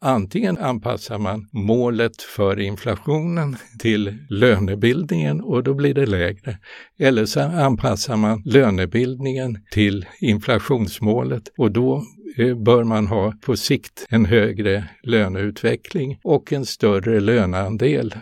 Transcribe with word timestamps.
Antingen 0.00 0.58
anpassar 0.58 1.18
man 1.18 1.48
målet 1.52 2.22
för 2.22 2.60
inflationen 2.60 3.56
till 3.78 4.14
lönebildningen 4.30 5.40
och 5.40 5.62
då 5.62 5.74
blir 5.74 5.94
det 5.94 6.06
lägre. 6.06 6.58
Eller 6.98 7.26
så 7.26 7.40
anpassar 7.40 8.16
man 8.16 8.42
lönebildningen 8.44 9.58
till 9.70 10.06
inflationsmålet 10.20 11.42
och 11.58 11.72
då 11.72 12.02
eh, 12.36 12.56
bör 12.56 12.84
man 12.84 13.06
ha 13.06 13.32
på 13.40 13.56
sikt 13.56 14.06
en 14.10 14.24
högre 14.24 14.84
löneutveckling 15.02 16.18
och 16.24 16.52
en 16.52 16.66
större 16.66 17.20
löneandel. 17.20 18.14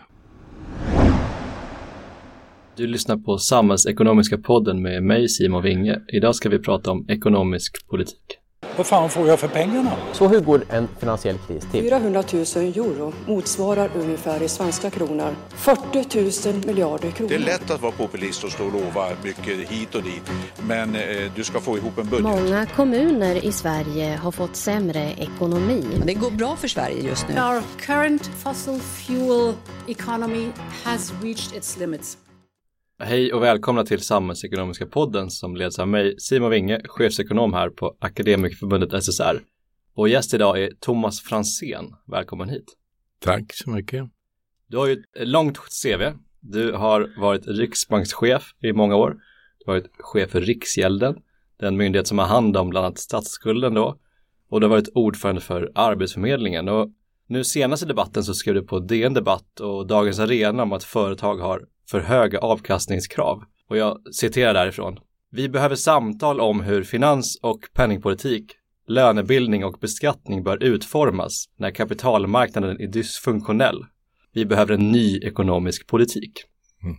Du 2.76 2.86
lyssnar 2.86 3.16
på 3.16 3.38
Samhällsekonomiska 3.38 4.38
podden 4.38 4.82
med 4.82 5.02
mig 5.02 5.28
Simon 5.28 5.62
Winge. 5.62 6.00
Idag 6.08 6.34
ska 6.34 6.48
vi 6.48 6.58
prata 6.58 6.90
om 6.90 7.06
ekonomisk 7.08 7.88
politik. 7.88 8.45
Vad 8.76 8.86
fan 8.86 9.10
får 9.10 9.28
jag 9.28 9.40
för 9.40 9.48
pengarna? 9.48 9.92
Så 10.12 10.28
hur 10.28 10.40
går 10.40 10.64
en 10.70 10.88
finansiell 10.98 11.38
kris 11.38 11.66
till? 11.72 11.82
400 11.82 12.22
000 12.32 12.42
euro 12.42 13.12
motsvarar 13.26 13.90
ungefär 13.94 14.42
i 14.42 14.48
svenska 14.48 14.90
kronor 14.90 15.36
40 15.48 16.50
000 16.52 16.66
miljarder 16.66 17.10
kronor. 17.10 17.28
Det 17.28 17.34
är 17.34 17.38
lätt 17.38 17.70
att 17.70 17.82
vara 17.82 17.92
populist 17.92 18.44
och 18.44 18.52
stå 18.52 18.64
och 18.66 18.72
lova 18.72 19.08
mycket 19.22 19.68
hit 19.68 19.94
och 19.94 20.02
dit, 20.02 20.30
men 20.66 20.94
eh, 20.94 21.32
du 21.34 21.44
ska 21.44 21.60
få 21.60 21.76
ihop 21.78 21.98
en 21.98 22.08
budget. 22.08 22.22
Många 22.22 22.66
kommuner 22.66 23.44
i 23.44 23.52
Sverige 23.52 24.16
har 24.22 24.30
fått 24.32 24.56
sämre 24.56 25.12
ekonomi. 25.18 25.84
Det 26.04 26.14
går 26.14 26.30
bra 26.30 26.56
för 26.56 26.68
Sverige 26.68 27.02
just 27.02 27.28
nu. 27.28 27.34
Our 27.34 27.62
current 27.80 28.26
fossil 28.26 28.80
fuel 28.80 29.54
economy 29.86 30.48
has 30.84 31.12
reached 31.22 31.56
its 31.58 31.76
limits. 31.76 32.18
Hej 32.98 33.32
och 33.32 33.42
välkomna 33.42 33.84
till 33.84 34.00
Samhällsekonomiska 34.00 34.86
podden 34.86 35.30
som 35.30 35.56
leds 35.56 35.78
av 35.78 35.88
mig, 35.88 36.14
Simon 36.18 36.50
Winge, 36.50 36.80
chefsekonom 36.84 37.54
här 37.54 37.70
på 37.70 37.96
Akademikerförbundet 38.00 39.04
SSR. 39.04 39.40
Och 39.94 40.08
gäst 40.08 40.34
idag 40.34 40.62
är 40.62 40.70
Thomas 40.80 41.20
Fransén. 41.20 41.94
Välkommen 42.06 42.48
hit. 42.48 42.64
Tack 43.20 43.52
så 43.54 43.70
mycket. 43.70 44.04
Du 44.66 44.76
har 44.76 44.86
ju 44.86 44.92
ett 44.92 45.28
långt 45.28 45.58
CV. 45.58 46.02
Du 46.40 46.72
har 46.72 47.20
varit 47.20 47.46
riksbankschef 47.46 48.54
i 48.62 48.72
många 48.72 48.96
år. 48.96 49.16
Du 49.58 49.70
har 49.70 49.74
varit 49.74 49.90
chef 49.98 50.30
för 50.30 50.40
Riksgälden, 50.40 51.16
den 51.60 51.76
myndighet 51.76 52.06
som 52.06 52.18
har 52.18 52.26
hand 52.26 52.56
om 52.56 52.70
bland 52.70 52.86
annat 52.86 52.98
statsskulden 52.98 53.74
då. 53.74 53.98
Och 54.48 54.60
du 54.60 54.66
har 54.66 54.70
varit 54.70 54.88
ordförande 54.94 55.40
för 55.40 55.72
Arbetsförmedlingen. 55.74 56.68
Och 56.68 56.90
nu 57.26 57.44
senast 57.44 57.82
i 57.82 57.86
debatten 57.86 58.24
så 58.24 58.34
skrev 58.34 58.54
du 58.54 58.62
på 58.62 58.78
DN 58.78 59.14
Debatt 59.14 59.60
och 59.60 59.86
Dagens 59.86 60.18
Arena 60.18 60.62
om 60.62 60.72
att 60.72 60.84
företag 60.84 61.36
har 61.36 61.66
för 61.90 62.00
höga 62.00 62.38
avkastningskrav. 62.38 63.42
Och 63.68 63.76
jag 63.76 63.98
citerar 64.14 64.54
därifrån. 64.54 64.98
Vi 65.30 65.48
behöver 65.48 65.76
samtal 65.76 66.40
om 66.40 66.60
hur 66.60 66.82
finans 66.82 67.38
och 67.42 67.60
penningpolitik, 67.74 68.52
lönebildning 68.88 69.64
och 69.64 69.78
beskattning 69.80 70.42
bör 70.42 70.62
utformas 70.62 71.48
när 71.58 71.70
kapitalmarknaden 71.70 72.80
är 72.80 72.86
dysfunktionell. 72.86 73.84
Vi 74.32 74.46
behöver 74.46 74.74
en 74.74 74.92
ny 74.92 75.18
ekonomisk 75.18 75.86
politik. 75.86 76.32
Mm. 76.82 76.96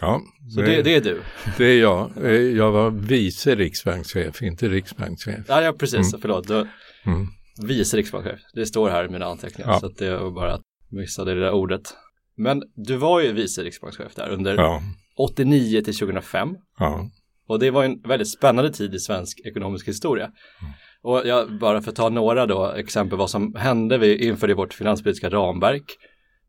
Ja, 0.00 0.20
Så 0.54 0.60
det, 0.60 0.82
det, 0.82 0.94
är 0.94 1.00
du? 1.00 1.22
Det 1.58 1.64
är 1.64 1.80
jag. 1.80 2.10
Eh, 2.24 2.32
jag 2.32 2.72
var 2.72 2.90
vice 2.90 3.54
riksbankschef, 3.54 4.42
inte 4.42 4.68
riksbankschef. 4.68 5.44
Ja, 5.48 5.62
ja 5.62 5.72
precis. 5.72 6.12
Mm. 6.12 6.20
Förlåt. 6.20 6.48
Du, 6.48 6.68
mm. 7.06 7.26
Vice 7.62 7.96
riksbankschef. 7.96 8.40
Det 8.54 8.66
står 8.66 8.90
här 8.90 9.04
i 9.04 9.08
mina 9.08 9.26
anteckningar. 9.26 9.70
Ja. 9.70 9.80
Så 9.80 9.88
det 9.88 10.16
var 10.16 10.30
bara 10.30 10.54
att 10.54 10.62
missade 10.90 11.34
det 11.34 11.40
där 11.40 11.52
ordet. 11.52 11.94
Men 12.36 12.62
du 12.74 12.96
var 12.96 13.20
ju 13.20 13.32
vice 13.32 13.62
riksbankschef 13.62 14.14
där 14.14 14.28
under 14.28 14.54
ja. 14.56 14.82
89 15.16 15.82
till 15.82 15.98
2005. 15.98 16.56
Ja. 16.78 17.10
Och 17.46 17.58
det 17.58 17.70
var 17.70 17.84
en 17.84 18.00
väldigt 18.00 18.30
spännande 18.30 18.72
tid 18.72 18.94
i 18.94 18.98
svensk 18.98 19.40
ekonomisk 19.40 19.88
historia. 19.88 20.24
Mm. 20.24 20.72
Och 21.02 21.22
jag, 21.26 21.58
bara 21.58 21.82
för 21.82 21.90
att 21.90 21.96
ta 21.96 22.08
några 22.08 22.46
då 22.46 22.66
exempel 22.66 23.18
vad 23.18 23.30
som 23.30 23.54
hände. 23.54 23.98
Vi 23.98 24.26
införde 24.26 24.54
vårt 24.54 24.74
finanspolitiska 24.74 25.30
ramverk. 25.30 25.96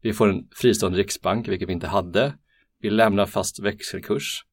Vi 0.01 0.13
får 0.13 0.29
en 0.29 0.47
fristående 0.55 0.97
riksbank, 0.97 1.47
vilket 1.47 1.69
vi 1.69 1.73
inte 1.73 1.87
hade. 1.87 2.33
Vi 2.81 2.89
lämnar 2.89 3.25
fast 3.25 3.59
växelkurs. 3.59 4.43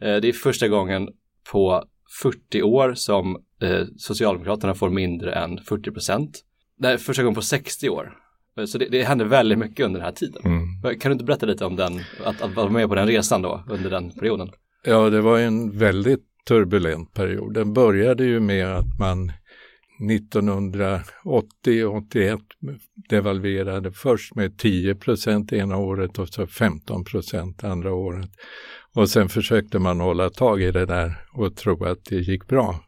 Eh, 0.00 0.16
det 0.16 0.28
är 0.28 0.32
första 0.32 0.68
gången 0.68 1.08
på 1.52 1.84
40 2.22 2.62
år 2.62 2.94
som 2.94 3.36
eh, 3.62 3.84
Socialdemokraterna 3.96 4.74
får 4.74 4.90
mindre 4.90 5.32
än 5.32 5.58
40 5.58 5.90
procent. 5.90 6.44
Det 6.78 6.88
är 6.88 6.96
första 6.96 7.22
gången 7.22 7.34
på 7.34 7.42
60 7.42 7.88
år 7.88 8.23
så 8.66 8.78
det, 8.78 8.88
det 8.90 9.02
hände 9.02 9.24
väldigt 9.24 9.58
mycket 9.58 9.86
under 9.86 10.00
den 10.00 10.06
här 10.06 10.12
tiden. 10.12 10.42
Mm. 10.44 11.00
Kan 11.00 11.10
du 11.10 11.12
inte 11.12 11.24
berätta 11.24 11.46
lite 11.46 11.64
om 11.64 11.76
den, 11.76 12.00
att, 12.24 12.42
att 12.42 12.54
vara 12.54 12.68
med 12.68 12.88
på 12.88 12.94
den 12.94 13.06
resan 13.06 13.42
då 13.42 13.64
under 13.68 13.90
den 13.90 14.10
perioden? 14.10 14.50
Ja, 14.84 15.10
det 15.10 15.20
var 15.20 15.38
en 15.38 15.78
väldigt 15.78 16.24
turbulent 16.48 17.14
period. 17.14 17.54
Den 17.54 17.72
började 17.72 18.24
ju 18.24 18.40
med 18.40 18.66
att 18.66 18.98
man 18.98 19.32
1980-81 20.00 22.40
devalverade 23.08 23.92
först 23.92 24.34
med 24.34 24.58
10 24.58 24.94
procent 24.94 25.52
ena 25.52 25.76
året 25.76 26.18
och 26.18 26.28
så 26.28 26.46
15 26.46 27.04
procent 27.04 27.64
andra 27.64 27.94
året. 27.94 28.30
Och 28.94 29.10
sen 29.10 29.28
försökte 29.28 29.78
man 29.78 30.00
hålla 30.00 30.30
tag 30.30 30.62
i 30.62 30.70
det 30.70 30.86
där 30.86 31.16
och 31.32 31.56
tro 31.56 31.84
att 31.84 32.04
det 32.04 32.16
gick 32.16 32.46
bra. 32.46 32.84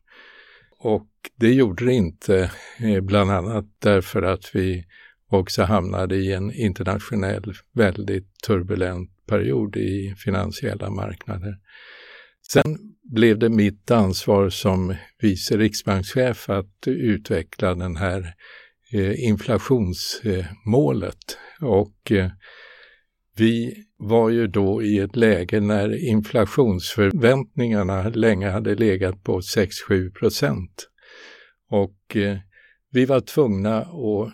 Och 0.79 1.09
det 1.37 1.53
gjorde 1.53 1.85
det 1.85 1.93
inte, 1.93 2.51
eh, 2.81 3.01
bland 3.01 3.31
annat 3.31 3.65
därför 3.83 4.23
att 4.23 4.51
vi 4.55 4.85
och 5.31 5.51
så 5.51 5.63
hamnade 5.63 6.17
i 6.17 6.33
en 6.33 6.53
internationell 6.53 7.55
väldigt 7.73 8.41
turbulent 8.47 9.11
period 9.27 9.77
i 9.77 10.15
finansiella 10.19 10.91
marknader. 10.91 11.57
Sen 12.53 12.79
blev 13.03 13.39
det 13.39 13.49
mitt 13.49 13.91
ansvar 13.91 14.49
som 14.49 14.95
vice 15.21 15.57
riksbankschef 15.57 16.51
att 16.51 16.87
utveckla 16.87 17.75
den 17.75 17.97
här 17.97 18.35
eh, 18.93 19.25
inflationsmålet 19.25 21.39
och 21.61 22.13
eh, 22.13 22.31
vi 23.37 23.85
var 23.97 24.31
ju 24.31 24.47
då 24.47 24.83
i 24.83 24.99
ett 24.99 25.17
läge 25.17 25.61
när 25.61 26.09
inflationsförväntningarna 26.09 28.09
länge 28.09 28.51
hade 28.51 28.75
legat 28.75 29.23
på 29.23 29.41
6-7 29.41 30.13
procent. 30.13 30.89
Och 31.71 32.17
eh, 32.17 32.39
vi 32.91 33.05
var 33.05 33.21
tvungna 33.21 33.81
att 33.81 34.33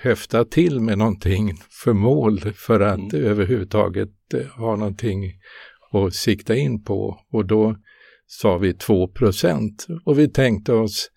höfta 0.00 0.44
till 0.44 0.80
med 0.80 0.98
någonting 0.98 1.54
för 1.84 1.92
mål 1.92 2.40
för 2.40 2.80
att 2.80 3.12
mm. 3.12 3.26
överhuvudtaget 3.26 4.34
eh, 4.34 4.46
ha 4.46 4.76
någonting 4.76 5.32
att 5.92 6.14
sikta 6.14 6.56
in 6.56 6.84
på. 6.84 7.20
Och 7.32 7.46
då 7.46 7.76
sa 8.26 8.58
vi 8.58 8.74
2 8.74 9.08
och 10.04 10.18
vi 10.18 10.28
tänkte 10.28 10.72
oss 10.72 11.10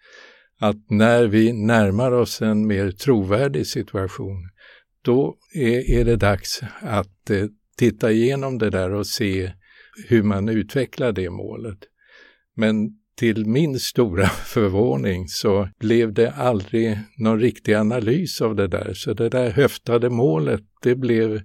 att 0.60 0.90
när 0.90 1.24
vi 1.24 1.54
närmar 1.54 2.12
oss 2.12 2.42
en 2.42 2.68
mer 2.68 2.92
trovärdig 2.92 3.68
situation, 3.68 4.50
då 5.02 5.38
är, 5.56 6.00
är 6.00 6.06
det 6.06 6.16
dags 6.16 6.62
att 6.82 7.30
eh, 7.30 7.46
titta 7.78 8.12
igenom 8.12 8.58
det 8.58 8.70
där 8.70 8.94
och 8.94 9.08
se 9.08 9.52
hur 10.08 10.24
man 10.24 10.50
utvecklar 10.50 11.12
det 11.12 11.30
målet. 11.30 11.78
Men 12.56 12.76
till 13.18 13.46
min 13.46 13.80
stora 13.80 14.28
förvåning 14.46 15.28
så 15.28 15.70
blev 15.80 16.14
det 16.14 16.32
aldrig 16.32 17.00
någon 17.18 17.40
riktig 17.40 17.74
analys 17.74 18.42
av 18.42 18.56
det 18.56 18.68
där. 18.68 18.94
Så 18.94 19.14
det 19.14 19.30
där 19.30 19.50
höftade 19.50 20.10
målet, 20.10 20.62
det 20.82 20.96
blev 20.96 21.42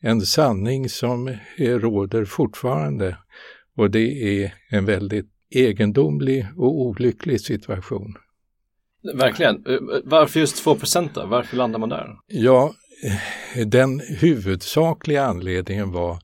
en 0.00 0.20
sanning 0.20 0.88
som 0.88 1.36
råder 1.58 2.24
fortfarande. 2.24 3.16
Och 3.76 3.90
det 3.90 4.42
är 4.42 4.54
en 4.70 4.84
väldigt 4.84 5.28
egendomlig 5.50 6.46
och 6.56 6.80
olycklig 6.80 7.40
situation. 7.40 8.14
Verkligen. 9.14 9.64
Varför 10.04 10.40
just 10.40 10.64
2 10.64 10.76
då? 11.14 11.26
Varför 11.26 11.56
landar 11.56 11.78
man 11.78 11.88
där? 11.88 12.06
Ja, 12.26 12.74
den 13.66 14.00
huvudsakliga 14.00 15.24
anledningen 15.24 15.92
var 15.92 16.18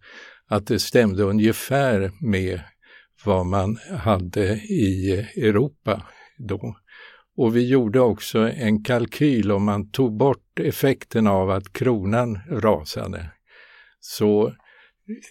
att 0.48 0.66
det 0.66 0.78
stämde 0.78 1.22
ungefär 1.22 2.10
med 2.20 2.60
vad 3.24 3.46
man 3.46 3.78
hade 3.90 4.54
i 4.56 5.26
Europa 5.36 6.02
då. 6.38 6.76
Och 7.36 7.56
vi 7.56 7.68
gjorde 7.68 8.00
också 8.00 8.38
en 8.38 8.84
kalkyl 8.84 9.52
om 9.52 9.64
man 9.64 9.90
tog 9.90 10.16
bort 10.16 10.60
effekten 10.60 11.26
av 11.26 11.50
att 11.50 11.72
kronan 11.72 12.38
rasade 12.50 13.30
så 14.00 14.46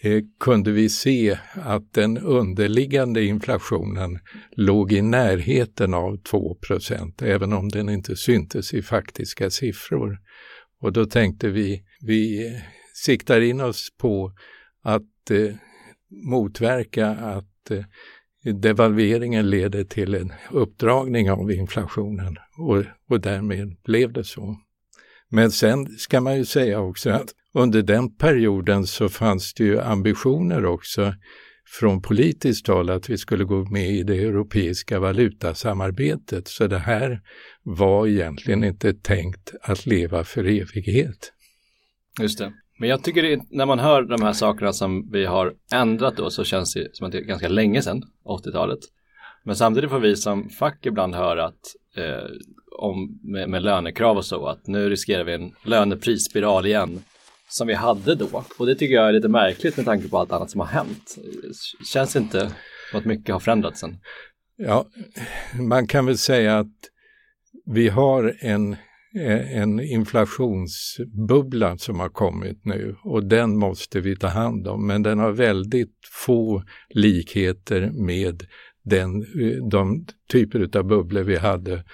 eh, 0.02 0.22
kunde 0.40 0.72
vi 0.72 0.88
se 0.88 1.38
att 1.52 1.92
den 1.92 2.18
underliggande 2.18 3.24
inflationen 3.24 4.18
låg 4.50 4.92
i 4.92 5.02
närheten 5.02 5.94
av 5.94 6.22
2% 6.22 7.24
även 7.24 7.52
om 7.52 7.68
den 7.68 7.88
inte 7.88 8.16
syntes 8.16 8.74
i 8.74 8.82
faktiska 8.82 9.50
siffror. 9.50 10.18
Och 10.80 10.92
då 10.92 11.06
tänkte 11.06 11.48
vi, 11.48 11.82
vi 12.00 12.52
siktar 12.94 13.40
in 13.40 13.60
oss 13.60 13.88
på 13.98 14.32
att 14.82 15.30
eh, 15.30 15.54
motverka 16.10 17.08
att 17.08 17.57
Eh, 17.70 17.84
devalveringen 18.54 19.50
leder 19.50 19.84
till 19.84 20.14
en 20.14 20.32
uppdragning 20.50 21.30
av 21.30 21.52
inflationen 21.52 22.36
och, 22.58 22.84
och 23.10 23.20
därmed 23.20 23.76
blev 23.84 24.12
det 24.12 24.24
så. 24.24 24.56
Men 25.30 25.50
sen 25.50 25.86
ska 25.86 26.20
man 26.20 26.36
ju 26.36 26.44
säga 26.44 26.80
också 26.80 27.10
att 27.10 27.28
under 27.54 27.82
den 27.82 28.16
perioden 28.16 28.86
så 28.86 29.08
fanns 29.08 29.54
det 29.54 29.64
ju 29.64 29.80
ambitioner 29.80 30.64
också 30.64 31.14
från 31.68 32.02
politiskt 32.02 32.66
håll 32.66 32.90
att 32.90 33.10
vi 33.10 33.18
skulle 33.18 33.44
gå 33.44 33.64
med 33.64 33.90
i 33.90 34.02
det 34.02 34.18
europeiska 34.18 35.00
valutasamarbetet. 35.00 36.48
Så 36.48 36.66
det 36.66 36.78
här 36.78 37.20
var 37.62 38.06
egentligen 38.06 38.64
inte 38.64 38.94
tänkt 38.94 39.54
att 39.62 39.86
leva 39.86 40.24
för 40.24 40.44
evighet. 40.44 41.32
Just 42.20 42.38
det. 42.38 42.52
Men 42.78 42.88
jag 42.88 43.04
tycker 43.04 43.22
det, 43.22 43.40
när 43.50 43.66
man 43.66 43.78
hör 43.78 44.02
de 44.02 44.22
här 44.22 44.32
sakerna 44.32 44.72
som 44.72 45.10
vi 45.12 45.24
har 45.24 45.54
ändrat 45.72 46.16
då 46.16 46.30
så 46.30 46.44
känns 46.44 46.74
det 46.74 46.96
som 46.96 47.06
att 47.06 47.12
det 47.12 47.18
är 47.18 47.22
ganska 47.22 47.48
länge 47.48 47.82
sedan, 47.82 48.02
80-talet. 48.24 48.78
Men 49.44 49.56
samtidigt 49.56 49.90
får 49.90 50.00
vi 50.00 50.16
som 50.16 50.48
fack 50.48 50.86
ibland 50.86 51.14
höra 51.14 51.44
att 51.46 51.74
eh, 51.96 52.30
om, 52.78 53.20
med, 53.22 53.48
med 53.48 53.62
lönekrav 53.62 54.16
och 54.16 54.24
så 54.24 54.46
att 54.46 54.66
nu 54.66 54.90
riskerar 54.90 55.24
vi 55.24 55.34
en 55.34 55.52
löneprisspiral 55.64 56.66
igen 56.66 57.02
som 57.48 57.66
vi 57.66 57.74
hade 57.74 58.14
då. 58.14 58.44
Och 58.58 58.66
det 58.66 58.74
tycker 58.74 58.94
jag 58.94 59.08
är 59.08 59.12
lite 59.12 59.28
märkligt 59.28 59.76
med 59.76 59.86
tanke 59.86 60.08
på 60.08 60.18
allt 60.18 60.32
annat 60.32 60.50
som 60.50 60.60
har 60.60 60.66
hänt. 60.66 61.16
Känns 61.92 62.16
inte 62.16 62.50
som 62.90 62.98
att 62.98 63.04
mycket 63.04 63.32
har 63.32 63.40
förändrats 63.40 63.80
sen. 63.80 63.98
Ja, 64.56 64.86
man 65.60 65.86
kan 65.86 66.06
väl 66.06 66.18
säga 66.18 66.58
att 66.58 66.76
vi 67.66 67.88
har 67.88 68.36
en, 68.40 68.76
Eh, 69.18 69.58
en 69.58 69.80
inflationsbubbla 69.80 71.78
som 71.78 72.00
har 72.00 72.08
kommit 72.08 72.64
nu 72.64 72.96
och 73.02 73.24
den 73.24 73.58
måste 73.58 74.00
vi 74.00 74.16
ta 74.16 74.26
hand 74.26 74.68
om. 74.68 74.86
Men 74.86 75.02
den 75.02 75.18
har 75.18 75.32
väldigt 75.32 75.94
få 76.24 76.62
likheter 76.88 77.90
med 77.90 78.46
den, 78.84 79.22
eh, 79.22 79.68
de 79.70 80.06
typer 80.30 80.78
av 80.78 80.84
bubblor 80.84 81.22
vi 81.22 81.36
hade 81.36 81.84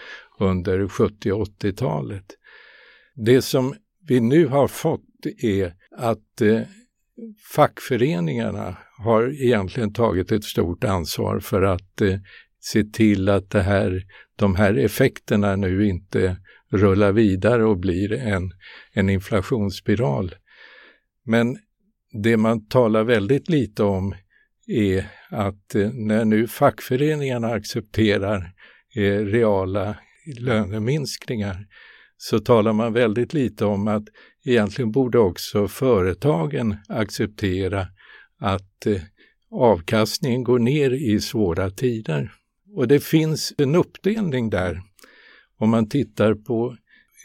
under 0.41 0.89
70 0.89 1.33
och 1.33 1.47
80-talet. 1.47 2.25
Det 3.15 3.43
som 3.43 3.75
vi 4.09 4.21
nu 4.21 4.47
har 4.47 4.69
fått 4.69 5.27
är 5.43 5.75
att 5.97 6.41
eh, 6.41 6.61
fackföreningarna 7.55 8.77
har 8.99 9.43
egentligen 9.43 9.93
tagit 9.93 10.33
ett 10.33 10.45
stort 10.45 10.85
ansvar 10.85 11.41
för 11.41 11.63
att 11.63 12.01
eh, 12.01 12.19
se 12.61 12.85
till 12.85 13.29
att 13.29 13.51
det 13.51 13.63
här, 13.63 14.03
de 14.37 14.55
här 14.55 14.75
effekterna 14.75 15.57
nu 15.57 15.87
inte 15.87 16.37
rullar 16.77 17.13
vidare 17.13 17.65
och 17.65 17.79
blir 17.79 18.13
en, 18.13 18.53
en 18.93 19.11
inflationsspiral. 19.11 20.35
Men 21.25 21.59
det 22.23 22.37
man 22.37 22.69
talar 22.69 23.05
väldigt 23.05 23.49
lite 23.49 23.83
om 23.83 24.15
är 24.67 25.07
att 25.31 25.75
eh, 25.75 25.91
när 25.93 26.25
nu 26.25 26.47
fackföreningarna 26.47 27.49
accepterar 27.49 28.53
eh, 28.97 29.19
reala 29.19 29.97
löneminskningar 30.39 31.67
så 32.17 32.39
talar 32.39 32.73
man 32.73 32.93
väldigt 32.93 33.35
lite 33.35 33.65
om 33.65 33.89
att 33.89 34.05
egentligen 34.45 34.93
borde 34.93 35.19
också 35.19 35.69
företagen 35.69 36.77
acceptera 36.89 37.87
att 38.41 38.87
eh, 38.87 39.03
avkastningen 39.51 40.45
går 40.45 40.59
ner 40.59 40.91
i 40.91 41.21
svåra 41.21 41.71
tider. 41.71 42.33
Och 42.77 42.89
det 42.89 43.01
finns 43.01 43.55
en 43.59 43.75
uppdelning 43.75 44.51
där. 44.51 44.83
Om 45.59 45.71
man 45.71 45.89
tittar 45.89 46.35
på 46.35 46.77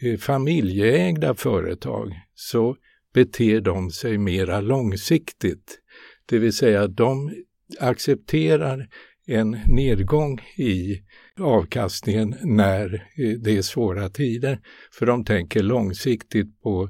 eh, 0.03 0.17
familjeägda 0.17 1.35
företag 1.35 2.11
så 2.33 2.75
beter 3.13 3.61
de 3.61 3.91
sig 3.91 4.17
mera 4.17 4.61
långsiktigt. 4.61 5.79
Det 6.25 6.39
vill 6.39 6.53
säga 6.53 6.87
de 6.87 7.31
accepterar 7.79 8.87
en 9.27 9.57
nedgång 9.67 10.39
i 10.57 11.03
avkastningen 11.39 12.35
när 12.43 12.93
eh, 12.93 13.39
det 13.39 13.57
är 13.57 13.61
svåra 13.61 14.09
tider. 14.09 14.59
För 14.91 15.05
de 15.05 15.25
tänker 15.25 15.63
långsiktigt 15.63 16.61
på 16.61 16.89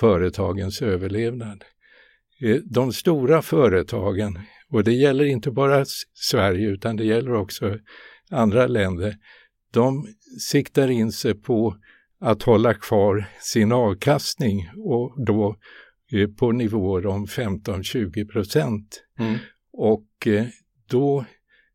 företagens 0.00 0.82
överlevnad. 0.82 1.64
Eh, 2.42 2.56
de 2.56 2.92
stora 2.92 3.42
företagen, 3.42 4.38
och 4.70 4.84
det 4.84 4.92
gäller 4.92 5.24
inte 5.24 5.50
bara 5.50 5.84
Sverige 6.14 6.68
utan 6.68 6.96
det 6.96 7.04
gäller 7.04 7.34
också 7.34 7.78
andra 8.30 8.66
länder, 8.66 9.16
de 9.70 10.06
siktar 10.40 10.90
in 10.90 11.12
sig 11.12 11.34
på 11.34 11.76
att 12.20 12.42
hålla 12.42 12.74
kvar 12.74 13.24
sin 13.40 13.72
avkastning 13.72 14.70
och 14.76 15.24
då 15.26 15.56
eh, 16.12 16.28
på 16.28 16.52
nivåer 16.52 17.06
om 17.06 17.26
15-20 17.26 18.28
procent. 18.28 19.02
Mm. 19.18 19.38
Och 19.72 20.26
eh, 20.26 20.46
då 20.90 21.24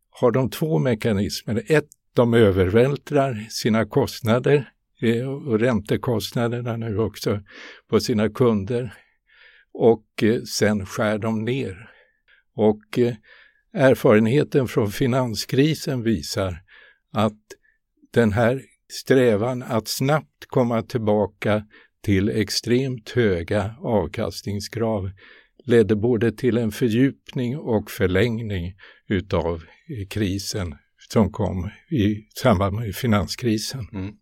har 0.10 0.32
de 0.32 0.50
två 0.50 0.80
mekanismer. 0.80 1.64
Ett, 1.68 1.88
de 2.14 2.34
övervältrar 2.34 3.48
sina 3.50 3.86
kostnader 3.86 4.70
eh, 5.02 5.30
och 5.30 5.60
räntekostnaderna 5.60 6.78
nu 6.78 6.98
också 6.98 7.42
på 7.90 8.00
sina 8.00 8.30
kunder 8.30 8.94
och 9.74 10.24
sen 10.48 10.86
skär 10.86 11.18
de 11.18 11.44
ner. 11.46 11.90
Och 12.56 13.00
erfarenheten 13.74 14.68
från 14.68 14.92
finanskrisen 14.92 16.04
visar 16.04 16.58
att 17.12 17.40
den 18.14 18.32
här 18.32 18.62
strävan 18.92 19.64
att 19.64 19.88
snabbt 19.88 20.46
komma 20.48 20.82
tillbaka 20.82 21.64
till 22.04 22.30
extremt 22.30 23.10
höga 23.10 23.76
avkastningskrav 23.80 25.12
ledde 25.66 25.96
både 25.96 26.32
till 26.32 26.58
en 26.58 26.72
fördjupning 26.72 27.58
och 27.58 27.92
förlängning 27.92 28.74
utav 29.08 29.64
krisen 30.10 30.76
som 31.10 31.32
kom 31.32 31.70
i 31.92 32.28
samband 32.42 32.76
med 32.76 32.96
finanskrisen. 32.96 33.88
Mm. 33.94 34.14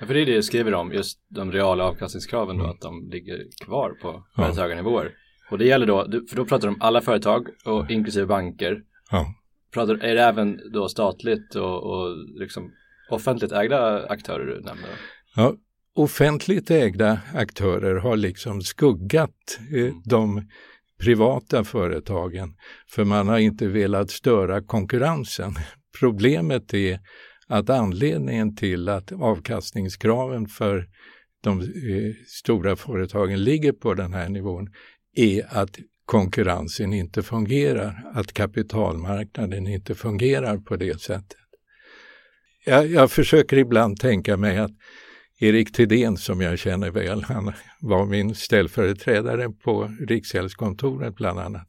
Ja, 0.00 0.06
för 0.06 0.14
det 0.14 0.20
är 0.20 0.26
det 0.26 0.34
du 0.34 0.42
skriver 0.42 0.74
om, 0.74 0.92
just 0.92 1.18
de 1.28 1.52
reala 1.52 1.84
avkastningskraven 1.84 2.56
då, 2.58 2.64
mm. 2.64 2.74
att 2.74 2.80
de 2.80 3.08
ligger 3.12 3.38
kvar 3.64 3.90
på 3.90 4.24
väldigt 4.36 4.56
ja. 4.56 4.62
höga 4.62 4.74
nivåer. 4.74 5.12
Och 5.50 5.58
det 5.58 5.64
gäller 5.64 5.86
då, 5.86 6.04
för 6.30 6.36
då 6.36 6.44
pratar 6.44 6.68
du 6.68 6.74
om 6.74 6.82
alla 6.82 7.00
företag 7.00 7.46
och 7.64 7.90
inklusive 7.90 8.26
banker. 8.26 8.82
Ja. 9.10 9.34
Pratar, 9.74 9.94
är 9.94 10.14
det 10.14 10.22
även 10.22 10.60
då 10.72 10.88
statligt 10.88 11.54
och, 11.54 11.82
och 11.82 12.16
liksom 12.40 12.72
offentligt 13.12 13.52
ägda 13.52 14.06
aktörer 14.06 14.46
du 14.46 14.60
nämner? 14.60 14.88
Ja, 15.36 15.54
offentligt 15.94 16.70
ägda 16.70 17.20
aktörer 17.34 17.96
har 17.96 18.16
liksom 18.16 18.62
skuggat 18.62 19.58
eh, 19.74 19.80
mm. 19.80 20.02
de 20.04 20.48
privata 21.00 21.64
företagen 21.64 22.54
för 22.90 23.04
man 23.04 23.28
har 23.28 23.38
inte 23.38 23.66
velat 23.66 24.10
störa 24.10 24.62
konkurrensen. 24.62 25.54
Problemet 26.00 26.74
är 26.74 27.00
att 27.46 27.70
anledningen 27.70 28.56
till 28.56 28.88
att 28.88 29.12
avkastningskraven 29.12 30.46
för 30.46 30.88
de 31.42 31.60
eh, 31.60 31.66
stora 32.26 32.76
företagen 32.76 33.44
ligger 33.44 33.72
på 33.72 33.94
den 33.94 34.12
här 34.12 34.28
nivån 34.28 34.68
är 35.16 35.46
att 35.48 35.78
konkurrensen 36.04 36.92
inte 36.92 37.22
fungerar, 37.22 38.10
att 38.14 38.32
kapitalmarknaden 38.32 39.66
inte 39.66 39.94
fungerar 39.94 40.58
på 40.58 40.76
det 40.76 41.00
sättet. 41.00 41.41
Jag, 42.64 42.86
jag 42.86 43.10
försöker 43.10 43.56
ibland 43.56 44.00
tänka 44.00 44.36
mig 44.36 44.58
att 44.58 44.70
Erik 45.40 45.72
Thedéen 45.72 46.16
som 46.16 46.40
jag 46.40 46.58
känner 46.58 46.90
väl, 46.90 47.22
han 47.22 47.52
var 47.80 48.06
min 48.06 48.34
ställföreträdare 48.34 49.50
på 49.50 49.90
Riksgäldskontoret 50.08 51.14
bland 51.14 51.38
annat. 51.40 51.66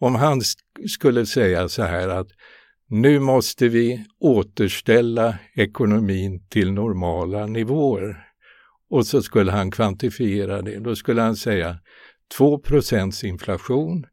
Om 0.00 0.14
han 0.14 0.40
skulle 0.88 1.26
säga 1.26 1.68
så 1.68 1.82
här 1.82 2.08
att 2.08 2.28
nu 2.88 3.20
måste 3.20 3.68
vi 3.68 4.04
återställa 4.20 5.38
ekonomin 5.54 6.46
till 6.48 6.72
normala 6.72 7.46
nivåer. 7.46 8.26
Och 8.90 9.06
så 9.06 9.22
skulle 9.22 9.52
han 9.52 9.70
kvantifiera 9.70 10.62
det. 10.62 10.80
Då 10.80 10.96
skulle 10.96 11.22
han 11.22 11.36
säga 11.36 11.78
2 12.36 12.60
inflation, 13.24 14.06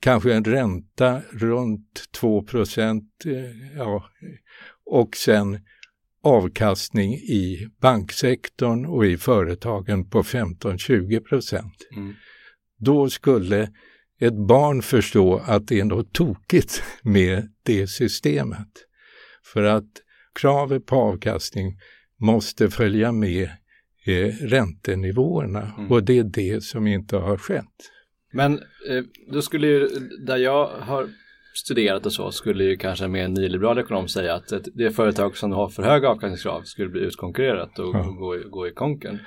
kanske 0.00 0.34
en 0.34 0.44
ränta 0.44 1.20
runt 1.32 2.04
2 2.20 2.38
eh, 2.38 3.34
ja, 3.76 4.04
och 4.86 5.16
sen 5.16 5.58
avkastning 6.22 7.14
i 7.14 7.68
banksektorn 7.80 8.86
och 8.86 9.06
i 9.06 9.16
företagen 9.16 10.10
på 10.10 10.22
15-20 10.22 11.20
procent. 11.20 11.88
Mm. 11.96 12.14
Då 12.78 13.10
skulle 13.10 13.68
ett 14.20 14.46
barn 14.48 14.82
förstå 14.82 15.36
att 15.46 15.68
det 15.68 15.80
är 15.80 15.84
något 15.84 16.12
tokigt 16.12 16.82
med 17.02 17.48
det 17.62 17.86
systemet. 17.86 18.68
För 19.44 19.62
att 19.62 19.90
kravet 20.40 20.86
på 20.86 20.96
avkastning 20.96 21.78
måste 22.20 22.70
följa 22.70 23.12
med 23.12 23.50
eh, 24.06 24.34
räntenivåerna 24.40 25.72
mm. 25.78 25.90
och 25.90 26.04
det 26.04 26.18
är 26.18 26.24
det 26.24 26.64
som 26.64 26.86
inte 26.86 27.16
har 27.16 27.36
skett. 27.36 27.90
Men 28.32 28.52
eh, 28.88 29.04
då 29.32 29.42
skulle 29.42 29.66
ju, 29.66 29.88
där 30.26 30.36
jag 30.36 30.68
har 30.68 31.08
studerat 31.56 32.06
och 32.06 32.12
så 32.12 32.32
skulle 32.32 32.64
ju 32.64 32.76
kanske 32.76 33.04
en 33.04 33.12
mer 33.12 33.28
nyliberal 33.28 33.78
ekonom 33.78 34.08
säga 34.08 34.34
att 34.34 34.52
det 34.74 34.90
företag 34.90 35.36
som 35.36 35.52
har 35.52 35.68
för 35.68 35.82
höga 35.82 36.08
avkastningskrav 36.08 36.62
skulle 36.62 36.88
bli 36.88 37.00
utkonkurrerat 37.00 37.78
och 37.78 37.94
ja. 37.94 38.02
gå, 38.02 38.48
gå 38.50 38.68
i 38.68 38.72
konken. 38.72 39.18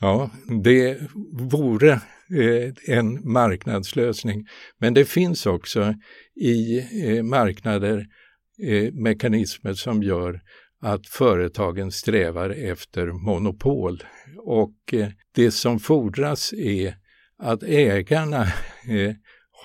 Ja, 0.00 0.30
det 0.62 0.98
vore 1.32 1.92
eh, 1.92 2.96
en 2.96 3.32
marknadslösning. 3.32 4.46
Men 4.78 4.94
det 4.94 5.04
finns 5.04 5.46
också 5.46 5.94
i 6.34 6.78
eh, 6.78 7.22
marknader 7.22 8.06
eh, 8.68 8.92
mekanismer 8.92 9.72
som 9.72 10.02
gör 10.02 10.40
att 10.80 11.06
företagen 11.06 11.92
strävar 11.92 12.50
efter 12.50 13.06
monopol. 13.06 14.02
Och 14.38 14.94
det 15.34 15.50
som 15.50 15.78
fordras 15.78 16.52
är 16.52 16.94
att 17.38 17.62
ägarna 17.62 18.46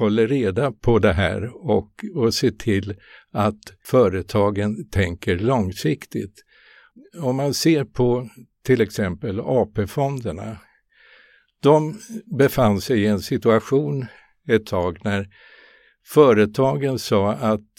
håller 0.02 0.28
reda 0.28 0.72
på 0.72 1.00
det 1.00 1.14
här 1.14 1.70
och, 1.70 1.92
och 2.16 2.34
ser 2.34 2.52
till 2.52 2.96
att 3.32 3.60
företagen 3.84 4.90
tänker 4.90 5.40
långsiktigt. 5.40 6.34
Om 7.22 7.36
man 7.36 7.54
ser 7.54 7.86
på 7.86 8.30
till 8.66 8.82
exempel 8.82 9.40
AP-fonderna. 9.40 10.58
De 11.64 12.00
befann 12.40 12.82
sig 12.82 13.02
i 13.02 13.08
en 13.08 13.22
situation 13.22 14.06
ett 14.48 14.66
tag 14.66 14.98
när 15.04 15.28
företagen 16.06 17.00
sa 17.00 17.34
att 17.34 17.70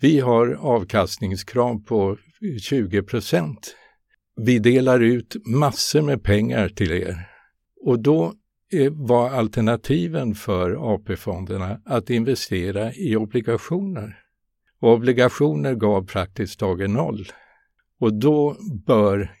vi 0.00 0.20
har 0.20 0.48
avkastningskrav 0.48 1.84
på 1.84 2.18
20 2.60 3.02
procent. 3.02 3.76
Vi 4.36 4.58
delar 4.58 5.00
ut 5.00 5.36
massor 5.46 6.02
med 6.02 6.22
pengar 6.22 6.68
till 6.68 6.92
er. 6.92 7.28
Och 7.84 8.02
då 8.02 8.34
var 8.92 9.30
alternativen 9.30 10.34
för 10.34 10.94
AP-fonderna 10.94 11.80
att 11.84 12.10
investera 12.10 12.92
i 12.92 13.16
obligationer. 13.16 14.18
Och 14.80 14.92
obligationer 14.92 15.74
gav 15.74 16.06
praktiskt 16.06 16.60
taget 16.60 16.90
noll. 16.90 17.26
Och 18.00 18.14
då 18.14 18.56
bör, 18.86 19.34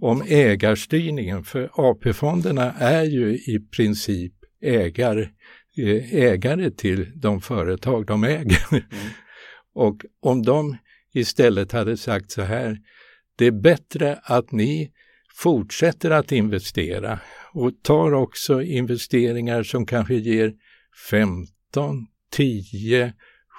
om 0.00 0.22
ägarstyrningen, 0.28 1.44
för 1.44 1.70
AP-fonderna 1.72 2.72
är 2.72 3.04
ju 3.04 3.34
i 3.34 3.66
princip 3.76 4.32
ägare, 4.62 5.28
eh, 5.76 6.14
ägare 6.14 6.70
till 6.70 7.12
de 7.14 7.40
företag 7.40 8.06
de 8.06 8.24
äger. 8.24 8.66
Mm. 8.72 8.82
Och 9.74 10.04
om 10.20 10.42
de 10.42 10.76
istället 11.12 11.72
hade 11.72 11.96
sagt 11.96 12.30
så 12.30 12.42
här, 12.42 12.78
det 13.36 13.46
är 13.46 13.60
bättre 13.62 14.20
att 14.22 14.52
ni 14.52 14.92
fortsätter 15.34 16.10
att 16.10 16.32
investera 16.32 17.20
och 17.52 17.82
tar 17.82 18.12
också 18.12 18.62
investeringar 18.62 19.62
som 19.62 19.86
kanske 19.86 20.14
ger 20.14 20.52
15, 21.10 22.06
10, 22.32 23.12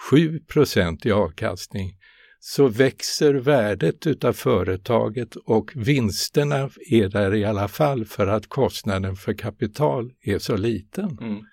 7 0.09 0.39
procent 0.39 1.05
i 1.05 1.11
avkastning 1.11 1.97
så 2.43 2.67
växer 2.67 3.33
värdet 3.33 4.07
utav 4.07 4.33
företaget 4.33 5.35
och 5.35 5.71
vinsterna 5.75 6.69
är 6.89 7.09
där 7.09 7.35
i 7.35 7.45
alla 7.45 7.67
fall 7.67 8.05
för 8.05 8.27
att 8.27 8.47
kostnaden 8.47 9.15
för 9.15 9.33
kapital 9.33 10.11
är 10.21 10.39
så 10.39 10.57
liten. 10.57 11.17
Mm. 11.21 11.43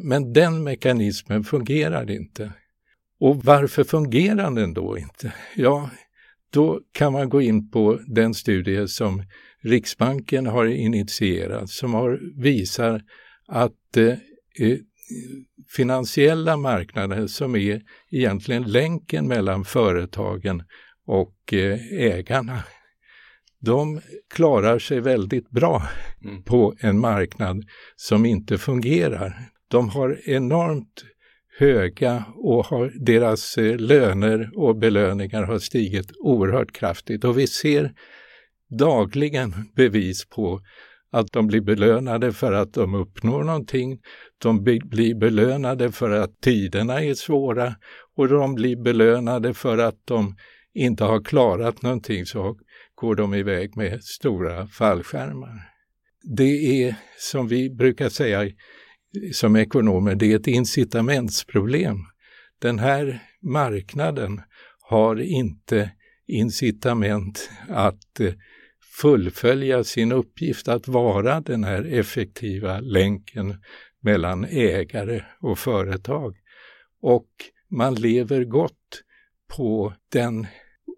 Men 0.00 0.32
den 0.32 0.64
mekanismen 0.64 1.44
fungerar 1.44 2.10
inte. 2.10 2.52
Och 3.20 3.44
varför 3.44 3.84
fungerar 3.84 4.50
den 4.50 4.74
då 4.74 4.98
inte? 4.98 5.32
Ja, 5.54 5.90
då 6.52 6.80
kan 6.92 7.12
man 7.12 7.28
gå 7.28 7.42
in 7.42 7.70
på 7.70 8.00
den 8.06 8.34
studie 8.34 8.88
som 8.88 9.22
Riksbanken 9.66 10.46
har 10.46 10.66
initierat 10.66 11.70
som 11.70 11.94
har 11.94 12.20
visar 12.42 13.02
att 13.48 13.96
eh, 13.96 14.06
eh, 14.06 14.78
finansiella 15.68 16.56
marknader 16.56 17.26
som 17.26 17.56
är 17.56 17.82
egentligen 18.10 18.62
länken 18.62 19.28
mellan 19.28 19.64
företagen 19.64 20.62
och 21.06 21.52
eh, 21.52 21.78
ägarna, 21.92 22.62
de 23.60 24.00
klarar 24.34 24.78
sig 24.78 25.00
väldigt 25.00 25.50
bra 25.50 25.82
mm. 26.24 26.42
på 26.42 26.74
en 26.80 26.98
marknad 26.98 27.64
som 27.96 28.26
inte 28.26 28.58
fungerar. 28.58 29.38
De 29.68 29.88
har 29.88 30.20
enormt 30.28 31.04
höga 31.58 32.24
och 32.36 32.66
har, 32.66 32.92
deras 33.04 33.58
eh, 33.58 33.76
löner 33.76 34.50
och 34.54 34.76
belöningar 34.76 35.42
har 35.42 35.58
stigit 35.58 36.12
oerhört 36.20 36.72
kraftigt 36.72 37.24
och 37.24 37.38
vi 37.38 37.46
ser 37.46 37.92
dagligen 38.68 39.54
bevis 39.74 40.24
på 40.24 40.60
att 41.10 41.32
de 41.32 41.46
blir 41.46 41.60
belönade 41.60 42.32
för 42.32 42.52
att 42.52 42.72
de 42.72 42.94
uppnår 42.94 43.44
någonting, 43.44 44.00
de 44.38 44.64
blir 44.64 45.14
belönade 45.14 45.92
för 45.92 46.10
att 46.10 46.40
tiderna 46.40 47.02
är 47.02 47.14
svåra 47.14 47.74
och 48.16 48.28
de 48.28 48.54
blir 48.54 48.76
belönade 48.76 49.54
för 49.54 49.78
att 49.78 49.98
de 50.04 50.36
inte 50.74 51.04
har 51.04 51.24
klarat 51.24 51.82
någonting 51.82 52.26
så 52.26 52.58
går 52.94 53.14
de 53.14 53.34
iväg 53.34 53.76
med 53.76 54.04
stora 54.04 54.66
fallskärmar. 54.66 55.72
Det 56.36 56.82
är 56.82 56.94
som 57.18 57.48
vi 57.48 57.70
brukar 57.70 58.08
säga 58.08 58.50
som 59.32 59.56
ekonomer, 59.56 60.14
det 60.14 60.32
är 60.32 60.36
ett 60.36 60.46
incitamentsproblem. 60.46 61.96
Den 62.58 62.78
här 62.78 63.22
marknaden 63.42 64.40
har 64.80 65.20
inte 65.20 65.90
incitament 66.26 67.50
att 67.68 68.20
eh, 68.20 68.32
fullfölja 69.00 69.84
sin 69.84 70.12
uppgift 70.12 70.68
att 70.68 70.88
vara 70.88 71.40
den 71.40 71.64
här 71.64 71.84
effektiva 71.84 72.80
länken 72.80 73.56
mellan 74.00 74.44
ägare 74.44 75.22
och 75.40 75.58
företag. 75.58 76.36
Och 77.00 77.28
man 77.70 77.94
lever 77.94 78.44
gott 78.44 79.02
på 79.56 79.94
den 80.12 80.46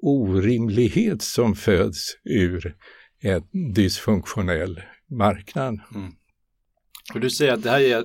orimlighet 0.03 1.23
som 1.23 1.55
föds 1.55 2.17
ur 2.25 2.77
en 3.21 3.73
dysfunktionell 3.75 4.83
marknad. 5.11 5.81
Mm. 5.95 6.13
Och 7.15 7.21
du 7.21 7.31
säger 7.31 7.53
att 7.53 7.63
det 7.63 7.71
här 7.71 7.79
ger, 7.79 8.05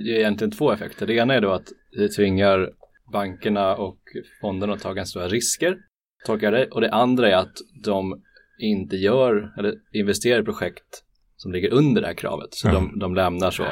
ger 0.00 0.18
egentligen 0.18 0.50
två 0.50 0.72
effekter. 0.72 1.06
Det 1.06 1.14
ena 1.14 1.34
är 1.34 1.40
då 1.40 1.52
att 1.52 1.68
det 1.92 2.08
tvingar 2.08 2.70
bankerna 3.12 3.76
och 3.76 3.98
fonderna 4.40 4.72
att 4.72 4.80
ta 4.80 4.92
ganska 4.92 5.10
stora 5.10 5.28
risker, 5.28 5.78
tolkar 6.26 6.52
det. 6.52 6.66
Och 6.66 6.80
det 6.80 6.92
andra 6.92 7.30
är 7.30 7.36
att 7.36 7.54
de 7.84 8.22
inte 8.58 8.96
gör 8.96 9.54
eller 9.58 9.74
investerar 9.92 10.42
i 10.42 10.44
projekt 10.44 11.04
som 11.36 11.52
ligger 11.52 11.72
under 11.72 12.00
det 12.00 12.06
här 12.06 12.14
kravet. 12.14 12.48
Så 12.50 12.68
mm. 12.68 12.82
de, 12.82 12.98
de 12.98 13.14
lämnar 13.14 13.50
så 13.50 13.66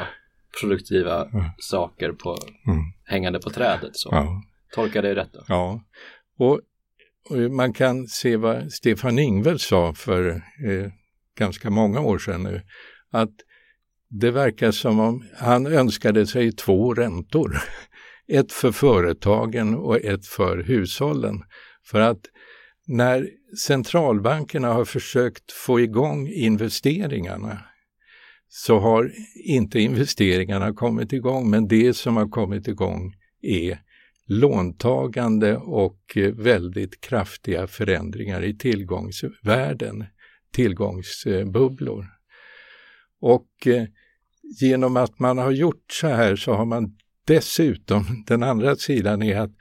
produktiva 0.61 1.25
mm. 1.25 1.45
saker 1.57 2.11
på, 2.11 2.37
mm. 2.67 2.79
hängande 3.05 3.39
på 3.39 3.49
trädet. 3.49 3.91
Så. 3.93 4.09
Ja. 4.11 4.43
Tolkar 4.73 5.01
det 5.01 5.15
rätt 5.15 5.33
då? 5.33 5.43
Ja, 5.47 5.81
och, 6.39 6.61
och, 7.29 7.51
man 7.51 7.73
kan 7.73 8.07
se 8.07 8.37
vad 8.37 8.71
Stefan 8.71 9.19
Ingves 9.19 9.61
sa 9.61 9.93
för 9.93 10.29
eh, 10.29 10.91
ganska 11.37 11.69
många 11.69 11.99
år 11.99 12.17
sedan 12.17 12.43
nu. 12.43 12.61
Att 13.11 13.33
det 14.09 14.31
verkar 14.31 14.71
som 14.71 14.99
om 14.99 15.23
han 15.37 15.67
önskade 15.67 16.27
sig 16.27 16.51
två 16.51 16.93
räntor. 16.93 17.57
Ett 18.27 18.51
för 18.51 18.71
företagen 18.71 19.75
och 19.75 19.97
ett 19.97 20.25
för 20.25 20.57
hushållen. 20.57 21.43
För 21.85 21.99
att 21.99 22.19
när 22.87 23.29
centralbankerna 23.55 24.73
har 24.73 24.85
försökt 24.85 25.51
få 25.51 25.79
igång 25.79 26.27
investeringarna 26.27 27.59
så 28.49 28.79
har 28.79 29.11
inte 29.35 29.79
investeringarna 29.79 30.73
kommit 30.73 31.13
igång, 31.13 31.49
men 31.49 31.67
det 31.67 31.93
som 31.93 32.17
har 32.17 32.29
kommit 32.29 32.67
igång 32.67 33.15
är 33.41 33.79
låntagande 34.27 35.57
och 35.57 36.01
eh, 36.15 36.33
väldigt 36.33 37.01
kraftiga 37.01 37.67
förändringar 37.67 38.43
i 38.43 38.57
tillgångsvärden, 38.57 40.05
tillgångsbubblor. 40.51 42.05
Och 43.19 43.67
eh, 43.67 43.83
genom 44.61 44.97
att 44.97 45.19
man 45.19 45.37
har 45.37 45.51
gjort 45.51 45.91
så 45.91 46.07
här 46.07 46.35
så 46.35 46.53
har 46.53 46.65
man 46.65 46.97
dessutom, 47.25 48.23
den 48.27 48.43
andra 48.43 48.75
sidan 48.75 49.21
är 49.21 49.39
att 49.39 49.51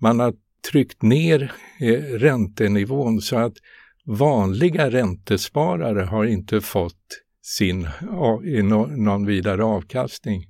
man 0.00 0.20
har 0.20 0.34
tryckt 0.70 1.02
ner 1.02 1.52
eh, 1.80 2.02
räntenivån 2.02 3.20
så 3.20 3.36
att 3.36 3.54
vanliga 4.04 4.90
räntesparare 4.90 6.00
har 6.00 6.24
inte 6.24 6.60
fått 6.60 7.20
sin 7.42 7.88
någon 8.96 9.26
vidare 9.26 9.64
avkastning. 9.64 10.44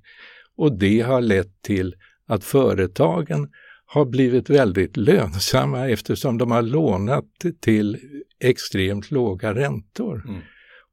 Och 0.57 0.77
det 0.77 1.01
har 1.01 1.21
lett 1.21 1.61
till 1.61 1.95
att 2.27 2.43
företagen 2.43 3.49
har 3.85 4.05
blivit 4.05 4.49
väldigt 4.49 4.97
lönsamma 4.97 5.89
eftersom 5.89 6.37
de 6.37 6.51
har 6.51 6.61
lånat 6.61 7.25
till 7.61 7.97
extremt 8.39 9.11
låga 9.11 9.53
räntor. 9.53 10.23
Mm. 10.27 10.41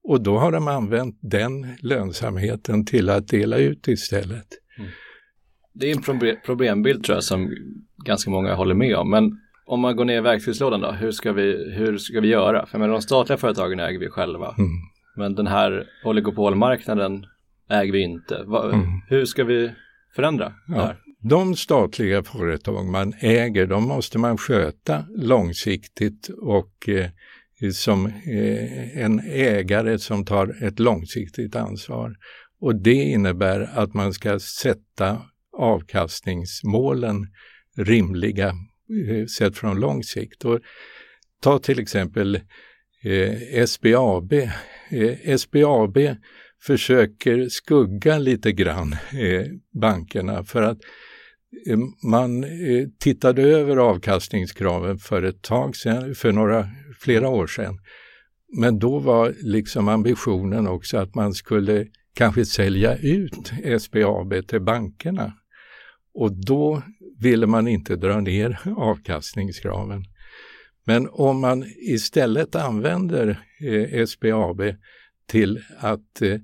Och 0.04 0.22
då 0.22 0.38
har 0.38 0.52
de 0.52 0.68
använt 0.68 1.18
den 1.22 1.76
lönsamheten 1.80 2.84
till 2.84 3.10
att 3.10 3.28
dela 3.28 3.56
ut 3.56 3.88
istället. 3.88 4.46
Mm. 4.78 4.90
Det 5.72 5.90
är 5.90 5.96
en 5.96 6.36
problembild 6.44 7.04
tror 7.04 7.16
jag 7.16 7.24
som 7.24 7.54
ganska 8.04 8.30
många 8.30 8.54
håller 8.54 8.74
med 8.74 8.96
om. 8.96 9.10
Men 9.10 9.40
om 9.66 9.80
man 9.80 9.96
går 9.96 10.04
ner 10.04 10.16
i 10.16 10.20
verktygslådan 10.20 10.80
då, 10.80 10.90
hur 10.90 11.10
ska 11.10 11.32
vi, 11.32 11.72
hur 11.72 11.98
ska 11.98 12.20
vi 12.20 12.28
göra? 12.28 12.66
För 12.66 12.78
menar, 12.78 12.92
de 12.92 13.02
statliga 13.02 13.38
företagen 13.38 13.80
äger 13.80 13.98
vi 13.98 14.08
själva. 14.08 14.54
Mm. 14.58 14.70
Men 15.16 15.34
den 15.34 15.46
här 15.46 15.86
oligopolmarknaden 16.04 17.26
äger 17.70 17.92
vi 17.92 18.02
inte. 18.02 18.42
Va, 18.46 18.64
mm. 18.64 18.86
Hur 19.08 19.24
ska 19.24 19.44
vi 19.44 19.70
förändra 20.16 20.52
ja. 20.68 20.74
det 20.74 20.80
här? 20.80 20.96
De 21.20 21.56
statliga 21.56 22.22
företag 22.22 22.86
man 22.86 23.14
äger, 23.20 23.66
de 23.66 23.88
måste 23.88 24.18
man 24.18 24.38
sköta 24.38 25.04
långsiktigt 25.16 26.28
och 26.28 26.88
eh, 26.88 27.70
som 27.72 28.06
eh, 28.06 28.98
en 28.98 29.20
ägare 29.20 29.98
som 29.98 30.24
tar 30.24 30.64
ett 30.64 30.78
långsiktigt 30.78 31.56
ansvar. 31.56 32.16
Och 32.60 32.74
det 32.74 32.94
innebär 32.94 33.70
att 33.74 33.94
man 33.94 34.12
ska 34.12 34.38
sätta 34.38 35.22
avkastningsmålen 35.52 37.26
rimliga 37.76 38.49
eh, 39.09 39.26
sett 39.26 39.56
från 39.59 39.80
lång 39.80 40.02
sikt. 40.02 40.44
Och 40.44 40.61
ta 41.40 41.59
till 41.59 41.80
exempel 41.80 42.40
eh, 43.02 43.66
SBAB. 43.66 44.32
Eh, 44.32 45.37
SBAB 45.37 45.99
försöker 46.62 47.49
skugga 47.49 48.18
lite 48.18 48.52
grann 48.52 48.92
eh, 48.92 49.47
bankerna 49.80 50.44
för 50.44 50.62
att 50.62 50.78
eh, 51.66 51.78
man 52.11 52.44
eh, 52.44 52.88
tittade 52.99 53.42
över 53.42 53.76
avkastningskraven 53.76 54.99
för 54.99 55.23
ett 55.23 55.42
tag 55.42 55.76
sedan, 55.76 56.14
för 56.14 56.32
några, 56.32 56.68
flera 57.00 57.28
år 57.28 57.47
sedan. 57.47 57.78
Men 58.59 58.78
då 58.78 58.99
var 58.99 59.35
liksom 59.42 59.88
ambitionen 59.88 60.66
också 60.66 60.97
att 60.99 61.14
man 61.14 61.35
skulle 61.35 61.87
kanske 62.14 62.44
sälja 62.44 62.97
ut 62.97 63.52
SBAB 63.80 64.47
till 64.47 64.61
bankerna. 64.61 65.32
Och 66.14 66.33
då 66.47 66.83
ville 67.21 67.47
man 67.47 67.69
inte 67.69 67.97
dra 67.97 68.21
ner 68.21 68.59
avkastningskraven. 68.76 70.04
Men 70.85 71.09
om 71.12 71.40
man 71.40 71.64
istället 71.76 72.54
använder 72.54 73.40
eh, 73.61 74.07
SBAB 74.07 74.62
till 75.26 75.61
att 75.78 76.23
eh, 76.23 76.38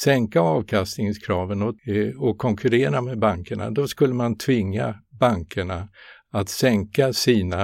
sänka 0.00 0.40
avkastningskraven 0.40 1.62
och, 1.62 1.88
eh, 1.88 2.22
och 2.22 2.38
konkurrera 2.38 3.00
med 3.00 3.18
bankerna, 3.18 3.70
då 3.70 3.88
skulle 3.88 4.14
man 4.14 4.38
tvinga 4.38 4.94
bankerna 5.20 5.88
att 6.30 6.48
sänka 6.48 7.12
sina 7.12 7.62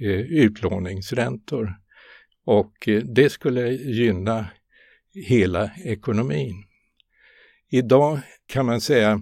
eh, 0.00 0.20
utlåningsräntor. 0.20 1.74
Och 2.46 2.88
eh, 2.88 3.02
det 3.02 3.30
skulle 3.30 3.70
gynna 3.70 4.46
hela 5.28 5.70
ekonomin. 5.84 6.64
Idag 7.70 8.18
kan 8.46 8.66
man 8.66 8.80
säga, 8.80 9.20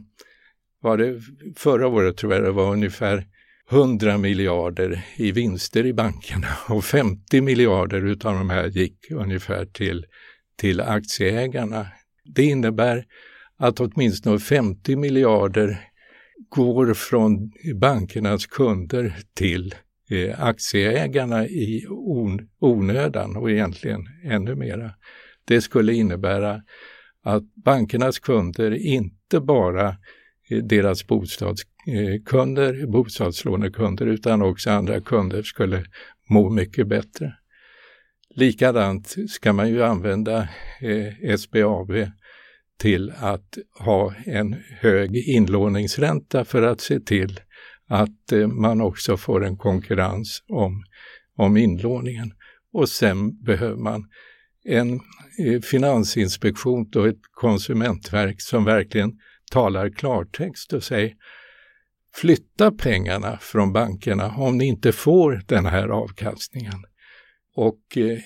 var 0.83 0.97
det 0.97 1.21
förra 1.57 1.87
året 1.87 2.17
tror 2.17 2.33
jag 2.33 2.43
det 2.43 2.53
var 2.53 2.73
ungefär 2.73 3.27
100 3.71 4.19
miljarder 4.19 5.05
i 5.17 5.33
vinster 5.33 5.87
i 5.87 5.93
bankerna 5.93 6.49
och 6.69 6.85
50 6.85 7.41
miljarder 7.41 8.07
utav 8.07 8.35
de 8.35 8.51
här 8.51 8.67
gick 8.67 9.11
ungefär 9.11 9.65
till, 9.65 10.07
till 10.57 10.81
aktieägarna. 10.81 11.87
Det 12.25 12.43
innebär 12.45 13.05
att 13.59 13.81
åtminstone 13.81 14.39
50 14.39 14.97
miljarder 14.97 15.89
går 16.49 16.95
från 16.95 17.53
bankernas 17.75 18.47
kunder 18.47 19.17
till 19.35 19.75
eh, 20.11 20.45
aktieägarna 20.45 21.47
i 21.47 21.87
on, 21.89 22.49
onödan 22.59 23.37
och 23.37 23.51
egentligen 23.51 24.01
ännu 24.25 24.55
mera. 24.55 24.91
Det 25.45 25.61
skulle 25.61 25.95
innebära 25.95 26.63
att 27.25 27.43
bankernas 27.65 28.19
kunder 28.19 28.71
inte 28.71 29.41
bara 29.41 29.97
Eh, 30.53 30.59
deras 30.59 31.07
bostadskunder, 31.07 32.81
eh, 32.81 32.87
bostadslånekunder 32.89 34.07
utan 34.07 34.43
också 34.43 34.71
andra 34.71 35.01
kunder 35.01 35.43
skulle 35.43 35.85
må 36.29 36.51
mycket 36.51 36.89
bättre. 36.89 37.35
Likadant 38.35 39.17
ska 39.29 39.53
man 39.53 39.69
ju 39.69 39.83
använda 39.83 40.49
eh, 40.81 41.37
SBAB 41.37 41.93
till 42.79 43.13
att 43.17 43.59
ha 43.79 44.15
en 44.25 44.57
hög 44.81 45.17
inlåningsränta 45.17 46.45
för 46.45 46.63
att 46.63 46.81
se 46.81 47.01
till 47.01 47.41
att 47.89 48.33
eh, 48.33 48.47
man 48.47 48.81
också 48.81 49.17
får 49.17 49.45
en 49.45 49.57
konkurrens 49.57 50.43
om, 50.49 50.85
om 51.37 51.57
inlåningen. 51.57 52.33
Och 52.73 52.89
sen 52.89 53.43
behöver 53.43 53.77
man 53.77 54.09
en 54.65 55.01
eh, 55.39 55.61
finansinspektion 55.61 56.91
och 56.97 57.09
ett 57.09 57.21
konsumentverk 57.33 58.41
som 58.41 58.65
verkligen 58.65 59.19
talar 59.53 59.91
klartext 59.91 60.73
och 60.73 60.85
säger 60.85 61.13
flytta 62.15 62.73
pengarna 62.73 63.39
från 63.41 63.73
bankerna 63.73 64.35
om 64.37 64.59
ni 64.59 64.65
inte 64.67 64.93
får 64.93 65.43
den 65.47 65.67
här 65.67 65.89
avkastningen. 65.89 66.85
Och 67.55 67.97
eh, 67.97 68.19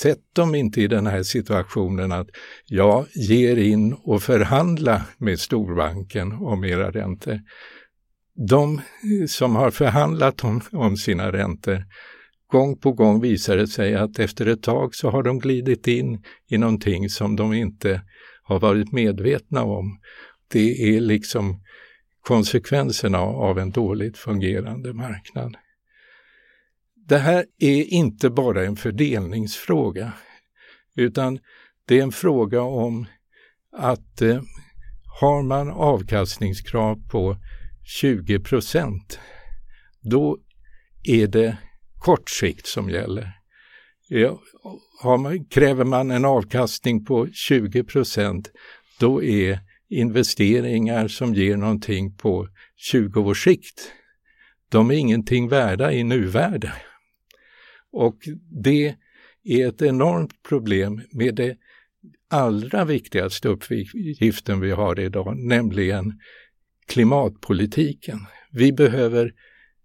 sätt 0.00 0.22
dem 0.32 0.54
inte 0.54 0.82
i 0.82 0.86
den 0.86 1.06
här 1.06 1.22
situationen 1.22 2.12
att 2.12 2.28
jag 2.66 3.06
ger 3.14 3.56
in 3.56 3.92
och 3.92 4.22
förhandla 4.22 5.02
med 5.18 5.40
storbanken 5.40 6.32
om 6.32 6.64
era 6.64 6.90
räntor. 6.90 7.40
De 8.48 8.74
eh, 8.74 9.26
som 9.26 9.56
har 9.56 9.70
förhandlat 9.70 10.44
om, 10.44 10.60
om 10.72 10.96
sina 10.96 11.32
räntor, 11.32 11.84
gång 12.46 12.76
på 12.76 12.92
gång 12.92 13.20
visar 13.20 13.56
det 13.56 13.68
sig 13.68 13.94
att 13.94 14.18
efter 14.18 14.46
ett 14.46 14.62
tag 14.62 14.94
så 14.94 15.10
har 15.10 15.22
de 15.22 15.38
glidit 15.38 15.86
in 15.86 16.22
i 16.50 16.58
någonting 16.58 17.08
som 17.08 17.36
de 17.36 17.52
inte 17.52 18.02
har 18.42 18.60
varit 18.60 18.92
medvetna 18.92 19.62
om. 19.62 19.98
Det 20.50 20.96
är 20.96 21.00
liksom 21.00 21.60
konsekvenserna 22.20 23.18
av 23.18 23.58
en 23.58 23.70
dåligt 23.70 24.18
fungerande 24.18 24.92
marknad. 24.92 25.56
Det 26.94 27.18
här 27.18 27.46
är 27.58 27.82
inte 27.84 28.30
bara 28.30 28.66
en 28.66 28.76
fördelningsfråga, 28.76 30.12
utan 30.96 31.38
det 31.84 31.98
är 31.98 32.02
en 32.02 32.12
fråga 32.12 32.62
om 32.62 33.06
att 33.72 34.22
eh, 34.22 34.42
har 35.20 35.42
man 35.42 35.70
avkastningskrav 35.70 37.08
på 37.08 37.36
20 37.84 38.40
procent, 38.40 39.18
då 40.00 40.38
är 41.02 41.26
det 41.26 41.56
kort 41.98 42.30
sikt 42.30 42.66
som 42.66 42.90
gäller. 42.90 43.32
Man, 45.04 45.44
kräver 45.44 45.84
man 45.84 46.10
en 46.10 46.24
avkastning 46.24 47.04
på 47.04 47.28
20 47.32 47.84
procent, 47.84 48.50
då 48.98 49.22
är 49.22 49.60
investeringar 49.90 51.08
som 51.08 51.34
ger 51.34 51.56
någonting 51.56 52.16
på 52.16 52.48
20 52.76 53.20
års 53.20 53.44
sikt, 53.44 53.92
de 54.68 54.90
är 54.90 54.94
ingenting 54.94 55.48
värda 55.48 55.92
i 55.92 56.04
nuvärde. 56.04 56.72
Och 57.92 58.16
det 58.64 58.96
är 59.44 59.68
ett 59.68 59.82
enormt 59.82 60.42
problem 60.42 61.02
med 61.10 61.34
det 61.34 61.56
allra 62.30 62.84
viktigaste 62.84 63.48
uppgiften 63.48 64.60
vi 64.60 64.70
har 64.70 65.00
idag, 65.00 65.36
nämligen 65.36 66.20
klimatpolitiken. 66.86 68.18
Vi 68.52 68.72
behöver 68.72 69.32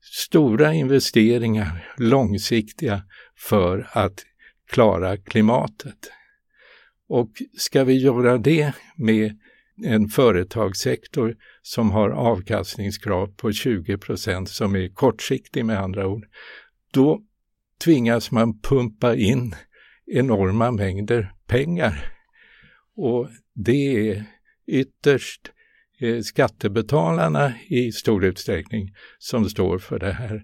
stora 0.01 0.73
investeringar, 0.73 1.93
långsiktiga, 1.97 3.03
för 3.37 3.89
att 3.91 4.25
klara 4.71 5.17
klimatet. 5.17 6.11
Och 7.07 7.31
ska 7.57 7.83
vi 7.83 7.93
göra 7.93 8.37
det 8.37 8.73
med 8.95 9.39
en 9.83 10.07
företagssektor 10.07 11.35
som 11.61 11.91
har 11.91 12.09
avkastningskrav 12.09 13.27
på 13.27 13.51
20 13.51 13.97
procent 13.97 14.49
som 14.49 14.75
är 14.75 14.87
kortsiktig 14.87 15.65
med 15.65 15.79
andra 15.79 16.07
ord, 16.07 16.25
då 16.93 17.21
tvingas 17.83 18.31
man 18.31 18.59
pumpa 18.59 19.15
in 19.15 19.55
enorma 20.05 20.71
mängder 20.71 21.33
pengar. 21.47 22.11
Och 22.95 23.29
det 23.53 24.09
är 24.09 24.23
ytterst 24.67 25.51
eh, 25.99 26.21
skattebetalarna 26.21 27.53
i 27.67 27.91
stor 27.91 28.25
utsträckning 28.25 28.93
som 29.17 29.49
står 29.49 29.79
för 29.79 29.99
det 29.99 30.13
här. 30.13 30.43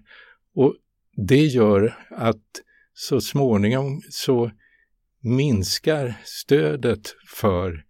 Och 0.54 0.76
det 1.16 1.46
gör 1.46 1.98
att 2.10 2.62
så 2.94 3.20
småningom 3.20 4.02
så 4.10 4.50
minskar 5.20 6.14
stödet 6.24 7.14
för 7.28 7.72
eh, 7.72 7.80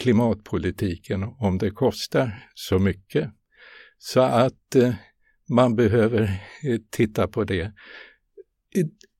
klimatpolitiken 0.00 1.22
om 1.38 1.58
det 1.58 1.70
kostar 1.70 2.48
så 2.54 2.78
mycket. 2.78 3.30
Så 3.98 4.20
att 4.20 4.74
eh, 4.74 4.94
man 5.48 5.76
behöver 5.76 6.22
eh, 6.62 6.80
titta 6.90 7.28
på 7.28 7.44
det. 7.44 7.72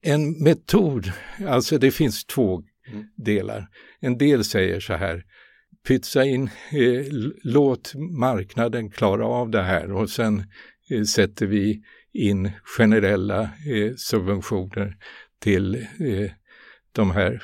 En 0.03 0.43
metod, 0.43 1.13
alltså 1.47 1.79
det 1.79 1.91
finns 1.91 2.25
två 2.25 2.63
mm. 2.89 3.05
delar. 3.17 3.69
En 4.01 4.19
del 4.19 4.45
säger 4.45 4.81
så 4.81 4.95
här, 4.95 5.25
pytsa 5.89 6.25
in, 6.25 6.43
eh, 6.73 7.07
låt 7.43 7.95
marknaden 7.95 8.91
klara 8.91 9.27
av 9.27 9.51
det 9.51 9.63
här 9.63 9.93
och 9.93 10.11
sen 10.11 10.45
eh, 10.91 11.03
sätter 11.03 11.47
vi 11.47 11.83
in 12.13 12.51
generella 12.79 13.43
eh, 13.43 13.95
subventioner 13.97 14.97
till 15.39 15.87
de 16.93 17.11
här 17.11 17.43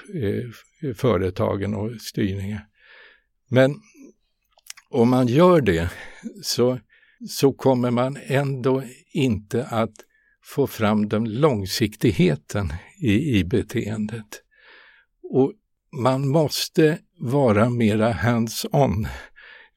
företagen 0.94 1.74
och 1.74 2.00
styrningen. 2.00 2.60
Men 3.50 3.80
om 4.90 5.10
man 5.10 5.26
gör 5.26 5.60
det 5.60 5.90
så, 6.42 6.78
så 7.28 7.52
kommer 7.52 7.90
man 7.90 8.18
ändå 8.26 8.82
inte 9.12 9.64
att 9.64 9.94
få 10.44 10.66
fram 10.66 11.08
den 11.08 11.40
långsiktigheten 11.40 12.72
i, 13.00 13.38
i 13.38 13.44
beteendet. 13.44 14.42
Och 15.22 15.52
man 16.02 16.28
måste 16.28 16.98
vara 17.18 17.70
mera 17.70 18.12
hands-on 18.12 19.06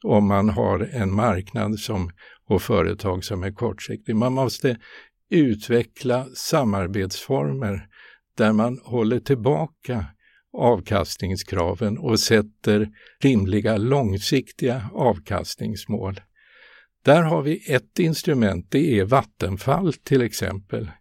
om 0.04 0.28
man 0.28 0.50
har 0.50 0.80
en 0.80 1.14
marknad 1.14 1.80
som, 1.80 2.12
och 2.46 2.62
företag 2.62 3.24
som 3.24 3.44
är 3.44 3.52
kortsiktig. 3.52 4.16
Man 4.16 4.34
måste 4.34 4.78
utveckla 5.30 6.26
samarbetsformer 6.36 7.88
där 8.38 8.54
man 8.54 8.80
håller 8.84 9.20
tillbaka 9.20 10.06
avkastningskraven 10.54 11.98
och 11.98 12.20
sätter 12.20 12.90
rimliga 13.22 13.78
långsiktiga 13.78 14.90
avkastningsmål. 14.94 16.22
Där 17.06 17.22
har 17.22 17.42
vi 17.42 17.74
ett 17.74 18.00
instrument, 18.00 18.68
det 18.70 19.00
är 19.00 19.06
Vattenfall 19.06 19.94
till 19.94 20.22
exempel. 20.22 20.92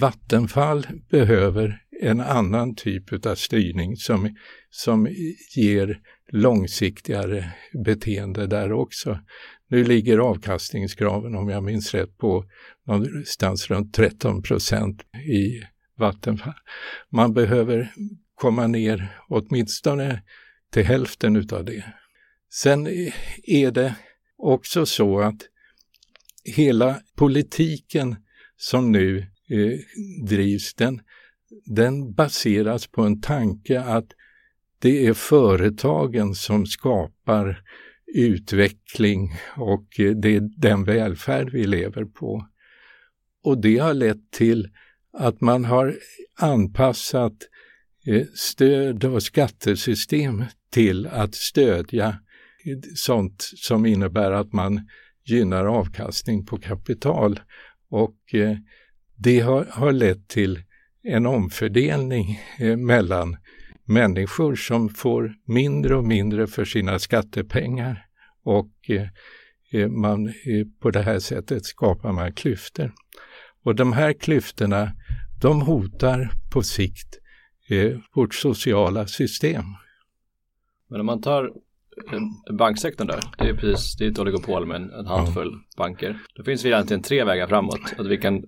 Vattenfall 0.00 0.86
behöver 1.10 1.80
en 2.00 2.20
annan 2.20 2.74
typ 2.74 3.26
av 3.26 3.34
styrning 3.34 3.96
som, 3.96 4.36
som 4.70 5.08
ger 5.56 6.00
långsiktigare 6.32 7.52
beteende 7.84 8.46
där 8.46 8.72
också. 8.72 9.18
Nu 9.68 9.84
ligger 9.84 10.18
avkastningskraven, 10.18 11.34
om 11.34 11.48
jag 11.48 11.64
minns 11.64 11.94
rätt, 11.94 12.18
på 12.18 12.44
någonstans 12.86 13.70
runt 13.70 13.94
13 13.94 14.42
procent 14.42 15.02
i 15.28 15.62
Vattenfall. 15.98 16.54
Man 17.10 17.34
behöver 17.34 17.92
komma 18.44 18.66
ner 18.66 19.08
åtminstone 19.28 20.22
till 20.72 20.84
hälften 20.84 21.36
utav 21.36 21.64
det. 21.64 21.84
Sen 22.52 22.86
är 23.42 23.70
det 23.70 23.94
också 24.36 24.86
så 24.86 25.20
att 25.20 25.40
hela 26.44 27.00
politiken 27.16 28.16
som 28.56 28.92
nu 28.92 29.18
eh, 29.48 29.78
drivs, 30.26 30.74
den, 30.74 31.00
den 31.66 32.14
baseras 32.14 32.86
på 32.86 33.02
en 33.02 33.20
tanke 33.20 33.80
att 33.80 34.06
det 34.78 35.06
är 35.06 35.14
företagen 35.14 36.34
som 36.34 36.66
skapar 36.66 37.62
utveckling 38.14 39.32
och 39.56 40.00
eh, 40.00 40.10
det 40.10 40.36
är 40.36 40.60
den 40.60 40.84
välfärd 40.84 41.50
vi 41.50 41.66
lever 41.66 42.04
på. 42.04 42.48
Och 43.44 43.60
det 43.60 43.78
har 43.78 43.94
lett 43.94 44.30
till 44.30 44.68
att 45.12 45.40
man 45.40 45.64
har 45.64 45.94
anpassat 46.38 47.32
eh, 47.32 47.53
Eh, 48.06 48.26
stöd 48.34 49.04
och 49.04 49.22
skattesystem 49.22 50.44
till 50.70 51.06
att 51.06 51.34
stödja 51.34 52.18
sånt 52.94 53.50
som 53.56 53.86
innebär 53.86 54.30
att 54.32 54.52
man 54.52 54.88
gynnar 55.24 55.64
avkastning 55.64 56.46
på 56.46 56.58
kapital. 56.58 57.40
Och 57.88 58.34
eh, 58.34 58.56
det 59.16 59.40
har, 59.40 59.64
har 59.64 59.92
lett 59.92 60.28
till 60.28 60.62
en 61.02 61.26
omfördelning 61.26 62.40
eh, 62.58 62.76
mellan 62.76 63.36
människor 63.84 64.54
som 64.54 64.88
får 64.88 65.34
mindre 65.46 65.96
och 65.96 66.04
mindre 66.04 66.46
för 66.46 66.64
sina 66.64 66.98
skattepengar 66.98 68.06
och 68.44 68.70
man, 69.88 70.32
på 70.80 70.90
det 70.90 71.02
här 71.02 71.18
sättet 71.18 71.64
skapar 71.64 72.12
man 72.12 72.32
klyftor. 72.32 72.92
Och 73.64 73.74
de 73.74 73.92
här 73.92 74.12
klyftorna, 74.12 74.92
de 75.40 75.60
hotar 75.60 76.30
på 76.52 76.62
sikt 76.62 77.18
vårt 78.12 78.34
sociala 78.34 79.06
system. 79.06 79.64
Men 80.88 81.00
om 81.00 81.06
man 81.06 81.20
tar 81.20 81.52
banksektorn 82.52 83.06
där, 83.06 83.20
det 83.38 83.48
är 83.48 83.54
precis, 83.54 83.96
det 83.96 84.04
är 84.04 84.10
ett 84.10 84.18
oligopol 84.18 84.66
med 84.66 84.76
en, 84.76 84.90
en 84.90 85.06
handfull 85.06 85.48
mm. 85.48 85.60
banker. 85.76 86.18
Då 86.34 86.44
finns 86.44 86.62
det 86.62 86.68
egentligen 86.68 87.02
tre 87.02 87.24
vägar 87.24 87.46
framåt. 87.46 87.80
Att 87.98 88.06
vi 88.06 88.18
kan 88.18 88.42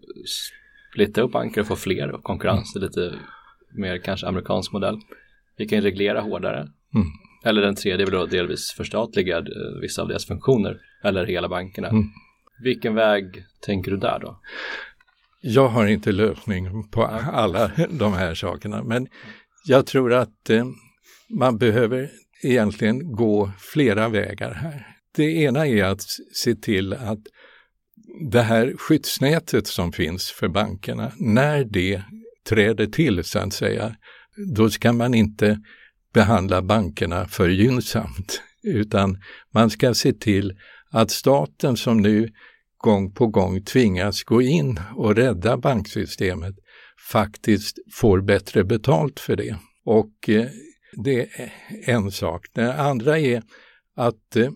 splitta 0.92 1.20
upp 1.22 1.33
banker 1.33 1.61
och 1.61 1.66
få 1.66 1.76
fler 1.76 2.11
och 2.11 2.24
konkurrens, 2.24 2.76
mm. 2.76 2.88
lite 2.88 3.14
mer 3.74 3.98
kanske 3.98 4.26
amerikansk 4.26 4.72
modell. 4.72 5.00
Vi 5.57 5.68
kan 5.68 5.81
reglera 5.81 6.20
hårdare. 6.20 6.59
Mm. 6.94 7.07
Eller 7.44 7.62
den 7.62 7.74
tredje 7.74 8.07
är 8.07 8.11
väl 8.11 8.20
då 8.20 8.26
delvis 8.26 8.72
förstatliga 8.72 9.38
eh, 9.38 9.44
vissa 9.81 10.02
av 10.02 10.09
deras 10.09 10.26
funktioner 10.26 10.81
eller 11.05 11.26
hela 11.26 11.48
bankerna. 11.48 11.88
Mm. 11.88 12.05
Vilken 12.62 12.94
väg 12.94 13.44
tänker 13.61 13.90
du 13.90 13.96
där 13.96 14.18
då? 14.18 14.40
Jag 15.49 15.69
har 15.69 15.87
inte 15.87 16.13
lösning 16.13 16.89
på 16.89 17.05
alla 17.33 17.71
de 17.91 18.13
här 18.13 18.35
sakerna, 18.35 18.83
men 18.83 19.09
jag 19.65 19.87
tror 19.87 20.13
att 20.13 20.51
eh, 20.51 20.67
man 21.31 21.59
behöver 21.59 22.11
egentligen 22.43 23.13
gå 23.13 23.51
flera 23.59 24.09
vägar 24.09 24.55
här. 24.55 24.87
Det 25.17 25.25
ena 25.25 25.67
är 25.67 25.85
att 25.85 26.03
se 26.35 26.55
till 26.55 26.93
att 26.93 27.19
det 28.31 28.43
här 28.43 28.75
skyddsnätet 28.79 29.67
som 29.67 29.93
finns 29.93 30.31
för 30.31 30.49
bankerna, 30.49 31.13
när 31.19 31.65
det 31.65 32.03
träder 32.49 32.87
till 32.87 33.25
så 33.25 33.39
att 33.39 33.53
säga, 33.53 33.97
då 34.55 34.71
ska 34.71 34.93
man 34.93 35.15
inte 35.15 35.61
behandla 36.15 36.63
bankerna 36.63 37.29
för 37.29 37.49
gynnsamt, 37.49 38.43
utan 38.63 39.19
man 39.55 39.71
ska 39.71 39.95
se 39.95 40.13
till 40.13 40.59
att 40.91 41.11
staten 41.11 41.77
som 41.77 41.97
nu 41.97 42.31
gång 42.87 43.12
på 43.12 43.27
gång 43.27 43.62
tvingas 43.62 44.22
gå 44.22 44.42
in 44.42 44.81
och 44.96 45.14
rädda 45.14 45.57
banksystemet 45.57 46.55
faktiskt 47.12 47.79
får 47.94 48.20
bättre 48.20 48.64
betalt 48.64 49.20
för 49.20 49.37
det. 49.37 49.57
Och 49.85 50.29
eh, 50.29 50.46
det 51.05 51.20
är 51.20 51.53
en 51.87 52.11
sak. 52.11 52.46
Det 52.55 52.75
andra 52.75 53.18
är 53.18 53.42
att 53.96 54.37
eh, 54.37 54.51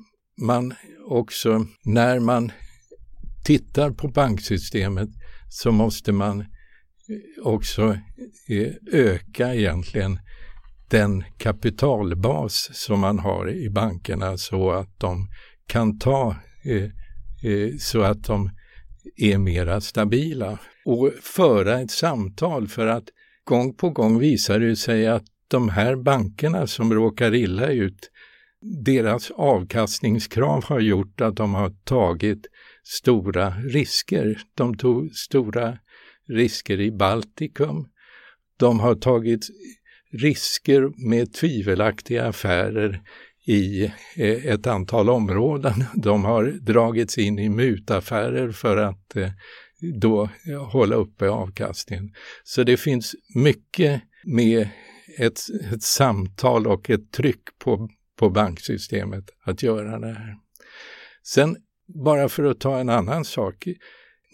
man 0.46 0.74
också, 1.08 1.66
när 1.84 2.20
man 2.20 2.52
tittar 3.44 3.90
på 3.90 4.08
banksystemet 4.08 5.08
så 5.48 5.72
måste 5.72 6.12
man 6.12 6.40
eh, 6.40 6.46
också 7.42 7.98
öka 8.92 9.54
egentligen 9.54 10.18
den 10.90 11.24
kapitalbas 11.38 12.70
som 12.72 13.00
man 13.00 13.18
har 13.18 13.50
i 13.50 13.70
bankerna 13.70 14.36
så 14.36 14.70
att 14.70 15.00
de 15.00 15.28
kan 15.66 15.98
ta, 15.98 16.36
Eh, 17.42 17.76
så 17.78 18.02
att 18.02 18.24
de 18.24 18.50
är 19.16 19.38
mera 19.38 19.80
stabila. 19.80 20.58
Och 20.84 21.12
föra 21.22 21.80
ett 21.80 21.90
samtal 21.90 22.68
för 22.68 22.86
att 22.86 23.08
gång 23.44 23.74
på 23.74 23.90
gång 23.90 24.18
visar 24.18 24.60
det 24.60 24.76
sig 24.76 25.06
att 25.06 25.24
de 25.48 25.68
här 25.68 25.96
bankerna 25.96 26.66
som 26.66 26.94
råkar 26.94 27.34
illa 27.34 27.66
ut, 27.66 28.10
deras 28.84 29.30
avkastningskrav 29.30 30.64
har 30.64 30.80
gjort 30.80 31.20
att 31.20 31.36
de 31.36 31.54
har 31.54 31.70
tagit 31.84 32.46
stora 32.84 33.50
risker. 33.50 34.38
De 34.54 34.76
tog 34.76 35.14
stora 35.14 35.78
risker 36.28 36.80
i 36.80 36.90
Baltikum. 36.90 37.88
De 38.56 38.80
har 38.80 38.94
tagit 38.94 39.46
risker 40.12 41.08
med 41.08 41.32
tvivelaktiga 41.32 42.24
affärer 42.24 43.02
i 43.50 43.92
eh, 44.16 44.46
ett 44.46 44.66
antal 44.66 45.10
områden. 45.10 45.84
De 45.94 46.24
har 46.24 46.44
dragits 46.44 47.18
in 47.18 47.38
i 47.38 47.48
mutaffärer 47.48 48.52
för 48.52 48.76
att 48.76 49.16
eh, 49.16 49.30
då 50.00 50.22
eh, 50.22 50.70
hålla 50.70 50.96
uppe 50.96 51.30
avkastningen. 51.30 52.14
Så 52.44 52.62
det 52.62 52.76
finns 52.76 53.14
mycket 53.34 54.02
med 54.24 54.68
ett, 55.18 55.40
ett 55.72 55.82
samtal 55.82 56.66
och 56.66 56.90
ett 56.90 57.12
tryck 57.12 57.58
på, 57.58 57.88
på 58.18 58.30
banksystemet 58.30 59.24
att 59.44 59.62
göra 59.62 59.98
det 59.98 60.12
här. 60.12 60.36
Sen 61.22 61.56
bara 62.04 62.28
för 62.28 62.44
att 62.44 62.60
ta 62.60 62.78
en 62.78 62.88
annan 62.88 63.24
sak, 63.24 63.68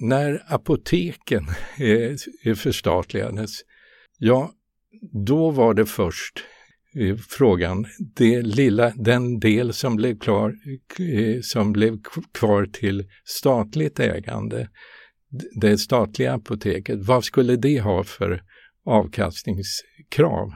när 0.01 0.43
apoteken 0.49 1.47
förstatligades, 2.57 3.51
ja, 4.19 4.51
då 5.27 5.51
var 5.51 5.75
det 5.75 5.87
först 5.87 6.45
eh, 7.01 7.17
frågan, 7.17 7.87
det 7.99 8.43
lilla, 8.43 8.93
den 8.97 9.41
del 9.41 9.73
som 9.73 9.97
blev, 9.97 10.19
klar, 10.19 10.55
eh, 10.99 11.41
som 11.43 11.73
blev 11.73 11.99
kvar 12.33 12.67
till 12.67 13.11
statligt 13.25 14.01
ägande, 14.01 14.69
det 15.61 15.79
statliga 15.79 16.35
apoteket, 16.35 16.99
vad 17.07 17.25
skulle 17.25 17.57
det 17.57 17.81
ha 17.81 18.05
för 18.05 18.43
avkastningskrav? 18.85 20.53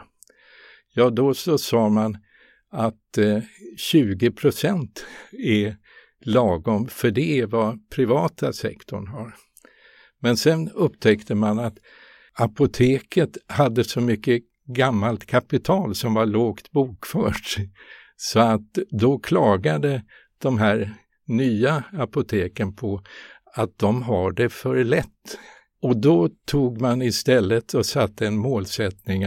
Ja, 0.94 1.10
då 1.10 1.34
så 1.34 1.58
sa 1.58 1.88
man 1.88 2.18
att 2.70 3.18
eh, 3.18 3.38
20 3.76 4.30
procent 4.30 5.06
är 5.32 5.76
lagom, 6.24 6.88
för 6.88 7.10
det 7.10 7.40
är 7.40 7.46
vad 7.46 7.90
privata 7.90 8.52
sektorn 8.52 9.06
har. 9.06 9.34
Men 10.20 10.36
sen 10.36 10.70
upptäckte 10.70 11.34
man 11.34 11.58
att 11.58 11.78
apoteket 12.32 13.38
hade 13.46 13.84
så 13.84 14.00
mycket 14.00 14.42
gammalt 14.74 15.26
kapital 15.26 15.94
som 15.94 16.14
var 16.14 16.26
lågt 16.26 16.70
bokfört. 16.70 17.56
Så 18.16 18.40
att 18.40 18.78
då 18.90 19.18
klagade 19.18 20.02
de 20.38 20.58
här 20.58 20.94
nya 21.26 21.84
apoteken 21.92 22.76
på 22.76 23.02
att 23.54 23.78
de 23.78 24.02
har 24.02 24.32
det 24.32 24.48
för 24.48 24.84
lätt. 24.84 25.38
Och 25.82 25.96
då 25.96 26.28
tog 26.44 26.80
man 26.80 27.02
istället 27.02 27.74
och 27.74 27.86
satte 27.86 28.26
en 28.26 28.36
målsättning 28.36 29.24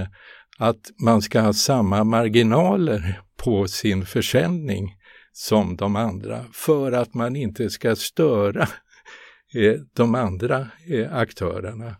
att 0.57 0.91
man 0.99 1.21
ska 1.21 1.41
ha 1.41 1.53
samma 1.53 2.03
marginaler 2.03 3.21
på 3.37 3.67
sin 3.67 4.05
försäljning 4.05 4.95
som 5.31 5.75
de 5.75 5.95
andra 5.95 6.45
för 6.53 6.91
att 6.91 7.13
man 7.13 7.35
inte 7.35 7.69
ska 7.69 7.95
störa 7.95 8.61
eh, 9.55 9.79
de 9.93 10.15
andra 10.15 10.67
eh, 10.89 11.15
aktörerna. 11.15 11.95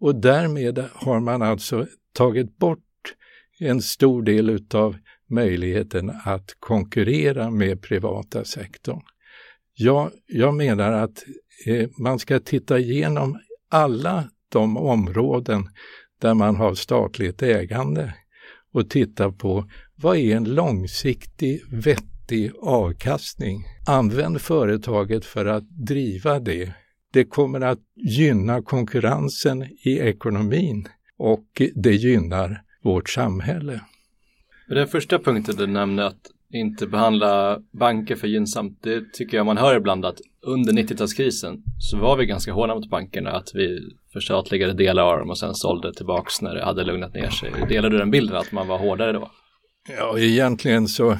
Och 0.00 0.20
därmed 0.20 0.84
har 0.92 1.20
man 1.20 1.42
alltså 1.42 1.86
tagit 2.18 2.58
bort 2.58 3.14
en 3.58 3.82
stor 3.82 4.22
del 4.22 4.50
utav 4.50 4.96
möjligheten 5.30 6.12
att 6.24 6.56
konkurrera 6.58 7.50
med 7.50 7.82
privata 7.82 8.44
sektorn. 8.44 9.00
Jag, 9.74 10.10
jag 10.26 10.54
menar 10.54 10.92
att 10.92 11.24
eh, 11.66 11.88
man 11.98 12.18
ska 12.18 12.40
titta 12.40 12.78
igenom 12.78 13.38
alla 13.70 14.30
de 14.48 14.76
områden 14.76 15.68
där 16.20 16.34
man 16.34 16.56
har 16.56 16.74
statligt 16.74 17.42
ägande 17.42 18.14
och 18.72 18.90
titta 18.90 19.32
på 19.32 19.70
vad 19.96 20.16
är 20.16 20.36
en 20.36 20.54
långsiktig 20.54 21.60
vettig 21.70 22.52
avkastning? 22.62 23.64
Använd 23.86 24.40
företaget 24.40 25.24
för 25.24 25.46
att 25.46 25.64
driva 25.86 26.40
det. 26.40 26.72
Det 27.12 27.24
kommer 27.24 27.60
att 27.60 27.80
gynna 27.96 28.62
konkurrensen 28.62 29.62
i 29.62 29.98
ekonomin 29.98 30.88
och 31.18 31.62
det 31.74 31.94
gynnar 31.94 32.62
vårt 32.82 33.08
samhälle. 33.08 33.80
Den 34.68 34.88
första 34.88 35.18
punkten 35.18 35.56
du 35.56 35.66
nämnde 35.66 36.06
att 36.06 36.20
inte 36.52 36.86
behandla 36.86 37.58
banker 37.78 38.16
för 38.16 38.28
gynnsamt, 38.28 38.78
det 38.82 39.12
tycker 39.12 39.36
jag 39.36 39.46
man 39.46 39.56
hör 39.56 39.76
ibland 39.76 40.04
att 40.04 40.18
under 40.42 40.72
90-talskrisen 40.72 41.62
så 41.78 41.98
var 41.98 42.16
vi 42.16 42.26
ganska 42.26 42.52
hårda 42.52 42.74
mot 42.74 42.90
bankerna, 42.90 43.30
att 43.30 43.50
vi 43.54 43.80
förstatligade 44.12 44.72
delar 44.72 45.02
av 45.02 45.18
dem 45.18 45.30
och 45.30 45.38
sen 45.38 45.54
sålde 45.54 45.94
tillbaks 45.94 46.42
när 46.42 46.54
det 46.54 46.64
hade 46.64 46.84
lugnat 46.84 47.14
ner 47.14 47.30
sig. 47.30 47.52
Delar 47.68 47.90
du 47.90 47.98
den 47.98 48.10
bilden 48.10 48.36
att 48.36 48.52
man 48.52 48.68
var 48.68 48.78
hårdare 48.78 49.12
då? 49.12 49.30
Ja, 49.98 50.18
egentligen 50.18 50.88
så, 50.88 51.18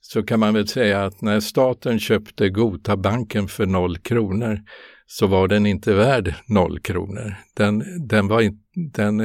så 0.00 0.22
kan 0.22 0.40
man 0.40 0.54
väl 0.54 0.68
säga 0.68 1.04
att 1.04 1.22
när 1.22 1.40
staten 1.40 1.98
köpte 1.98 2.48
Gota 2.48 2.96
banken 2.96 3.48
för 3.48 3.66
noll 3.66 3.98
kronor 3.98 4.60
så 5.10 5.26
var 5.26 5.48
den 5.48 5.66
inte 5.66 5.94
värd 5.94 6.34
noll 6.46 6.80
kronor. 6.80 7.34
Den, 7.54 8.06
den, 8.08 8.28
var, 8.28 8.40
in, 8.40 8.58
den 8.92 9.18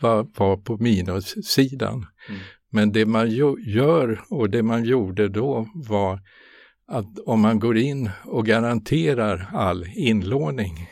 var, 0.00 0.26
var 0.38 0.56
på 0.56 0.76
minussidan. 0.76 2.06
Mm. 2.28 2.40
Men 2.70 2.92
det 2.92 3.06
man 3.06 3.30
gör 3.66 4.20
och 4.30 4.50
det 4.50 4.62
man 4.62 4.84
gjorde 4.84 5.28
då 5.28 5.68
var 5.74 6.20
att 6.88 7.18
om 7.26 7.40
man 7.40 7.58
går 7.58 7.76
in 7.76 8.10
och 8.24 8.46
garanterar 8.46 9.50
all 9.52 9.86
inlåning, 9.94 10.88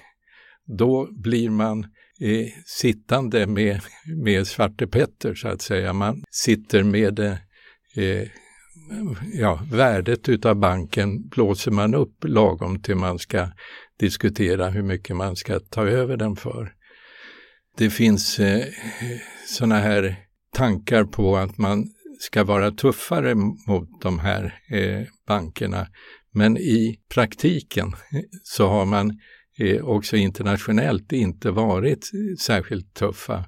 då 0.79 1.09
blir 1.11 1.51
man 1.51 1.81
eh, 2.21 2.49
sittande 2.67 3.47
med, 3.47 3.81
med 4.25 4.47
Svarte 4.47 4.87
Petter 4.87 5.35
så 5.35 5.49
att 5.49 5.63
säga. 5.63 5.93
Man 5.93 6.23
sitter 6.31 6.83
med 6.83 7.19
eh, 7.19 8.29
ja, 9.33 9.61
värdet 9.73 10.29
utav 10.29 10.57
banken 10.57 11.29
blåser 11.29 11.71
man 11.71 11.95
upp 11.95 12.25
lagom 12.25 12.83
till 12.83 12.97
man 12.97 13.19
ska 13.19 13.49
diskutera 14.03 14.71
hur 14.71 14.83
mycket 14.83 15.17
man 15.17 15.37
ska 15.37 15.61
ta 15.61 15.87
över 15.87 16.17
den 16.17 16.37
för. 16.37 16.73
Det 17.77 17.91
finns 17.91 18.38
eh, 18.38 18.67
sådana 19.47 19.75
här 19.75 20.17
tankar 20.57 21.05
på 21.05 21.37
att 21.37 21.59
man 21.59 21.87
ska 22.19 22.45
vara 22.45 22.71
tuffare 22.71 23.35
mot 23.35 24.01
de 24.03 24.19
här 24.19 24.55
eh, 24.71 25.07
bankerna. 25.27 25.87
Men 26.33 26.57
i 26.57 27.01
praktiken 27.15 27.93
så 28.43 28.69
har 28.69 28.85
man 28.85 29.19
eh, 29.59 29.85
också 29.85 30.17
internationellt 30.17 31.12
inte 31.12 31.51
varit 31.51 32.11
särskilt 32.38 32.95
tuffa, 32.95 33.45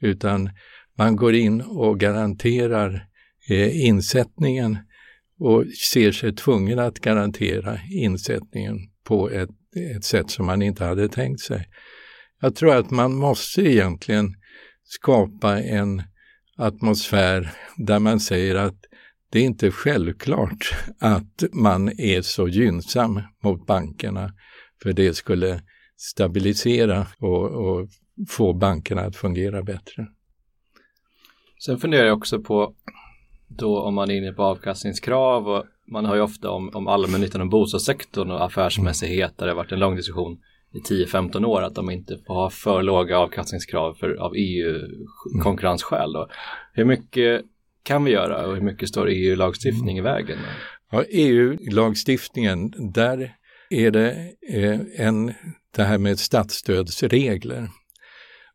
utan 0.00 0.50
man 0.98 1.16
går 1.16 1.34
in 1.34 1.60
och 1.60 2.00
garanterar 2.00 3.06
eh, 3.50 3.86
insättningen 3.86 4.78
och 5.38 5.64
ser 5.92 6.12
sig 6.12 6.34
tvungen 6.34 6.78
att 6.78 7.00
garantera 7.00 7.78
insättningen 7.90 8.78
på 9.04 9.30
ett, 9.30 9.50
ett 9.96 10.04
sätt 10.04 10.30
som 10.30 10.46
man 10.46 10.62
inte 10.62 10.84
hade 10.84 11.08
tänkt 11.08 11.40
sig. 11.40 11.68
Jag 12.40 12.54
tror 12.54 12.76
att 12.76 12.90
man 12.90 13.14
måste 13.14 13.62
egentligen 13.62 14.34
skapa 14.84 15.60
en 15.60 16.02
atmosfär 16.56 17.50
där 17.76 17.98
man 17.98 18.20
säger 18.20 18.54
att 18.54 18.84
det 19.30 19.38
är 19.38 19.44
inte 19.44 19.70
självklart 19.70 20.74
att 20.98 21.44
man 21.52 21.88
är 22.00 22.22
så 22.22 22.48
gynnsam 22.48 23.22
mot 23.44 23.66
bankerna 23.66 24.32
för 24.82 24.92
det 24.92 25.14
skulle 25.14 25.62
stabilisera 25.96 27.06
och, 27.18 27.44
och 27.44 27.88
få 28.28 28.52
bankerna 28.52 29.00
att 29.00 29.16
fungera 29.16 29.62
bättre. 29.62 30.06
Sen 31.64 31.78
funderar 31.78 32.06
jag 32.06 32.16
också 32.16 32.42
på 32.42 32.74
då 33.48 33.80
om 33.80 33.94
man 33.94 34.10
är 34.10 34.14
inne 34.14 34.32
på 34.32 34.42
avkastningskrav 34.42 35.48
och 35.48 35.64
man 35.90 36.04
har 36.04 36.14
ju 36.14 36.20
ofta 36.20 36.50
om, 36.50 36.70
om 36.74 36.88
allmännyttan 36.88 37.40
och 37.40 37.48
bostadssektorn 37.48 38.30
och 38.30 38.44
affärsmässighet 38.44 39.38
där 39.38 39.46
det 39.46 39.52
har 39.52 39.56
varit 39.56 39.72
en 39.72 39.78
lång 39.78 39.96
diskussion 39.96 40.38
i 40.72 40.78
10-15 40.78 41.44
år 41.44 41.62
att 41.62 41.74
de 41.74 41.90
inte 41.90 42.18
får 42.26 42.34
ha 42.34 42.50
för 42.50 42.82
låga 42.82 43.18
avkastningskrav 43.18 43.94
för, 43.94 44.14
av 44.14 44.32
EU-konkurrensskäl. 44.36 46.12
Då. 46.12 46.28
Hur 46.72 46.84
mycket 46.84 47.42
kan 47.82 48.04
vi 48.04 48.10
göra 48.10 48.46
och 48.46 48.54
hur 48.54 48.62
mycket 48.62 48.88
står 48.88 49.08
EU-lagstiftning 49.08 49.98
i 49.98 50.00
vägen? 50.00 50.38
Ja, 50.90 51.04
EU-lagstiftningen, 51.08 52.72
där 52.92 53.34
är 53.70 53.90
det 53.90 54.10
eh, 54.48 54.80
en, 54.96 55.34
det 55.76 55.82
här 55.82 55.98
med 55.98 56.18
statsstödsregler. 56.18 57.68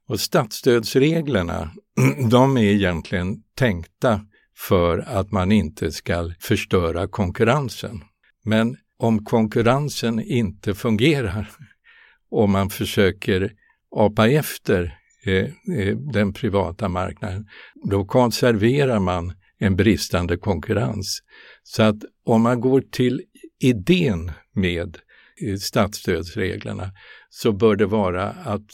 Och 0.07 0.19
statsstödsreglerna, 0.19 1.71
de 2.31 2.57
är 2.57 2.63
egentligen 2.63 3.35
tänkta 3.55 4.21
för 4.55 4.97
att 4.99 5.31
man 5.31 5.51
inte 5.51 5.91
ska 5.91 6.31
förstöra 6.39 7.07
konkurrensen. 7.07 8.01
Men 8.43 8.77
om 8.97 9.25
konkurrensen 9.25 10.19
inte 10.19 10.73
fungerar, 10.73 11.51
och 12.31 12.49
man 12.49 12.69
försöker 12.69 13.51
apa 13.95 14.29
efter 14.29 14.97
eh, 15.25 15.77
eh, 15.77 15.97
den 15.97 16.33
privata 16.33 16.89
marknaden, 16.89 17.47
då 17.89 18.05
konserverar 18.05 18.99
man 18.99 19.33
en 19.59 19.75
bristande 19.75 20.37
konkurrens. 20.37 21.19
Så 21.63 21.83
att 21.83 21.97
om 22.25 22.41
man 22.41 22.61
går 22.61 22.81
till 22.91 23.21
idén 23.59 24.31
med 24.53 24.97
eh, 25.41 25.57
statsstödsreglerna 25.57 26.91
så 27.29 27.51
bör 27.51 27.75
det 27.75 27.85
vara 27.85 28.29
att 28.29 28.67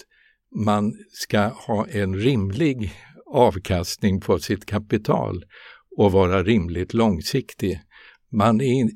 man 0.55 0.93
ska 1.11 1.39
ha 1.47 1.87
en 1.87 2.15
rimlig 2.15 2.93
avkastning 3.31 4.21
på 4.21 4.39
sitt 4.39 4.65
kapital 4.65 5.45
och 5.97 6.11
vara 6.11 6.43
rimligt 6.43 6.93
långsiktig. 6.93 7.81
Man 8.31 8.61
är, 8.61 8.89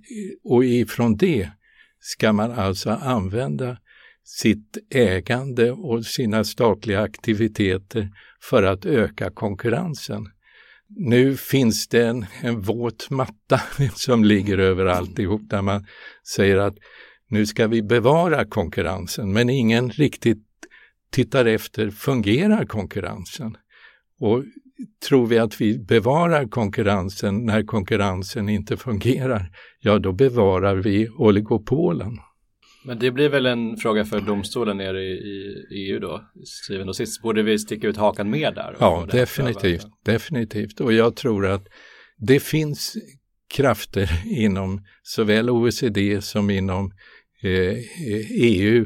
och 0.44 0.66
ifrån 0.66 1.18
det 1.18 1.50
ska 2.00 2.34
man 2.34 2.52
alltså 2.52 2.90
använda 2.90 3.78
sitt 4.24 4.78
ägande 4.90 5.72
och 5.72 6.06
sina 6.06 6.44
statliga 6.44 7.02
aktiviteter 7.02 8.10
för 8.42 8.64
att 8.64 8.86
öka 8.86 9.30
konkurrensen. 9.30 10.30
Nu 10.88 11.38
finns 11.38 11.88
det 11.88 12.08
en, 12.08 12.26
en 12.42 12.62
våt 12.62 13.10
matta 13.10 13.62
som 13.96 14.24
ligger 14.24 14.58
över 14.58 14.86
alltihop 14.86 15.42
där 15.50 15.62
man 15.62 15.86
säger 16.36 16.58
att 16.58 16.76
nu 17.28 17.46
ska 17.46 17.68
vi 17.68 17.82
bevara 17.82 18.46
konkurrensen 18.46 19.34
men 19.34 19.50
ingen 19.50 19.90
riktigt 19.90 20.44
tittar 21.12 21.46
efter, 21.46 21.90
fungerar 21.90 22.66
konkurrensen? 22.66 23.58
Och 24.24 24.44
tror 25.10 25.28
vi 25.28 25.40
att 25.40 25.62
vi 25.62 25.80
bevarar 25.80 26.46
konkurrensen 26.48 27.46
när 27.46 27.64
konkurrensen 27.64 28.50
inte 28.50 28.78
fungerar, 28.78 29.50
ja 29.80 30.00
då 30.00 30.12
bevarar 30.12 30.76
vi 30.76 31.10
oligopolen. 31.10 32.12
Men 32.86 33.00
det 33.00 33.12
blir 33.12 33.30
väl 33.30 33.46
en 33.46 33.78
fråga 33.78 34.06
för 34.06 34.22
domstolen 34.22 34.78
nere 34.78 35.02
i, 35.02 35.14
i 35.72 35.92
EU 35.92 36.00
då, 36.00 36.22
syvende 36.68 36.90
och 36.90 36.96
sist. 36.96 37.22
Borde 37.22 37.44
vi 37.44 37.60
sticka 37.60 37.88
ut 37.88 37.98
hakan 37.98 38.30
mer 38.30 38.52
där? 38.52 38.76
Ja, 38.80 39.08
definitivt, 39.12 39.86
definitivt. 40.06 40.80
Och 40.80 40.94
jag 40.94 41.16
tror 41.16 41.46
att 41.46 41.68
det 42.18 42.40
finns 42.40 42.96
krafter 43.54 44.10
inom 44.26 44.86
såväl 45.04 45.50
OECD 45.50 46.22
som 46.22 46.50
inom 46.50 46.92
eh, 47.44 47.78
EU 48.42 48.86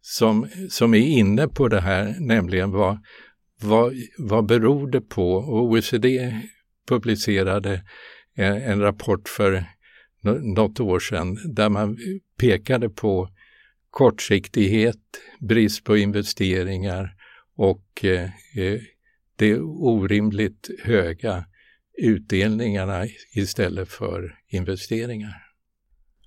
som, 0.00 0.48
som 0.70 0.94
är 0.94 1.06
inne 1.06 1.48
på 1.48 1.68
det 1.68 1.80
här, 1.80 2.16
nämligen 2.20 2.70
vad, 2.70 2.98
vad, 3.60 3.94
vad 4.18 4.46
beror 4.46 4.90
det 4.90 5.00
på? 5.00 5.36
OECD 5.38 6.40
publicerade 6.88 7.82
en, 8.34 8.62
en 8.62 8.80
rapport 8.80 9.28
för 9.28 9.64
något 10.56 10.80
år 10.80 10.98
sedan 10.98 11.38
där 11.54 11.68
man 11.68 11.98
pekade 12.38 12.88
på 12.90 13.28
kortsiktighet, 13.90 15.00
brist 15.40 15.84
på 15.84 15.96
investeringar 15.96 17.14
och 17.56 18.04
eh, 18.04 18.24
eh, 18.56 18.80
de 19.36 19.58
orimligt 19.60 20.70
höga 20.82 21.44
utdelningarna 21.98 23.06
istället 23.34 23.88
för 23.88 24.38
investeringar. 24.48 25.34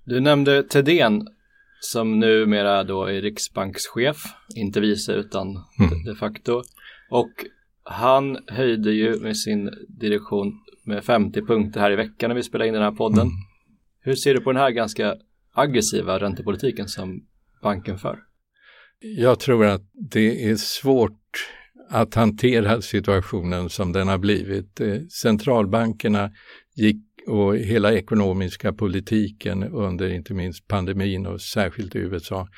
Du 0.04 0.20
nämnde 0.20 0.62
Tedén 0.62 1.28
som 1.80 2.18
numera 2.18 2.84
då 2.84 3.04
är 3.04 3.22
riksbankschef, 3.22 4.24
inte 4.54 4.80
vice 4.80 5.12
utan 5.12 5.46
mm. 5.48 6.04
de 6.04 6.14
facto. 6.14 6.62
Och 7.10 7.30
han 7.82 8.38
höjde 8.46 8.92
ju 8.92 9.20
med 9.20 9.36
sin 9.36 9.70
direktion 9.88 10.52
med 10.84 11.04
50 11.04 11.42
punkter 11.42 11.80
här 11.80 11.90
i 11.90 11.96
veckan 11.96 12.28
när 12.28 12.34
vi 12.34 12.42
spelade 12.42 12.68
in 12.68 12.74
den 12.74 12.82
här 12.82 12.92
podden. 12.92 13.20
Mm. 13.20 13.32
Hur 14.00 14.14
ser 14.14 14.34
du 14.34 14.40
på 14.40 14.52
den 14.52 14.62
här 14.62 14.70
ganska 14.70 15.16
aggressiva 15.52 16.18
räntepolitiken 16.18 16.88
som 16.88 17.26
banken 17.62 17.98
för? 17.98 18.18
Jag 19.00 19.40
tror 19.40 19.66
att 19.66 19.82
det 19.92 20.50
är 20.50 20.56
svårt 20.56 21.48
att 21.90 22.14
hantera 22.14 22.82
situationen 22.82 23.68
som 23.68 23.92
den 23.92 24.08
har 24.08 24.18
blivit. 24.18 24.80
Eh, 24.80 25.00
centralbankerna 25.22 26.30
gick 26.76 26.96
och 27.26 27.56
hela 27.56 27.92
ekonomiska 27.92 28.72
politiken 28.72 29.62
under 29.62 30.08
inte 30.08 30.34
minst 30.34 30.68
pandemin 30.68 31.26
och 31.26 31.40
särskilt 31.40 31.96
i 31.96 31.98
USA 31.98 32.48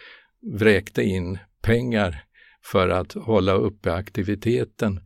vräkte 0.53 1.03
in 1.03 1.38
pengar 1.62 2.25
för 2.64 2.88
att 2.88 3.12
hålla 3.12 3.53
uppe 3.53 3.92
aktiviteten. 3.92 5.01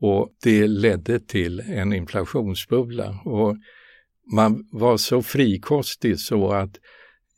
Och 0.00 0.30
det 0.42 0.66
ledde 0.66 1.20
till 1.20 1.60
en 1.60 1.92
inflationsbubbla. 1.92 3.20
Och 3.24 3.56
man 4.32 4.68
var 4.72 4.96
så 4.96 5.22
frikostig 5.22 6.18
så 6.18 6.52
att 6.52 6.76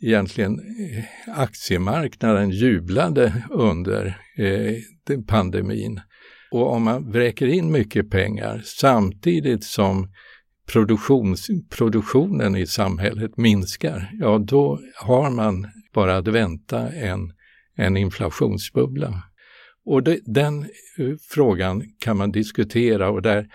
egentligen 0.03 0.59
eh, 0.59 1.39
aktiemarknaden 1.41 2.51
jublade 2.51 3.45
under 3.51 4.07
eh, 4.37 5.21
pandemin. 5.27 6.01
Och 6.51 6.73
om 6.73 6.83
man 6.83 7.11
vräker 7.11 7.47
in 7.47 7.73
mycket 7.73 8.11
pengar 8.11 8.63
samtidigt 8.65 9.65
som 9.65 10.09
produktionen 11.71 12.57
i 12.57 12.67
samhället 12.67 13.37
minskar, 13.37 14.11
ja 14.13 14.39
då 14.39 14.81
har 14.95 15.31
man 15.31 15.67
bara 15.95 16.17
att 16.17 16.29
vänta 16.29 16.93
en, 16.93 17.33
en 17.77 17.97
inflationsbubbla. 17.97 19.23
Och 19.89 20.03
det, 20.03 20.21
den 20.25 20.67
uh, 20.99 21.17
frågan 21.29 21.83
kan 21.99 22.17
man 22.17 22.33
diskutera 22.33 23.11
och 23.11 23.23
där 23.23 23.49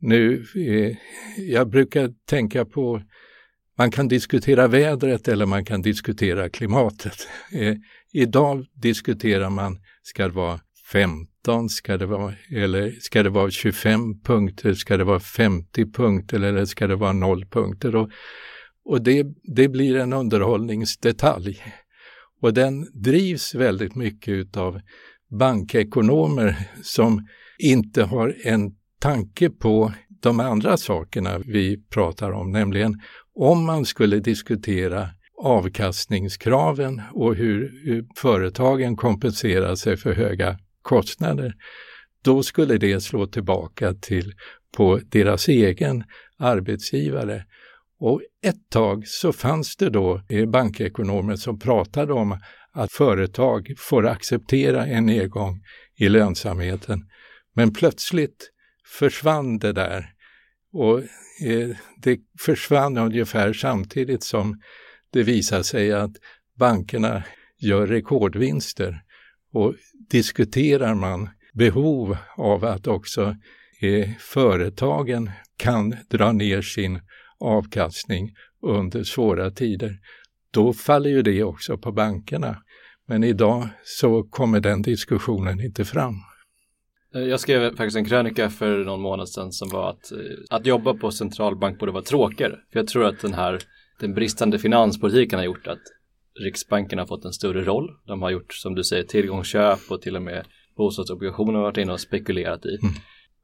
nu, 0.00 0.44
eh, 0.56 0.96
jag 1.44 1.68
brukar 1.68 2.10
tänka 2.26 2.64
på 2.64 3.02
man 3.78 3.90
kan 3.90 4.08
diskutera 4.08 4.68
vädret 4.68 5.28
eller 5.28 5.46
man 5.46 5.64
kan 5.64 5.82
diskutera 5.82 6.48
klimatet. 6.48 7.28
Eh, 7.52 7.74
idag 8.12 8.66
diskuterar 8.74 9.50
man, 9.50 9.78
ska 10.02 10.22
det 10.22 10.34
vara 10.34 10.60
15, 10.92 11.68
ska 11.68 11.96
det 11.96 12.06
vara, 12.06 12.34
eller 12.50 12.90
ska 13.00 13.22
det 13.22 13.30
vara 13.30 13.50
25 13.50 14.20
punkter, 14.20 14.74
ska 14.74 14.96
det 14.96 15.04
vara 15.04 15.20
50 15.20 15.92
punkter 15.92 16.40
eller 16.40 16.64
ska 16.64 16.86
det 16.86 16.96
vara 16.96 17.12
0 17.12 17.46
punkter? 17.46 17.96
Och, 17.96 18.10
och 18.84 19.02
det, 19.02 19.26
det 19.56 19.68
blir 19.68 19.96
en 19.96 20.12
underhållningsdetalj. 20.12 21.62
Och 22.40 22.54
den 22.54 22.86
drivs 22.92 23.54
väldigt 23.54 23.94
mycket 23.94 24.32
utav 24.32 24.80
bankekonomer 25.30 26.56
som 26.82 27.26
inte 27.58 28.02
har 28.02 28.36
en 28.44 28.74
tanke 28.98 29.50
på 29.50 29.92
de 30.22 30.40
andra 30.40 30.76
sakerna 30.76 31.38
vi 31.38 31.82
pratar 31.90 32.30
om, 32.30 32.50
nämligen 32.50 33.00
om 33.34 33.64
man 33.64 33.84
skulle 33.84 34.20
diskutera 34.20 35.08
avkastningskraven 35.42 37.02
och 37.12 37.34
hur, 37.34 37.72
företagen 38.16 38.96
kompenserar 38.96 39.74
sig 39.74 39.96
för 39.96 40.12
höga 40.12 40.58
kostnader, 40.82 41.54
då 42.22 42.42
skulle 42.42 42.78
det 42.78 43.00
slå 43.00 43.26
tillbaka 43.26 43.94
till 43.94 44.32
på 44.76 45.00
deras 45.10 45.48
egen 45.48 46.04
arbetsgivare. 46.38 47.44
Och 47.98 48.22
ett 48.46 48.70
tag 48.70 49.06
så 49.06 49.32
fanns 49.32 49.76
det 49.76 49.90
då 49.90 50.22
eh, 50.28 50.46
bankekonomer 50.46 51.36
som 51.36 51.58
pratade 51.58 52.12
om 52.12 52.38
att 52.74 52.92
företag 52.92 53.74
får 53.78 54.06
acceptera 54.06 54.86
en 54.86 55.06
nedgång 55.06 55.62
i 55.96 56.08
lönsamheten. 56.08 57.08
Men 57.54 57.72
plötsligt 57.72 58.50
försvann 58.98 59.58
det 59.58 59.72
där 59.72 60.10
och 60.72 60.98
eh, 61.46 61.76
det 62.02 62.20
försvann 62.40 62.96
ungefär 62.96 63.52
samtidigt 63.52 64.22
som 64.22 64.60
det 65.10 65.22
visade 65.22 65.64
sig 65.64 65.92
att 65.92 66.12
bankerna 66.58 67.22
gör 67.58 67.86
rekordvinster. 67.86 69.00
Och 69.52 69.74
diskuterar 70.10 70.94
man 70.94 71.28
behov 71.52 72.16
av 72.36 72.64
att 72.64 72.86
också 72.86 73.36
eh, 73.80 74.10
företagen 74.18 75.30
kan 75.56 75.96
dra 76.10 76.32
ner 76.32 76.62
sin 76.62 77.00
avkastning 77.38 78.34
under 78.62 79.04
svåra 79.04 79.50
tider, 79.50 79.98
då 80.50 80.72
faller 80.72 81.10
ju 81.10 81.22
det 81.22 81.42
också 81.42 81.78
på 81.78 81.92
bankerna. 81.92 82.62
Men 83.06 83.24
idag 83.24 83.68
så 83.84 84.22
kommer 84.22 84.60
den 84.60 84.82
diskussionen 84.82 85.60
inte 85.60 85.84
fram. 85.84 86.14
Eh, 87.14 87.22
jag 87.22 87.40
skrev 87.40 87.76
faktiskt 87.76 87.96
en 87.96 88.04
krönika 88.04 88.50
för 88.50 88.84
någon 88.84 89.00
månad 89.00 89.28
sedan 89.28 89.52
som 89.52 89.68
var 89.68 89.90
att, 89.90 90.12
eh, 90.12 90.18
att 90.50 90.66
jobba 90.66 90.94
på 90.94 91.10
centralbank 91.10 91.78
borde 91.78 91.92
vara 91.92 92.02
tråkigare. 92.02 92.58
För 92.72 92.78
jag 92.78 92.88
tror 92.88 93.04
att 93.04 93.20
den 93.20 93.34
här 93.34 93.60
den 94.00 94.14
bristande 94.14 94.58
finanspolitiken 94.58 95.38
har 95.38 95.46
gjort 95.46 95.66
att 95.66 95.82
Riksbanken 96.44 96.98
har 96.98 97.06
fått 97.06 97.24
en 97.24 97.32
större 97.32 97.64
roll. 97.64 97.90
De 98.06 98.22
har 98.22 98.30
gjort, 98.30 98.54
som 98.54 98.74
du 98.74 98.84
säger, 98.84 99.02
tillgångsköp 99.02 99.78
och 99.90 100.02
till 100.02 100.16
och 100.16 100.22
med 100.22 100.44
bostadsobligationer 100.76 101.52
har 101.52 101.62
varit 101.62 101.76
inne 101.76 101.92
och 101.92 102.00
spekulerat 102.00 102.66
i. 102.66 102.78
Mm. 102.82 102.94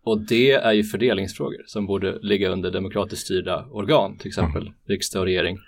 Och 0.05 0.21
det 0.21 0.53
är 0.53 0.73
ju 0.73 0.85
fördelningsfrågor 0.85 1.63
som 1.67 1.87
borde 1.87 2.19
ligga 2.23 2.49
under 2.49 2.71
demokratiskt 2.71 3.25
styrda 3.25 3.67
organ, 3.71 4.19
till 4.19 4.29
exempel 4.29 4.63
mm. 4.63 4.75
riksdag 4.89 5.21
och 5.21 5.27
regering. 5.27 5.59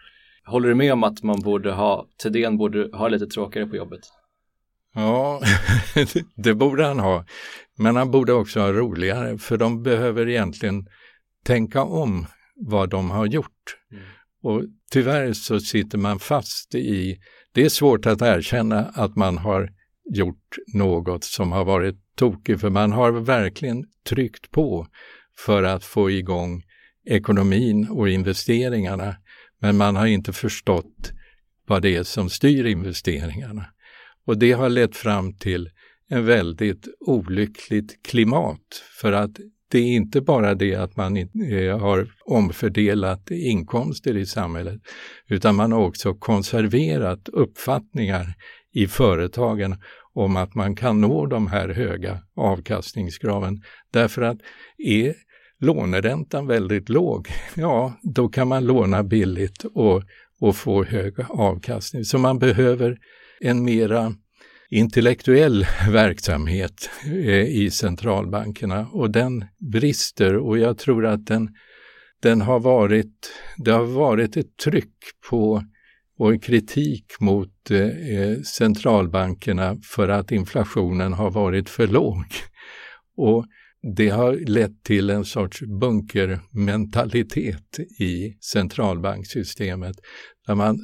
Håller 0.46 0.68
du 0.68 0.74
med 0.74 0.92
om 0.92 1.04
att 1.04 1.22
man 1.22 1.40
borde 1.40 1.72
ha, 1.72 2.06
Thedéen 2.22 2.56
borde 2.56 2.96
ha 2.96 3.08
lite 3.08 3.26
tråkigare 3.26 3.66
på 3.66 3.76
jobbet? 3.76 4.00
Ja, 4.94 5.40
det 6.36 6.54
borde 6.54 6.86
han 6.86 6.98
ha. 6.98 7.24
Men 7.78 7.96
han 7.96 8.10
borde 8.10 8.32
också 8.32 8.60
ha 8.60 8.72
roligare, 8.72 9.38
för 9.38 9.56
de 9.56 9.82
behöver 9.82 10.28
egentligen 10.28 10.86
tänka 11.44 11.82
om 11.82 12.26
vad 12.56 12.90
de 12.90 13.10
har 13.10 13.26
gjort. 13.26 13.76
Mm. 13.92 14.04
Och 14.42 14.62
tyvärr 14.90 15.32
så 15.32 15.60
sitter 15.60 15.98
man 15.98 16.18
fast 16.18 16.74
i, 16.74 17.18
det 17.52 17.64
är 17.64 17.68
svårt 17.68 18.06
att 18.06 18.22
erkänna 18.22 18.80
att 18.94 19.16
man 19.16 19.38
har 19.38 19.70
gjort 20.14 20.56
något 20.74 21.24
som 21.24 21.52
har 21.52 21.64
varit 21.64 21.96
tokigt, 22.16 22.60
för 22.60 22.70
man 22.70 22.92
har 22.92 23.12
verkligen 23.12 23.84
tryckt 24.08 24.50
på 24.50 24.86
för 25.38 25.62
att 25.62 25.84
få 25.84 26.10
igång 26.10 26.62
ekonomin 27.04 27.88
och 27.88 28.08
investeringarna, 28.08 29.16
men 29.62 29.76
man 29.76 29.96
har 29.96 30.06
inte 30.06 30.32
förstått 30.32 31.12
vad 31.66 31.82
det 31.82 31.96
är 31.96 32.02
som 32.02 32.30
styr 32.30 32.64
investeringarna. 32.64 33.66
Och 34.26 34.38
det 34.38 34.52
har 34.52 34.68
lett 34.68 34.96
fram 34.96 35.34
till 35.34 35.70
en 36.08 36.24
väldigt 36.24 36.88
olyckligt 37.00 38.02
klimat 38.02 38.82
för 39.00 39.12
att 39.12 39.30
det 39.70 39.78
är 39.78 39.96
inte 39.96 40.20
bara 40.20 40.54
det 40.54 40.74
att 40.74 40.96
man 40.96 41.16
eh, 41.16 41.78
har 41.78 42.08
omfördelat 42.24 43.30
inkomster 43.30 44.16
i 44.16 44.26
samhället, 44.26 44.80
utan 45.28 45.56
man 45.56 45.72
har 45.72 45.80
också 45.80 46.14
konserverat 46.14 47.28
uppfattningar 47.28 48.34
i 48.72 48.86
företagen 48.86 49.76
om 50.12 50.36
att 50.36 50.54
man 50.54 50.76
kan 50.76 51.00
nå 51.00 51.26
de 51.26 51.46
här 51.46 51.68
höga 51.68 52.18
avkastningskraven. 52.36 53.62
Därför 53.92 54.22
att 54.22 54.38
är 54.78 55.14
låneräntan 55.62 56.46
väldigt 56.46 56.88
låg, 56.88 57.28
ja, 57.54 57.94
då 58.02 58.28
kan 58.28 58.48
man 58.48 58.64
låna 58.64 59.02
billigt 59.02 59.64
och, 59.64 60.02
och 60.40 60.56
få 60.56 60.84
hög 60.84 61.14
avkastning. 61.28 62.04
Så 62.04 62.18
man 62.18 62.38
behöver 62.38 62.98
en 63.40 63.64
mera 63.64 64.14
intellektuell 64.70 65.66
verksamhet 65.90 66.90
eh, 67.04 67.44
i 67.44 67.70
centralbankerna 67.70 68.86
och 68.92 69.10
den 69.10 69.44
brister 69.72 70.36
och 70.36 70.58
jag 70.58 70.78
tror 70.78 71.06
att 71.06 71.26
den, 71.26 71.48
den 72.22 72.40
har 72.40 72.60
varit, 72.60 73.32
det 73.56 73.70
har 73.70 73.84
varit 73.84 74.36
ett 74.36 74.56
tryck 74.64 74.96
på 75.30 75.62
och 76.18 76.32
en 76.32 76.40
kritik 76.40 77.04
mot 77.20 77.70
eh, 77.70 77.80
eh, 77.80 78.40
centralbankerna 78.40 79.76
för 79.82 80.08
att 80.08 80.32
inflationen 80.32 81.12
har 81.12 81.30
varit 81.30 81.68
för 81.70 81.86
låg. 81.86 82.24
Och 83.16 83.46
det 83.82 84.08
har 84.08 84.32
lett 84.32 84.82
till 84.82 85.10
en 85.10 85.24
sorts 85.24 85.62
bunkermentalitet 85.62 87.78
i 87.98 88.36
centralbanksystemet 88.40 89.96
där 90.46 90.54
man 90.54 90.78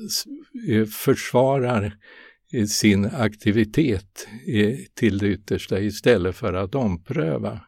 eh, 0.69 0.85
försvarar 0.85 1.93
eh, 2.53 2.65
sin 2.65 3.07
aktivitet 3.07 4.29
eh, 4.49 4.77
till 4.95 5.19
det 5.19 5.29
yttersta 5.29 5.81
istället 5.81 6.37
för 6.37 6.53
att 6.53 6.75
ompröva. 6.75 7.61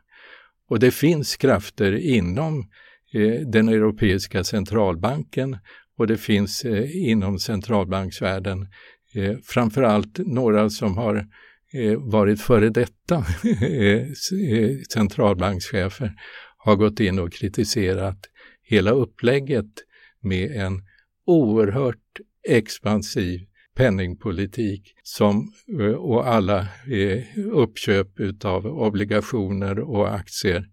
Och 0.69 0.81
det 0.81 0.91
finns 0.91 1.37
krafter 1.37 1.93
inom 1.93 2.71
den 3.47 3.69
europeiska 3.69 4.45
centralbanken 4.45 5.59
och 5.99 6.07
det 6.07 6.17
finns 6.17 6.65
inom 6.95 7.39
centralbanksvärlden 7.39 8.69
framförallt 9.45 10.19
några 10.19 10.71
som 10.71 10.97
har 10.97 11.27
Eh, 11.73 11.97
varit 11.99 12.41
före 12.41 12.71
detta 12.71 13.17
eh, 13.63 14.03
eh, 14.51 14.77
centralbankschefer 14.93 16.13
har 16.57 16.77
gått 16.77 17.01
in 17.01 17.19
och 17.19 17.33
kritiserat 17.33 18.19
hela 18.63 18.91
upplägget 18.91 19.71
med 20.21 20.51
en 20.51 20.83
oerhört 21.27 22.21
expansiv 22.49 23.41
penningpolitik 23.75 24.95
som, 25.03 25.53
och 25.99 26.29
alla 26.29 26.69
uppköp 27.53 28.09
av 28.45 28.67
obligationer 28.67 29.79
och 29.79 30.15
aktier 30.15 30.67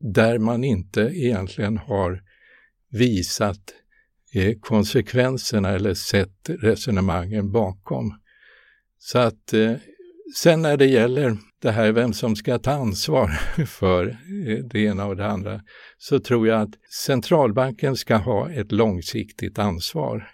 där 0.00 0.38
man 0.38 0.64
inte 0.64 1.00
egentligen 1.00 1.76
har 1.76 2.22
visat 2.90 3.74
konsekvenserna 4.60 5.68
eller 5.68 5.94
sett 5.94 6.50
resonemangen 6.50 7.52
bakom. 7.52 8.20
Så 8.98 9.18
att 9.18 9.54
sen 10.34 10.62
när 10.62 10.76
det 10.76 10.86
gäller 10.86 11.36
det 11.62 11.70
här 11.70 11.92
vem 11.92 12.12
som 12.12 12.36
ska 12.36 12.58
ta 12.58 12.70
ansvar 12.70 13.28
för 13.66 14.06
eh, 14.06 14.64
det 14.70 14.80
ena 14.80 15.06
och 15.06 15.16
det 15.16 15.26
andra 15.26 15.60
så 15.98 16.18
tror 16.18 16.48
jag 16.48 16.60
att 16.62 16.74
centralbanken 17.06 17.96
ska 17.96 18.16
ha 18.16 18.50
ett 18.50 18.72
långsiktigt 18.72 19.58
ansvar. 19.58 20.28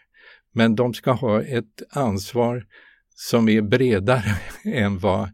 Men 0.53 0.75
de 0.75 0.95
ska 0.95 1.12
ha 1.12 1.43
ett 1.43 1.83
ansvar 1.91 2.64
som 3.14 3.49
är 3.49 3.62
bredare 3.62 4.37
än 4.64 4.99
vad, 4.99 5.29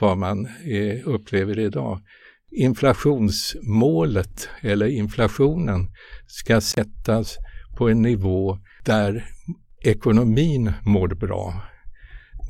vad 0.00 0.18
man 0.18 0.46
eh, 0.46 1.08
upplever 1.08 1.58
idag. 1.58 2.00
Inflationsmålet 2.52 4.48
eller 4.60 4.86
inflationen 4.86 5.88
ska 6.26 6.60
sättas 6.60 7.36
på 7.78 7.88
en 7.88 8.02
nivå 8.02 8.58
där 8.84 9.26
ekonomin 9.84 10.72
mår 10.84 11.08
bra. 11.08 11.69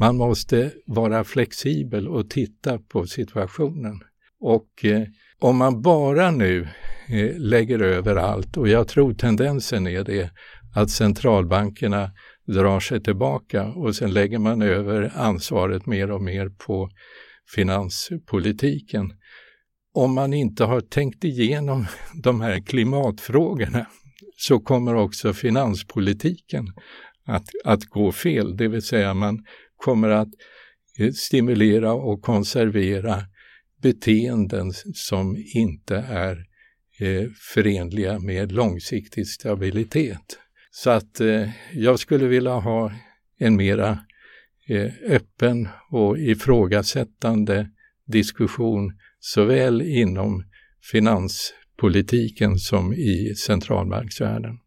Man 0.00 0.16
måste 0.16 0.72
vara 0.86 1.24
flexibel 1.24 2.08
och 2.08 2.30
titta 2.30 2.78
på 2.78 3.06
situationen. 3.06 4.00
Och 4.40 4.84
eh, 4.84 5.02
om 5.38 5.56
man 5.56 5.82
bara 5.82 6.30
nu 6.30 6.68
eh, 7.08 7.38
lägger 7.38 7.82
över 7.82 8.16
allt, 8.16 8.56
och 8.56 8.68
jag 8.68 8.88
tror 8.88 9.14
tendensen 9.14 9.86
är 9.86 10.04
det, 10.04 10.30
att 10.74 10.90
centralbankerna 10.90 12.10
drar 12.46 12.80
sig 12.80 13.02
tillbaka 13.02 13.66
och 13.66 13.96
sen 13.96 14.12
lägger 14.12 14.38
man 14.38 14.62
över 14.62 15.12
ansvaret 15.16 15.86
mer 15.86 16.10
och 16.10 16.22
mer 16.22 16.48
på 16.48 16.90
finanspolitiken. 17.54 19.12
Om 19.94 20.14
man 20.14 20.32
inte 20.32 20.64
har 20.64 20.80
tänkt 20.80 21.24
igenom 21.24 21.86
de 22.22 22.40
här 22.40 22.60
klimatfrågorna 22.60 23.86
så 24.36 24.60
kommer 24.60 24.94
också 24.94 25.32
finanspolitiken 25.32 26.66
att, 27.26 27.48
att 27.64 27.84
gå 27.84 28.12
fel, 28.12 28.56
det 28.56 28.68
vill 28.68 28.82
säga 28.82 29.14
man 29.14 29.44
kommer 29.80 30.08
att 30.08 30.28
eh, 30.98 31.12
stimulera 31.12 31.92
och 31.92 32.22
konservera 32.22 33.22
beteenden 33.82 34.72
som 34.94 35.36
inte 35.54 35.96
är 35.96 36.46
eh, 37.00 37.28
förenliga 37.54 38.18
med 38.18 38.52
långsiktig 38.52 39.26
stabilitet. 39.26 40.38
Så 40.70 40.90
att 40.90 41.20
eh, 41.20 41.48
jag 41.72 41.98
skulle 41.98 42.26
vilja 42.26 42.54
ha 42.54 42.92
en 43.38 43.56
mera 43.56 43.98
eh, 44.68 44.92
öppen 45.02 45.68
och 45.90 46.18
ifrågasättande 46.18 47.70
diskussion 48.06 48.98
såväl 49.20 49.82
inom 49.82 50.44
finanspolitiken 50.92 52.58
som 52.58 52.92
i 52.92 53.34
centralbanksvärlden. 53.34 54.58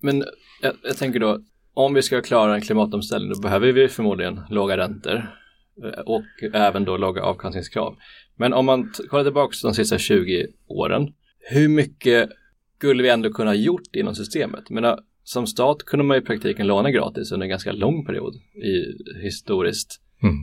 Men 0.00 0.24
jag, 0.62 0.74
jag, 0.82 0.96
tänker 0.96 1.20
då, 1.20 1.40
om 1.74 1.94
vi 1.94 2.02
ska 2.02 2.22
klara 2.22 2.54
en 2.54 2.60
klimatomställning 2.60 3.32
då 3.32 3.40
behöver 3.40 3.72
vi 3.72 3.88
förmodligen 3.88 4.40
låga 4.50 4.76
räntor 4.76 5.36
eh, 5.84 6.00
och 6.00 6.54
även 6.54 6.84
då 6.84 6.96
låga 6.96 7.22
avkastningskrav. 7.22 7.96
Men 8.36 8.52
om 8.52 8.66
man 8.66 8.92
kollar 9.08 9.24
tillbaka 9.24 9.56
de 9.62 9.74
sista 9.74 9.98
20 9.98 10.46
åren, 10.66 11.12
hur 11.38 11.68
mycket 11.68 12.30
skulle 12.78 13.02
vi 13.02 13.08
ändå 13.08 13.32
kunna 13.32 13.54
gjort 13.54 13.96
inom 13.96 14.14
systemet? 14.14 14.70
Men 14.70 14.96
som 15.24 15.46
stat 15.46 15.82
kunde 15.82 16.04
man 16.04 16.16
i 16.16 16.20
praktiken 16.20 16.66
låna 16.66 16.90
gratis 16.90 17.32
under 17.32 17.44
en 17.44 17.50
ganska 17.50 17.72
lång 17.72 18.04
period 18.06 18.34
i, 18.54 19.02
historiskt. 19.22 20.00
Mm. 20.22 20.34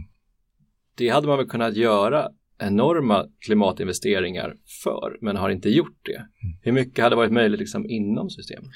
Det 0.95 1.09
hade 1.09 1.27
man 1.27 1.37
väl 1.37 1.47
kunnat 1.47 1.75
göra 1.75 2.29
enorma 2.59 3.25
klimatinvesteringar 3.39 4.55
för, 4.83 5.17
men 5.21 5.35
har 5.35 5.49
inte 5.49 5.69
gjort 5.69 5.99
det. 6.01 6.15
Mm. 6.15 6.57
Hur 6.61 6.71
mycket 6.71 7.03
hade 7.03 7.15
varit 7.15 7.31
möjligt 7.31 7.59
liksom 7.59 7.89
inom 7.89 8.29
systemet? 8.29 8.69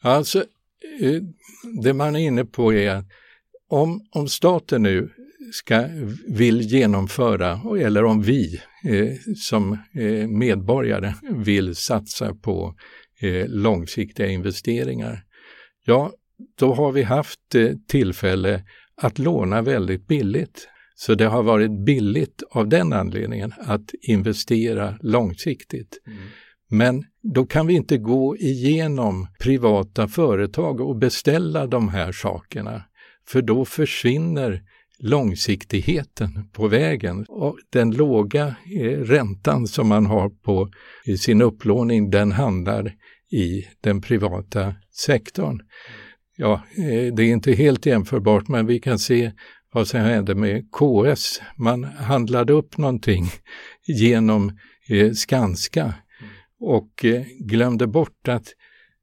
Alltså, 0.00 0.44
Eh, 1.00 1.22
det 1.82 1.94
man 1.94 2.16
är 2.16 2.20
inne 2.20 2.44
på 2.44 2.72
är 2.72 2.90
att 2.90 3.04
om, 3.68 4.06
om 4.10 4.28
staten 4.28 4.82
nu 4.82 5.10
ska, 5.52 5.88
vill 6.28 6.60
genomföra, 6.60 7.60
eller 7.80 8.04
om 8.04 8.22
vi 8.22 8.60
eh, 8.84 9.34
som 9.36 9.72
eh, 9.94 10.28
medborgare 10.28 11.14
vill 11.30 11.76
satsa 11.76 12.34
på 12.34 12.74
eh, 13.20 13.48
långsiktiga 13.48 14.26
investeringar, 14.26 15.24
ja, 15.84 16.12
då 16.58 16.74
har 16.74 16.92
vi 16.92 17.02
haft 17.02 17.54
eh, 17.54 17.70
tillfälle 17.88 18.62
att 18.96 19.18
låna 19.18 19.62
väldigt 19.62 20.06
billigt. 20.06 20.68
Så 20.94 21.14
det 21.14 21.24
har 21.24 21.42
varit 21.42 21.84
billigt 21.84 22.42
av 22.50 22.68
den 22.68 22.92
anledningen 22.92 23.52
att 23.58 23.90
investera 24.02 24.98
långsiktigt. 25.00 25.98
Mm. 26.06 26.18
Men 26.70 27.04
då 27.22 27.46
kan 27.46 27.66
vi 27.66 27.74
inte 27.74 27.98
gå 27.98 28.36
igenom 28.36 29.26
privata 29.40 30.08
företag 30.08 30.80
och 30.80 30.96
beställa 30.96 31.66
de 31.66 31.88
här 31.88 32.12
sakerna, 32.12 32.82
för 33.28 33.42
då 33.42 33.64
försvinner 33.64 34.62
långsiktigheten 34.98 36.48
på 36.52 36.68
vägen. 36.68 37.24
Och 37.28 37.58
den 37.70 37.90
låga 37.90 38.46
eh, 38.80 38.98
räntan 38.98 39.66
som 39.66 39.88
man 39.88 40.06
har 40.06 40.28
på 40.28 40.70
sin 41.18 41.42
upplåning, 41.42 42.10
den 42.10 42.32
handlar 42.32 42.94
i 43.30 43.66
den 43.80 44.00
privata 44.00 44.74
sektorn. 44.92 45.60
Ja, 46.36 46.52
eh, 46.76 47.14
det 47.14 47.22
är 47.22 47.32
inte 47.32 47.52
helt 47.52 47.86
jämförbart, 47.86 48.48
men 48.48 48.66
vi 48.66 48.80
kan 48.80 48.98
se 48.98 49.32
vad 49.72 49.88
som 49.88 50.00
hände 50.00 50.34
med 50.34 50.64
KS. 50.72 51.40
Man 51.56 51.84
handlade 51.84 52.52
upp 52.52 52.78
någonting 52.78 53.24
genom 53.86 54.58
eh, 54.88 55.12
Skanska 55.12 55.94
och 56.64 57.04
eh, 57.04 57.22
glömde 57.40 57.86
bort 57.86 58.28
att 58.28 58.54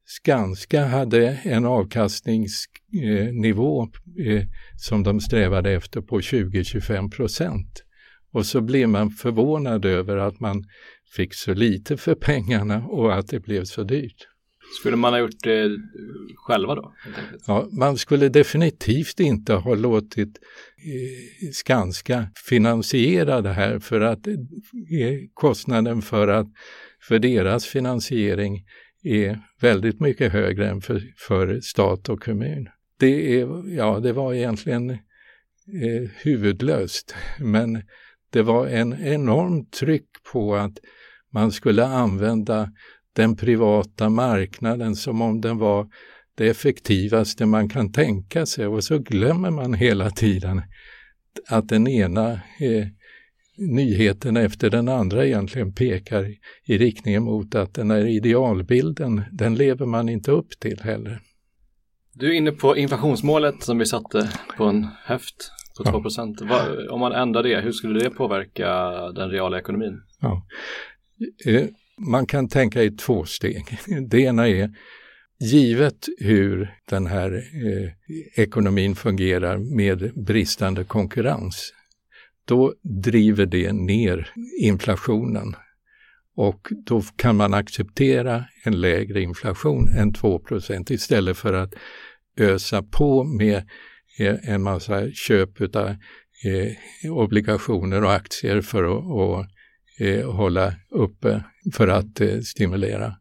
Skanska 0.04 0.84
hade 0.84 1.28
en 1.42 1.64
avkastningsnivå 1.64 3.82
eh, 4.26 4.42
som 4.76 5.02
de 5.02 5.20
strävade 5.20 5.72
efter 5.72 6.00
på 6.00 6.20
20-25 6.20 7.10
procent. 7.10 7.84
Och 8.32 8.46
så 8.46 8.60
blev 8.60 8.88
man 8.88 9.10
förvånad 9.10 9.84
över 9.84 10.16
att 10.16 10.40
man 10.40 10.64
fick 11.16 11.34
så 11.34 11.54
lite 11.54 11.96
för 11.96 12.14
pengarna 12.14 12.86
och 12.86 13.14
att 13.14 13.28
det 13.28 13.40
blev 13.40 13.64
så 13.64 13.82
dyrt. 13.82 14.28
Skulle 14.80 14.96
man 14.96 15.12
ha 15.12 15.20
gjort 15.20 15.42
det 15.42 15.70
själva 16.36 16.74
då? 16.74 16.94
Ja, 17.46 17.68
man 17.78 17.96
skulle 17.96 18.28
definitivt 18.28 19.20
inte 19.20 19.54
ha 19.54 19.74
låtit 19.74 20.28
eh, 20.28 21.50
Skanska 21.52 22.26
finansiera 22.48 23.40
det 23.40 23.52
här 23.52 23.78
för 23.78 24.00
att 24.00 24.26
eh, 24.26 24.34
kostnaden 25.34 26.02
för, 26.02 26.28
att, 26.28 26.46
för 27.08 27.18
deras 27.18 27.66
finansiering 27.66 28.64
är 29.02 29.40
väldigt 29.60 30.00
mycket 30.00 30.32
högre 30.32 30.68
än 30.68 30.80
för, 30.80 31.02
för 31.16 31.60
stat 31.60 32.08
och 32.08 32.22
kommun. 32.22 32.68
Det, 32.98 33.40
är, 33.40 33.76
ja, 33.76 34.00
det 34.00 34.12
var 34.12 34.34
egentligen 34.34 34.90
eh, 34.90 36.10
huvudlöst, 36.22 37.14
men 37.38 37.82
det 38.30 38.42
var 38.42 38.66
en 38.66 38.92
enorm 39.06 39.66
tryck 39.66 40.06
på 40.32 40.54
att 40.54 40.78
man 41.32 41.52
skulle 41.52 41.86
använda 41.86 42.72
den 43.12 43.36
privata 43.36 44.08
marknaden 44.08 44.96
som 44.96 45.22
om 45.22 45.40
den 45.40 45.58
var 45.58 45.88
det 46.34 46.48
effektivaste 46.48 47.46
man 47.46 47.68
kan 47.68 47.92
tänka 47.92 48.46
sig 48.46 48.66
och 48.66 48.84
så 48.84 48.98
glömmer 48.98 49.50
man 49.50 49.74
hela 49.74 50.10
tiden 50.10 50.62
att 51.48 51.68
den 51.68 51.88
ena 51.88 52.32
eh, 52.32 52.86
nyheten 53.68 54.36
efter 54.36 54.70
den 54.70 54.88
andra 54.88 55.26
egentligen 55.26 55.72
pekar 55.72 56.34
i 56.64 56.78
riktning 56.78 57.22
mot 57.22 57.54
att 57.54 57.74
den 57.74 57.90
här 57.90 58.06
idealbilden, 58.06 59.22
den 59.32 59.54
lever 59.54 59.86
man 59.86 60.08
inte 60.08 60.30
upp 60.30 60.60
till 60.60 60.80
heller. 60.80 61.20
Du 62.14 62.28
är 62.28 62.32
inne 62.32 62.52
på 62.52 62.76
inflationsmålet 62.76 63.62
som 63.62 63.78
vi 63.78 63.86
satte 63.86 64.30
på 64.56 64.64
en 64.64 64.88
höft 65.04 65.50
på 65.76 65.84
2 65.84 66.02
procent. 66.02 66.40
Ja. 66.48 66.66
Om 66.90 67.00
man 67.00 67.12
ändrar 67.12 67.42
det, 67.42 67.60
hur 67.60 67.72
skulle 67.72 68.00
det 68.00 68.10
påverka 68.10 68.68
den 69.12 69.30
reala 69.30 69.58
ekonomin? 69.58 70.00
Ja. 70.20 70.46
Eh, 71.46 71.64
man 72.10 72.26
kan 72.26 72.48
tänka 72.48 72.82
i 72.82 72.90
två 72.90 73.24
steg. 73.24 73.78
Det 74.10 74.20
ena 74.20 74.48
är 74.48 74.70
Givet 75.42 76.06
hur 76.18 76.74
den 76.90 77.06
här 77.06 77.32
eh, 77.34 77.90
ekonomin 78.42 78.94
fungerar 78.94 79.58
med 79.58 80.24
bristande 80.26 80.84
konkurrens, 80.84 81.72
då 82.52 82.74
driver 82.82 83.46
det 83.46 83.72
ner 83.72 84.30
inflationen 84.60 85.56
och 86.36 86.68
då 86.86 87.02
kan 87.16 87.36
man 87.36 87.54
acceptera 87.54 88.44
en 88.64 88.80
lägre 88.80 89.22
inflation 89.22 89.88
än 89.88 90.12
2% 90.12 90.92
istället 90.92 91.36
för 91.36 91.52
att 91.52 91.74
ösa 92.36 92.82
på 92.82 93.24
med 93.24 93.56
eh, 94.18 94.36
en 94.42 94.62
massa 94.62 95.10
köp 95.10 95.76
av 95.76 95.88
eh, 96.44 97.12
obligationer 97.12 98.04
och 98.04 98.12
aktier 98.12 98.60
för 98.60 98.84
att, 98.84 99.46
eh, 99.98 100.30
hålla 100.30 100.74
uppe 100.90 101.44
för 101.74 101.88
att 101.88 102.20
stimulera. 102.44 103.16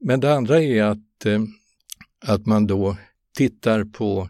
Men 0.00 0.20
det 0.20 0.34
andra 0.34 0.62
är 0.62 0.82
att, 0.82 1.26
att 2.26 2.46
man 2.46 2.66
då 2.66 2.96
tittar 3.36 3.84
på 3.84 4.28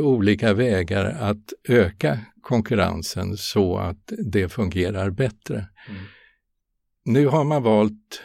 olika 0.00 0.54
vägar 0.54 1.04
att 1.04 1.52
öka 1.68 2.18
konkurrensen 2.40 3.36
så 3.36 3.78
att 3.78 4.12
det 4.32 4.48
fungerar 4.48 5.10
bättre. 5.10 5.68
Mm. 5.88 6.00
Nu 7.04 7.26
har 7.26 7.44
man 7.44 7.62
valt 7.62 8.22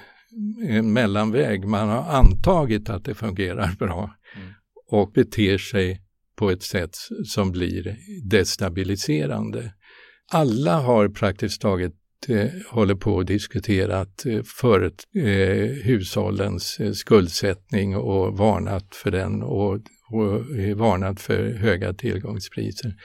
en 0.67 0.93
mellanväg. 0.93 1.65
Man 1.65 1.89
har 1.89 2.03
antagit 2.03 2.89
att 2.89 3.05
det 3.05 3.13
fungerar 3.13 3.75
bra 3.79 4.15
mm. 4.35 4.53
och 4.91 5.11
beter 5.11 5.57
sig 5.57 6.01
på 6.35 6.51
ett 6.51 6.63
sätt 6.63 6.95
som 7.25 7.51
blir 7.51 7.97
destabiliserande. 8.29 9.73
Alla 10.31 10.79
har 10.79 11.09
praktiskt 11.09 11.61
taget 11.61 11.93
eh, 12.27 12.49
håller 12.69 12.95
på 12.95 13.19
att 13.19 13.27
diskutera 13.27 14.01
eh, 14.25 14.43
för 14.43 14.91
eh, 15.15 15.83
hushållens 15.83 16.79
eh, 16.79 16.91
skuldsättning 16.91 17.95
och 17.95 18.37
varnat 18.37 18.95
för 18.95 19.11
den 19.11 19.43
och, 19.43 19.79
och 20.16 20.45
varnat 20.76 21.22
för 21.22 21.53
höga 21.53 21.93
tillgångspriser. 21.93 22.95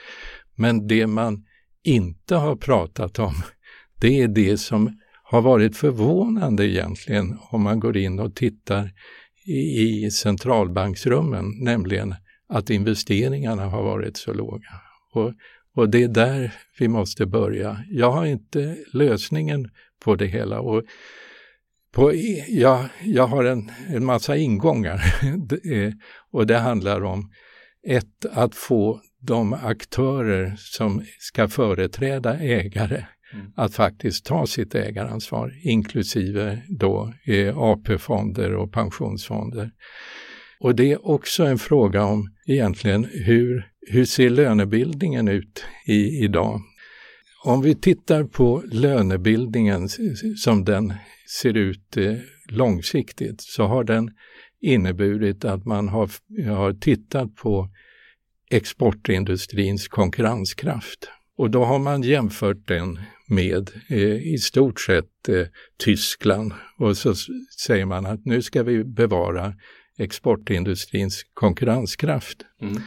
Men 0.55 0.87
det 0.87 1.07
man 1.07 1.45
inte 1.83 2.35
har 2.35 2.55
pratat 2.55 3.19
om, 3.19 3.33
det 4.01 4.21
är 4.21 4.27
det 4.27 4.57
som 4.57 4.99
har 5.23 5.41
varit 5.41 5.77
förvånande 5.77 6.67
egentligen 6.67 7.37
om 7.51 7.61
man 7.61 7.79
går 7.79 7.97
in 7.97 8.19
och 8.19 8.35
tittar 8.35 8.91
i, 9.45 10.05
i 10.05 10.11
centralbanksrummen, 10.11 11.45
nämligen 11.59 12.15
att 12.49 12.69
investeringarna 12.69 13.65
har 13.65 13.83
varit 13.83 14.17
så 14.17 14.33
låga. 14.33 14.69
Och, 15.13 15.33
Och 15.75 15.89
det 15.89 16.03
är 16.03 16.07
där 16.07 16.53
vi 16.79 16.87
måste 16.87 17.25
börja. 17.25 17.83
Jag 17.89 18.11
har 18.11 18.25
inte 18.25 18.77
lösningen 18.93 19.69
på 20.03 20.15
det 20.15 20.25
hela. 20.25 20.59
Och 20.59 20.83
på, 21.91 22.13
jag, 22.47 22.85
jag 23.03 23.27
har 23.27 23.43
en, 23.43 23.71
en 23.87 24.05
massa 24.05 24.37
ingångar 24.37 25.01
och 26.31 26.47
det 26.47 26.57
handlar 26.57 27.03
om 27.03 27.31
ett, 27.87 28.25
att 28.31 28.55
få 28.55 29.01
de 29.21 29.53
aktörer 29.53 30.55
som 30.57 31.03
ska 31.19 31.47
företräda 31.47 32.39
ägare 32.39 33.05
mm. 33.33 33.45
att 33.55 33.75
faktiskt 33.75 34.25
ta 34.25 34.47
sitt 34.47 34.75
ägaransvar, 34.75 35.53
inklusive 35.63 36.61
då 36.67 37.13
eh, 37.25 37.57
AP-fonder 37.57 38.55
och 38.55 38.73
pensionsfonder. 38.73 39.71
Och 40.59 40.75
det 40.75 40.91
är 40.91 41.07
också 41.07 41.43
en 41.43 41.57
fråga 41.57 42.03
om 42.03 42.29
egentligen 42.47 43.07
hur, 43.11 43.67
hur 43.87 44.05
ser 44.05 44.29
lönebildningen 44.29 45.27
ut 45.27 45.65
i, 45.85 46.23
idag? 46.23 46.61
Om 47.43 47.61
vi 47.61 47.75
tittar 47.75 48.23
på 48.23 48.63
lönebildningen 48.71 49.89
som 50.37 50.65
den 50.65 50.93
ser 51.41 51.57
ut 51.57 51.97
eh, 51.97 52.15
långsiktigt 52.49 53.41
så 53.41 53.63
har 53.63 53.83
den 53.83 54.11
inneburit 54.61 55.45
att 55.45 55.65
man 55.65 55.89
har, 55.89 56.09
har 56.45 56.73
tittat 56.73 57.35
på 57.35 57.69
exportindustrins 58.51 59.87
konkurrenskraft. 59.87 61.09
Och 61.37 61.49
då 61.49 61.63
har 61.63 61.79
man 61.79 62.01
jämfört 62.01 62.67
den 62.67 62.99
med 63.27 63.71
eh, 63.89 64.33
i 64.33 64.37
stort 64.37 64.79
sett 64.79 65.29
eh, 65.29 65.45
Tyskland 65.77 66.53
och 66.77 66.97
så 66.97 67.13
säger 67.59 67.85
man 67.85 68.05
att 68.05 68.25
nu 68.25 68.41
ska 68.41 68.63
vi 68.63 68.83
bevara 68.83 69.53
exportindustrins 69.97 71.23
konkurrenskraft. 71.33 72.37
Mm. 72.61 72.81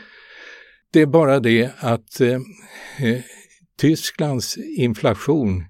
Det 0.92 1.00
är 1.00 1.06
bara 1.06 1.40
det 1.40 1.70
att 1.78 2.20
eh, 2.20 2.40
eh 3.00 3.20
Tysklands 3.78 4.58
inflation 4.58 5.64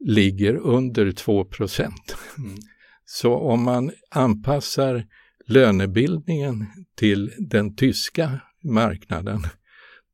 ligger 0.00 0.54
under 0.56 1.12
2 1.12 1.44
procent. 1.44 2.16
Mm. 2.38 2.58
Så 3.04 3.34
om 3.34 3.62
man 3.62 3.92
anpassar 4.10 5.06
lönebildningen 5.46 6.66
till 6.96 7.32
den 7.38 7.76
tyska 7.76 8.40
marknaden, 8.64 9.40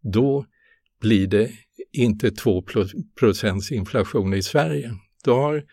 då 0.03 0.47
blir 1.01 1.27
det 1.27 1.51
inte 1.93 2.31
2 2.31 2.65
procents 3.19 3.73
inflation 3.73 4.35
i 4.35 4.43
Sverige. 4.43 4.91
Då 5.25 5.35
har 5.35 5.65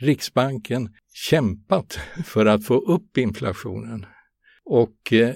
Riksbanken 0.00 0.94
kämpat 1.12 1.98
för 2.24 2.46
att 2.46 2.64
få 2.64 2.74
upp 2.74 3.18
inflationen 3.18 4.06
och 4.64 5.12
eh, 5.12 5.34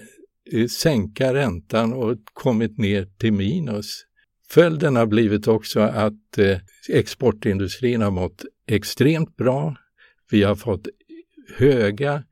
sänka 0.69 1.35
räntan 1.35 1.93
och 1.93 2.17
kommit 2.33 2.79
ner 2.79 3.05
till 3.19 3.33
minus. 3.33 4.05
Följden 4.51 4.97
har 4.97 5.07
blivit 5.07 5.49
också 5.49 5.81
att 5.81 6.39
eh, 6.39 6.59
exportindustrin 6.89 8.03
har 8.03 8.11
mått 8.11 8.45
extremt 8.67 9.37
bra. 9.37 9.77
Vi 10.31 10.43
har 10.43 10.55
fått 10.55 10.89
höga 11.57 12.23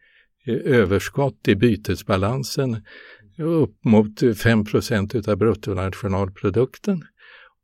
eh, 0.47 0.55
överskott 0.55 1.49
i 1.49 1.55
bytesbalansen 1.55 2.85
upp 3.39 3.85
mot 3.85 4.23
5% 4.23 5.29
av 5.29 5.37
bruttonationalprodukten 5.37 7.05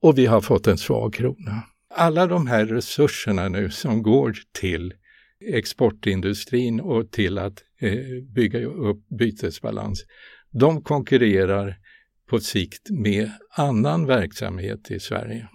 och 0.02 0.18
vi 0.18 0.26
har 0.26 0.40
fått 0.40 0.66
en 0.66 0.78
svag 0.78 1.14
krona. 1.14 1.62
Alla 1.94 2.26
de 2.26 2.46
här 2.46 2.66
resurserna 2.66 3.48
nu 3.48 3.70
som 3.70 4.02
går 4.02 4.36
till 4.60 4.94
exportindustrin 5.54 6.80
och 6.80 7.10
till 7.10 7.38
att 7.38 7.62
eh, 7.80 7.94
bygga 8.34 8.64
upp 8.66 9.08
bytesbalans, 9.08 10.04
de 10.50 10.82
konkurrerar 10.82 11.76
på 12.32 12.40
sikt 12.40 12.90
med 12.90 13.30
annan 13.56 14.06
verksamhet 14.06 14.90
i 14.90 15.00
Sverige. 15.00 15.48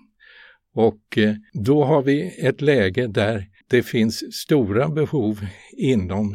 Och 0.73 1.17
eh, 1.17 1.33
då 1.53 1.83
har 1.83 2.01
vi 2.01 2.35
ett 2.39 2.61
läge 2.61 3.07
där 3.07 3.45
det 3.69 3.83
finns 3.83 4.35
stora 4.35 4.89
behov 4.89 5.45
inom 5.77 6.33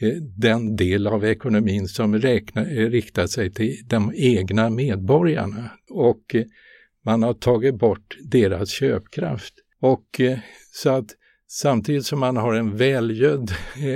eh, 0.00 0.12
den 0.36 0.76
del 0.76 1.06
av 1.06 1.24
ekonomin 1.24 1.88
som 1.88 2.18
räknar, 2.18 2.62
eh, 2.62 2.90
riktar 2.90 3.26
sig 3.26 3.52
till 3.52 3.76
de 3.86 4.12
egna 4.16 4.70
medborgarna. 4.70 5.70
Och 5.90 6.36
man 7.04 7.22
har 7.22 7.34
tagit 7.34 7.78
bort 7.78 8.16
deras 8.30 8.70
köpkraft. 8.70 9.54
Och 9.80 10.20
så 10.72 10.90
att 10.90 11.10
samtidigt 11.48 12.06
som 12.06 12.20
man 12.20 12.36
har 12.36 12.54
en 12.54 12.76
välgödd 12.76 13.50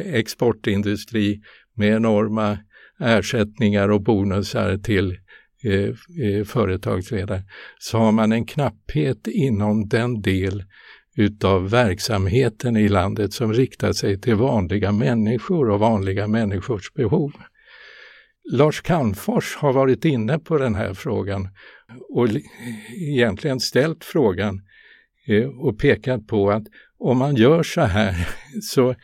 exportindustri 0.04 1.40
med 1.74 1.96
enorma 1.96 2.58
ersättningar 3.00 3.88
och 3.88 4.02
bonusar 4.02 4.76
till 4.76 5.16
Eh, 5.64 5.94
eh, 6.24 6.44
företagsledare 6.44 7.42
så 7.78 7.98
har 7.98 8.12
man 8.12 8.32
en 8.32 8.46
knapphet 8.46 9.26
inom 9.26 9.88
den 9.88 10.22
del 10.22 10.64
utav 11.16 11.70
verksamheten 11.70 12.76
i 12.76 12.88
landet 12.88 13.32
som 13.32 13.52
riktar 13.52 13.92
sig 13.92 14.20
till 14.20 14.34
vanliga 14.34 14.92
människor 14.92 15.70
och 15.70 15.80
vanliga 15.80 16.28
människors 16.28 16.92
behov. 16.92 17.32
Lars 18.52 18.80
Calmfors 18.80 19.56
har 19.56 19.72
varit 19.72 20.04
inne 20.04 20.38
på 20.38 20.58
den 20.58 20.74
här 20.74 20.94
frågan 20.94 21.48
och 22.08 22.28
egentligen 22.96 23.60
ställt 23.60 24.04
frågan 24.04 24.62
eh, 25.26 25.48
och 25.48 25.78
pekat 25.78 26.26
på 26.26 26.50
att 26.50 26.64
om 26.98 27.18
man 27.18 27.36
gör 27.36 27.62
så 27.62 27.80
här 27.80 28.28
så 28.62 28.94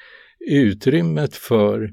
utrymmet 0.50 1.36
för 1.36 1.90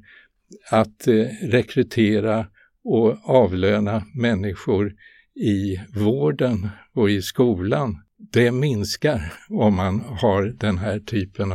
att 0.69 1.07
eh, 1.07 1.25
rekrytera 1.41 2.47
och 2.83 3.17
avlöna 3.23 4.03
människor 4.13 4.93
i 5.35 5.79
vården 5.99 6.69
och 6.93 7.09
i 7.09 7.21
skolan, 7.21 8.01
det 8.31 8.51
minskar 8.51 9.33
om 9.49 9.75
man 9.75 9.99
har 9.99 10.43
den 10.43 10.77
här 10.77 10.99
typen 10.99 11.53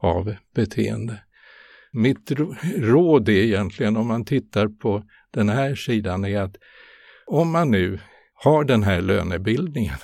av 0.00 0.34
beteende. 0.54 1.18
Mitt 1.92 2.32
råd 2.76 3.28
är 3.28 3.32
egentligen 3.32 3.96
om 3.96 4.06
man 4.06 4.24
tittar 4.24 4.68
på 4.68 5.02
den 5.30 5.48
här 5.48 5.74
sidan 5.74 6.24
är 6.24 6.40
att 6.40 6.56
om 7.26 7.50
man 7.50 7.70
nu 7.70 8.00
har 8.34 8.64
den 8.64 8.82
här 8.82 9.00
lönebildningen, 9.00 9.98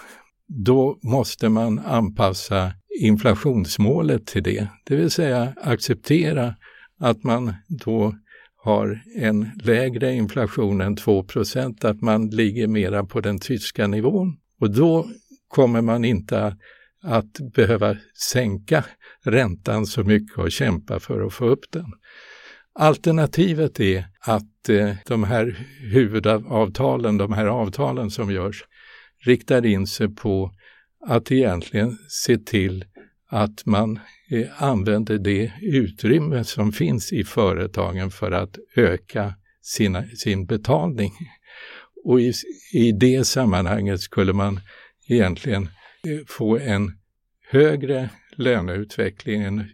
då 0.46 0.98
måste 1.02 1.48
man 1.48 1.78
anpassa 1.78 2.72
inflationsmålet 3.00 4.26
till 4.26 4.42
det, 4.42 4.68
det 4.84 4.96
vill 4.96 5.10
säga 5.10 5.54
acceptera 5.62 6.54
att 6.98 7.24
man 7.24 7.54
då 7.68 8.14
har 8.60 9.02
en 9.16 9.50
lägre 9.62 10.12
inflation 10.12 10.80
än 10.80 10.96
2% 10.96 11.86
att 11.86 12.00
man 12.00 12.30
ligger 12.30 12.66
mera 12.66 13.04
på 13.04 13.20
den 13.20 13.38
tyska 13.38 13.86
nivån. 13.86 14.36
Och 14.60 14.70
då 14.70 15.08
kommer 15.48 15.80
man 15.80 16.04
inte 16.04 16.56
att 17.02 17.52
behöva 17.54 17.96
sänka 18.30 18.84
räntan 19.24 19.86
så 19.86 20.04
mycket 20.04 20.38
och 20.38 20.52
kämpa 20.52 21.00
för 21.00 21.26
att 21.26 21.32
få 21.32 21.46
upp 21.46 21.64
den. 21.70 21.86
Alternativet 22.74 23.80
är 23.80 24.04
att 24.20 24.68
eh, 24.68 24.94
de 25.06 25.24
här 25.24 25.66
huvudavtalen, 25.92 27.18
de 27.18 27.32
här 27.32 27.46
avtalen 27.46 28.10
som 28.10 28.30
görs, 28.32 28.64
riktar 29.24 29.66
in 29.66 29.86
sig 29.86 30.08
på 30.14 30.52
att 31.06 31.32
egentligen 31.32 31.98
se 32.08 32.38
till 32.38 32.84
att 33.28 33.66
man 33.66 34.00
eh, 34.30 34.62
använder 34.62 35.18
det 35.18 35.52
utrymme 35.62 36.44
som 36.44 36.72
finns 36.72 37.12
i 37.12 37.24
företagen 37.24 38.10
för 38.10 38.32
att 38.32 38.58
öka 38.76 39.34
sina, 39.62 40.04
sin 40.08 40.46
betalning. 40.46 41.12
Och 42.04 42.20
i, 42.20 42.32
i 42.72 42.92
det 42.92 43.24
sammanhanget 43.24 44.00
skulle 44.00 44.32
man 44.32 44.60
egentligen 45.08 45.62
eh, 45.62 46.26
få 46.26 46.58
en 46.58 46.92
högre 47.50 48.10
löneutveckling, 48.36 49.42
en, 49.42 49.64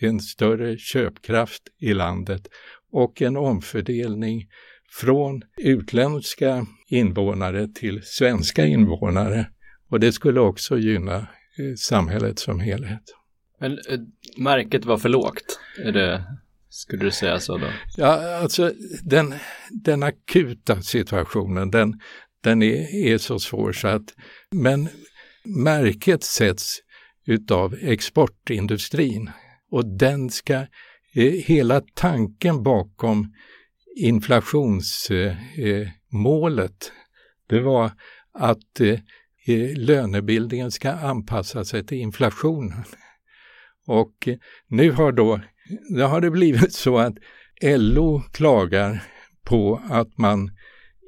en 0.00 0.20
större 0.20 0.78
köpkraft 0.78 1.62
i 1.78 1.94
landet 1.94 2.48
och 2.92 3.22
en 3.22 3.36
omfördelning 3.36 4.46
från 4.90 5.42
utländska 5.56 6.66
invånare 6.88 7.68
till 7.68 8.02
svenska 8.04 8.66
invånare. 8.66 9.46
Och 9.90 10.00
det 10.00 10.12
skulle 10.12 10.40
också 10.40 10.78
gynna 10.78 11.26
samhället 11.78 12.38
som 12.38 12.60
helhet. 12.60 13.02
Men 13.60 13.72
äh, 13.72 14.00
märket 14.36 14.84
var 14.84 14.98
för 14.98 15.08
lågt, 15.08 15.60
är 15.84 15.92
det, 15.92 16.24
skulle 16.68 17.04
du 17.04 17.10
säga 17.10 17.40
så 17.40 17.58
då? 17.58 17.66
Ja, 17.96 18.36
alltså 18.36 18.72
den, 19.02 19.34
den 19.70 20.02
akuta 20.02 20.82
situationen, 20.82 21.70
den, 21.70 22.00
den 22.40 22.62
är, 22.62 22.94
är 22.94 23.18
så 23.18 23.38
svår 23.38 23.72
så 23.72 23.88
att, 23.88 24.14
men 24.50 24.88
märket 25.44 26.24
sätts 26.24 26.78
utav 27.26 27.74
exportindustrin 27.80 29.30
och 29.70 29.86
den 29.98 30.30
ska, 30.30 30.54
eh, 31.14 31.32
hela 31.32 31.80
tanken 31.94 32.62
bakom 32.62 33.32
inflationsmålet, 33.96 35.40
eh, 35.56 36.92
det 37.48 37.60
var 37.60 37.90
att 38.32 38.80
eh, 38.80 38.98
lönebildningen 39.76 40.70
ska 40.70 40.92
anpassa 40.92 41.64
sig 41.64 41.86
till 41.86 41.98
inflationen. 41.98 42.84
Och 43.86 44.28
nu 44.68 44.90
har 44.90 45.12
då, 45.12 45.40
då 45.96 46.04
har 46.04 46.20
det 46.20 46.30
blivit 46.30 46.72
så 46.72 46.98
att 46.98 47.14
LO 47.62 48.22
klagar 48.32 49.02
på 49.44 49.80
att 49.90 50.18
man 50.18 50.50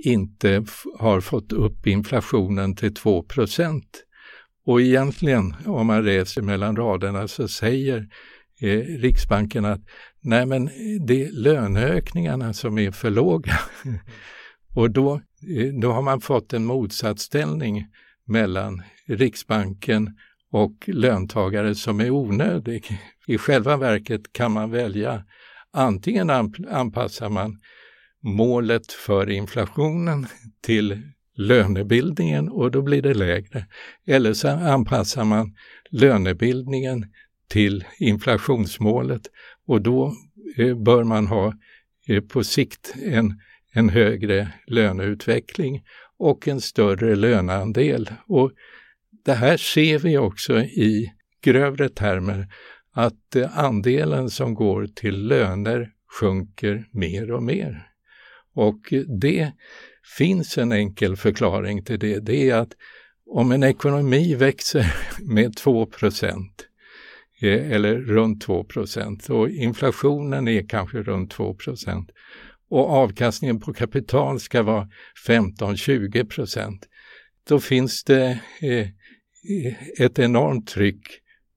inte 0.05 0.65
har 0.99 1.21
fått 1.21 1.53
upp 1.53 1.87
inflationen 1.87 2.77
till 2.77 2.93
2% 2.93 3.83
Och 4.67 4.81
egentligen, 4.81 5.55
om 5.67 5.87
man 5.87 6.05
läser 6.05 6.43
mellan 6.43 6.77
raderna, 6.77 7.29
så 7.29 7.49
säger 7.49 8.09
eh, 8.61 8.81
Riksbanken 8.81 9.65
att 9.65 9.81
nej 10.21 10.47
men 10.47 10.71
det 11.07 11.25
är 11.25 11.31
löneökningarna 11.33 12.53
som 12.53 12.79
är 12.79 12.91
för 12.91 13.11
låga. 13.11 13.59
och 14.75 14.91
då, 14.91 15.15
eh, 15.57 15.81
då 15.81 15.93
har 15.93 16.03
man 16.03 16.21
fått 16.21 16.53
en 16.53 16.65
motsatsställning 16.65 17.87
mellan 18.29 18.83
Riksbanken 19.07 20.17
och 20.51 20.75
löntagare 20.87 21.75
som 21.75 22.01
är 22.01 22.11
onödig. 22.11 23.01
I 23.27 23.39
själva 23.39 23.77
verket 23.77 24.33
kan 24.33 24.53
man 24.53 24.71
välja 24.71 25.25
antingen 25.73 26.31
anpassar 26.71 27.29
man 27.29 27.59
målet 28.21 28.93
för 28.93 29.31
inflationen 29.31 30.27
till 30.61 31.03
lönebildningen 31.37 32.49
och 32.49 32.71
då 32.71 32.83
blir 32.83 33.03
det 33.03 33.15
lägre. 33.15 33.67
Eller 34.07 34.33
så 34.33 34.49
anpassar 34.49 35.25
man 35.25 35.55
lönebildningen 35.91 37.07
till 37.49 37.85
inflationsmålet 37.99 39.23
och 39.67 39.83
då 39.83 40.15
eh, 40.57 40.77
bör 40.77 41.05
man 41.05 41.27
ha 41.27 41.55
eh, 42.09 42.21
på 42.21 42.45
sikt 42.45 42.95
en, 43.03 43.41
en 43.73 43.89
högre 43.89 44.49
löneutveckling 44.67 45.83
och 46.19 46.49
en 46.49 46.61
större 46.61 47.17
löneandel. 47.17 48.11
Och 48.27 48.53
det 49.25 49.35
här 49.35 49.57
ser 49.57 49.99
vi 49.99 50.19
också 50.19 50.59
i 50.61 51.13
grövre 51.41 51.89
termer 51.89 52.47
att 52.93 53.37
eh, 53.37 53.59
andelen 53.59 54.31
som 54.31 54.55
går 54.55 54.87
till 54.87 55.27
löner 55.27 55.91
sjunker 56.21 56.89
mer 56.93 57.33
och 57.33 57.43
mer. 57.43 57.89
Och 58.55 58.93
eh, 58.93 59.01
det 59.01 59.53
finns 60.19 60.59
en 60.59 60.73
enkel 60.73 61.17
förklaring 61.17 61.85
till 61.85 61.99
det. 61.99 62.19
Det 62.19 62.51
är 62.51 62.55
att 62.55 62.73
om 63.27 63.53
en 63.53 63.63
ekonomi 63.63 64.35
växer 64.35 64.95
med 65.21 65.57
2 65.57 65.89
eh, 67.43 67.73
eller 67.73 67.95
runt 67.95 68.47
2% 68.47 69.31
och 69.31 69.51
inflationen 69.51 70.49
är 70.49 70.69
kanske 70.69 71.03
runt 71.03 71.31
2 71.31 71.57
och 72.69 72.91
avkastningen 72.91 73.61
på 73.61 73.73
kapital 73.73 74.41
ska 74.41 74.63
vara 74.63 74.89
15-20% 75.27 76.79
då 77.49 77.61
finns 77.61 78.05
det 78.05 78.41
eh, 78.63 78.79
eh, 78.79 79.75
ett 80.01 80.19
enormt 80.19 80.69
tryck 80.69 81.03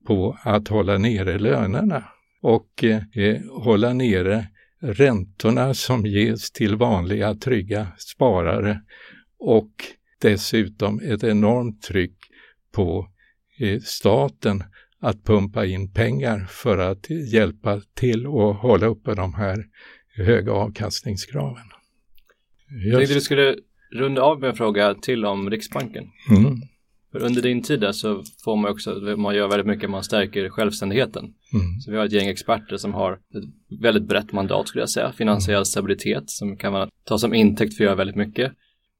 på 0.06 0.38
att 0.42 0.68
hålla 0.68 0.98
nere 0.98 1.38
lönerna 1.38 2.04
och 2.42 2.84
eh, 3.14 3.40
hålla 3.50 3.92
nere 3.92 4.46
räntorna 4.80 5.74
som 5.74 6.06
ges 6.06 6.50
till 6.50 6.76
vanliga 6.76 7.34
trygga 7.34 7.86
sparare 7.98 8.80
och 9.38 9.72
dessutom 10.20 11.00
ett 11.00 11.24
enormt 11.24 11.82
tryck 11.82 12.16
på 12.72 13.08
staten 13.84 14.64
att 15.00 15.24
pumpa 15.24 15.66
in 15.66 15.92
pengar 15.92 16.46
för 16.48 16.78
att 16.78 17.10
hjälpa 17.10 17.80
till 17.94 18.26
att 18.26 18.56
hålla 18.56 18.86
uppe 18.86 19.14
de 19.14 19.34
här 19.34 19.64
höga 20.16 20.52
avkastningskraven. 20.52 21.64
Jag 22.84 22.98
tänkte 22.98 23.14
du 23.14 23.20
skulle 23.20 23.56
runda 23.92 24.22
av 24.22 24.40
med 24.40 24.50
en 24.50 24.56
fråga 24.56 24.94
till 24.94 25.24
om 25.24 25.50
Riksbanken. 25.50 26.04
Mm. 26.30 26.60
För 27.12 27.22
under 27.22 27.42
din 27.42 27.62
tid 27.62 27.80
där 27.80 27.92
så 27.92 28.22
får 28.44 28.56
man 28.56 28.70
också, 28.70 28.94
man 29.16 29.34
gör 29.34 29.48
väldigt 29.48 29.66
mycket, 29.66 29.90
man 29.90 30.02
stärker 30.02 30.48
självständigheten. 30.48 31.24
Mm. 31.24 31.80
Så 31.80 31.90
vi 31.90 31.96
har 31.96 32.04
ett 32.04 32.12
gäng 32.12 32.28
experter 32.28 32.76
som 32.76 32.94
har 32.94 33.12
ett 33.12 33.80
väldigt 33.80 34.08
brett 34.08 34.32
mandat 34.32 34.68
skulle 34.68 34.82
jag 34.82 34.90
säga, 34.90 35.12
finansiell 35.12 35.64
stabilitet 35.64 36.30
som 36.30 36.56
kan 36.56 36.72
man 36.72 36.88
ta 37.04 37.18
som 37.18 37.34
intäkt 37.34 37.76
för 37.76 37.84
att 37.84 37.86
göra 37.86 37.96
väldigt 37.96 38.16
mycket. 38.16 38.52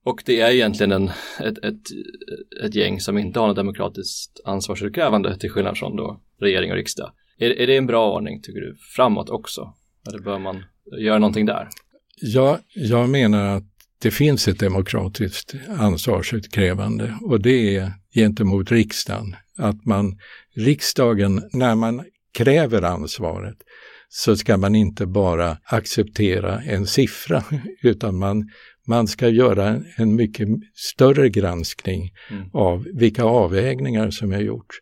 Och 0.05 0.23
det 0.27 0.41
är 0.41 0.51
egentligen 0.51 0.93
en, 0.93 1.09
ett, 1.41 1.59
ett, 1.59 1.83
ett 2.65 2.75
gäng 2.75 3.01
som 3.01 3.19
inte 3.19 3.41
har 3.41 3.47
något 3.47 3.57
demokratiskt 3.57 4.41
ansvarsutkrävande 4.45 5.39
till 5.39 5.51
skillnad 5.51 5.79
från 5.79 5.97
då 5.97 6.21
regering 6.41 6.71
och 6.71 6.77
riksdag. 6.77 7.13
Är, 7.39 7.51
är 7.51 7.67
det 7.67 7.77
en 7.77 7.87
bra 7.87 8.15
ordning 8.15 8.43
tycker 8.43 8.61
du 8.61 8.77
framåt 8.97 9.31
också? 9.31 9.75
Eller 10.09 10.19
bör 10.19 10.39
man 10.39 10.65
göra 11.01 11.19
någonting 11.19 11.47
där? 11.47 11.69
Ja, 12.21 12.59
jag 12.75 13.09
menar 13.09 13.57
att 13.57 13.65
det 13.99 14.11
finns 14.11 14.49
ett 14.49 14.59
demokratiskt 14.59 15.55
ansvarsutkrävande 15.69 17.19
och 17.23 17.41
det 17.41 17.77
är 17.77 17.93
gentemot 18.15 18.71
riksdagen. 18.73 19.37
Att 19.59 19.85
man, 19.85 20.19
riksdagen, 20.57 21.43
när 21.53 21.75
man 21.75 22.05
kräver 22.39 22.83
ansvaret 22.83 23.57
så 24.09 24.37
ska 24.37 24.57
man 24.57 24.75
inte 24.75 25.07
bara 25.07 25.59
acceptera 25.65 26.63
en 26.63 26.87
siffra 26.87 27.45
utan 27.83 28.19
man, 28.19 28.49
man 28.87 29.07
ska 29.09 29.29
göra 29.29 29.81
en 29.97 30.15
mycket 30.15 30.49
större 30.75 31.29
granskning 31.29 32.11
mm. 32.31 32.51
av 32.53 32.87
vilka 32.95 33.25
avvägningar 33.25 34.11
som 34.11 34.33
är 34.33 34.41
gjorts. 34.41 34.77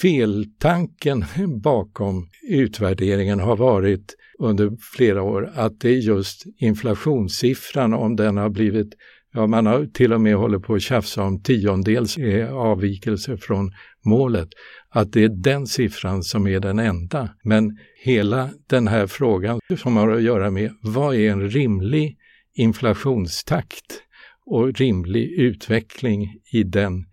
Feltanken 0.00 1.24
bakom 1.62 2.28
utvärderingen 2.48 3.40
har 3.40 3.56
varit 3.56 4.14
under 4.40 4.70
flera 4.96 5.22
år 5.22 5.52
att 5.54 5.80
det 5.80 5.88
är 5.88 5.98
just 5.98 6.44
inflationssiffran, 6.58 7.94
om 7.94 8.16
den 8.16 8.36
har 8.36 8.50
blivit 8.50 8.94
Ja, 9.32 9.46
man 9.46 9.66
har 9.66 9.86
till 9.86 10.12
och 10.12 10.20
med 10.20 10.36
hållit 10.36 10.62
på 10.62 10.74
att 10.74 10.82
tjafsa 10.82 11.22
om 11.22 11.42
tiondels 11.42 12.18
eh, 12.18 12.54
avvikelse 12.54 13.36
från 13.36 13.72
målet. 14.04 14.48
Att 14.88 15.12
det 15.12 15.24
är 15.24 15.28
den 15.28 15.66
siffran 15.66 16.22
som 16.22 16.46
är 16.46 16.60
den 16.60 16.78
enda. 16.78 17.28
Men 17.44 17.78
hela 18.04 18.50
den 18.66 18.88
här 18.88 19.06
frågan 19.06 19.60
som 19.78 19.96
har 19.96 20.08
att 20.08 20.22
göra 20.22 20.50
med 20.50 20.72
vad 20.82 21.14
är 21.14 21.30
en 21.30 21.50
rimlig 21.50 22.16
inflationstakt 22.54 24.02
och 24.46 24.72
rimlig 24.72 25.30
utveckling 25.30 26.28
i 26.52 26.62
den 26.62 27.04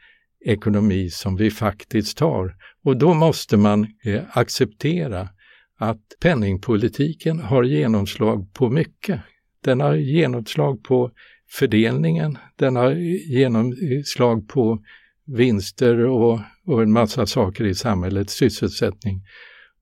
ekonomi 0.45 1.09
som 1.09 1.35
vi 1.35 1.51
faktiskt 1.51 2.19
har. 2.19 2.55
Och 2.83 2.97
då 2.97 3.13
måste 3.13 3.57
man 3.57 3.87
eh, 4.05 4.21
acceptera 4.29 5.29
att 5.77 6.01
penningpolitiken 6.19 7.39
har 7.39 7.63
genomslag 7.63 8.53
på 8.53 8.69
mycket. 8.69 9.21
Den 9.63 9.81
har 9.81 9.95
genomslag 9.95 10.83
på 10.83 11.11
fördelningen, 11.51 12.37
den 12.55 12.75
har 12.75 12.91
genomslag 13.31 14.47
på 14.47 14.83
vinster 15.25 16.05
och, 16.05 16.39
och 16.65 16.81
en 16.81 16.91
massa 16.91 17.25
saker 17.25 17.65
i 17.65 17.75
samhället, 17.75 18.29
sysselsättning. 18.29 19.21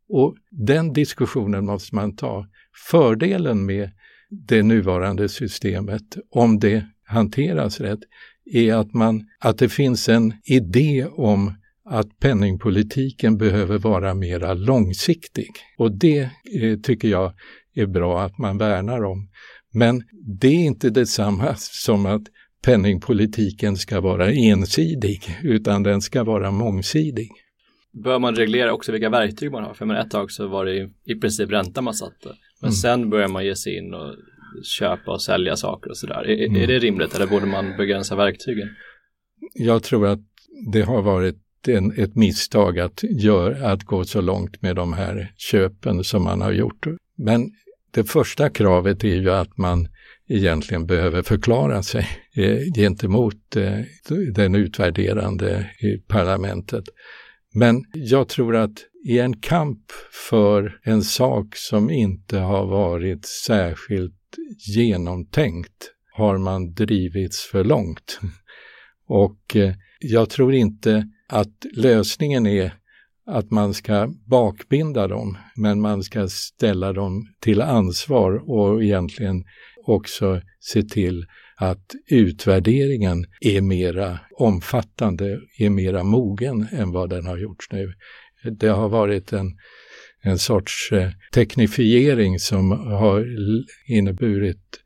Och 0.10 0.36
den 0.52 0.94
diskussionen 0.94 1.66
måste 1.66 1.96
man 1.96 2.16
ta. 2.16 2.48
Fördelen 2.92 3.66
med 3.66 3.90
det 4.30 4.64
nuvarande 4.64 5.30
systemet, 5.30 6.18
om 6.32 6.60
det 6.60 6.86
hanteras 7.06 7.80
rätt, 7.80 8.00
är 8.46 8.74
att, 8.74 8.94
man, 8.94 9.28
att 9.40 9.58
det 9.58 9.70
finns 9.70 10.10
en 10.10 10.34
idé 10.44 11.06
om 11.06 11.54
att 11.90 12.20
penningpolitiken 12.20 13.38
behöver 13.38 13.78
vara 13.78 14.14
mera 14.14 14.54
långsiktig. 14.54 15.50
Och 15.78 15.92
det 15.92 16.20
eh, 16.62 16.80
tycker 16.84 17.08
jag 17.08 17.34
är 17.76 17.86
bra 17.86 18.22
att 18.22 18.38
man 18.38 18.58
värnar 18.58 19.04
om. 19.04 19.30
Men 19.74 20.04
det 20.40 20.48
är 20.48 20.66
inte 20.66 20.90
detsamma 20.90 21.56
som 21.56 22.06
att 22.06 22.22
penningpolitiken 22.66 23.78
ska 23.78 24.02
vara 24.02 24.32
ensidig, 24.32 25.22
utan 25.44 25.84
den 25.84 26.02
ska 26.02 26.24
vara 26.24 26.52
mångsidig. 26.52 27.30
Bör 28.04 28.20
man 28.20 28.36
reglera 28.36 28.74
också 28.74 28.92
vilka 28.92 29.10
verktyg 29.10 29.52
man 29.52 29.64
har? 29.64 29.74
För 29.74 29.86
men 29.86 29.98
ett 29.98 30.12
tag 30.12 30.32
så 30.32 30.48
var 30.48 30.66
det 30.66 30.90
i 31.06 31.16
princip 31.16 31.52
ränta 31.52 31.82
man 31.82 31.94
satte. 31.94 32.30
Men 32.62 32.68
mm. 32.68 32.72
sen 32.72 33.10
börjar 33.10 33.28
man 33.28 33.46
ge 33.46 33.56
sig 33.56 33.78
in 33.78 33.94
och 33.94 34.16
köpa 34.64 35.12
och 35.12 35.22
sälja 35.22 35.56
saker 35.56 35.90
och 35.90 35.98
sådär. 35.98 36.30
Är, 36.30 36.46
mm. 36.46 36.62
är 36.62 36.68
det 36.68 36.80
rimligt 36.80 37.16
eller 37.16 37.28
borde 37.28 37.46
man 37.46 37.78
begränsa 37.78 38.16
verktygen? 38.16 38.70
Jag 39.54 39.84
tror 39.84 40.08
att 40.08 40.20
det 40.72 40.82
har 40.82 41.02
varit 41.02 41.45
en, 41.68 42.00
ett 42.00 42.16
misstag 42.16 42.80
att, 42.80 43.04
gör, 43.04 43.52
att 43.52 43.84
gå 43.84 44.04
så 44.04 44.22
långt 44.22 44.62
med 44.62 44.76
de 44.76 44.94
här 44.94 45.32
köpen 45.38 46.04
som 46.04 46.24
man 46.24 46.42
har 46.42 46.52
gjort. 46.52 46.88
Men 47.18 47.52
det 47.92 48.04
första 48.04 48.50
kravet 48.50 49.04
är 49.04 49.16
ju 49.16 49.32
att 49.32 49.58
man 49.58 49.88
egentligen 50.30 50.86
behöver 50.86 51.22
förklara 51.22 51.84
sig 51.84 52.08
eh, 52.36 52.60
gentemot 52.76 53.56
eh, 53.56 53.80
den 54.34 54.56
utvärderande 54.56 55.70
i 55.80 55.98
parlamentet. 55.98 56.84
Men 57.54 57.84
jag 57.94 58.28
tror 58.28 58.56
att 58.56 58.84
i 59.06 59.20
en 59.20 59.38
kamp 59.38 59.92
för 60.30 60.80
en 60.84 61.04
sak 61.04 61.56
som 61.56 61.90
inte 61.90 62.38
har 62.38 62.66
varit 62.66 63.26
särskilt 63.26 64.14
genomtänkt 64.76 65.92
har 66.12 66.38
man 66.38 66.74
drivits 66.74 67.46
för 67.52 67.64
långt. 67.64 68.20
Och 69.08 69.56
eh, 69.56 69.74
jag 70.00 70.30
tror 70.30 70.54
inte 70.54 71.10
att 71.28 71.66
lösningen 71.74 72.46
är 72.46 72.72
att 73.28 73.52
man 73.52 73.74
ska 73.74 74.14
bakbinda 74.26 75.08
dem, 75.08 75.38
men 75.56 75.82
man 75.82 76.04
ska 76.04 76.28
ställa 76.28 76.94
dem 76.94 77.28
till 77.40 77.62
ansvar 77.62 78.50
och 78.50 78.84
egentligen 78.84 79.44
också 79.86 80.42
se 80.60 80.84
till 80.84 81.26
att 81.58 81.92
utvärderingen 82.08 83.26
är 83.42 83.62
mera 83.62 84.20
omfattande, 84.38 85.40
är 85.60 85.70
mera 85.70 86.04
mogen 86.04 86.68
än 86.72 86.92
vad 86.92 87.10
den 87.10 87.26
har 87.26 87.38
gjorts 87.38 87.72
nu. 87.72 87.94
Det 88.60 88.68
har 88.68 88.90
varit 88.90 89.34
en, 89.34 89.58
en 90.22 90.40
sorts 90.40 90.92
eh, 90.92 91.10
teknifiering 91.34 92.40
som 92.40 92.72
har 92.72 93.26
inneburit 93.88 94.82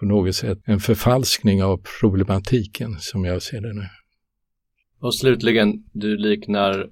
på 0.00 0.06
något 0.06 0.34
sätt 0.36 0.58
en 0.64 0.80
förfalskning 0.80 1.62
av 1.62 1.82
problematiken 2.00 2.96
som 3.00 3.24
jag 3.24 3.42
ser 3.42 3.60
det 3.60 3.72
nu. 3.72 3.86
Och 5.00 5.14
slutligen, 5.14 5.84
du 5.92 6.16
liknar 6.16 6.86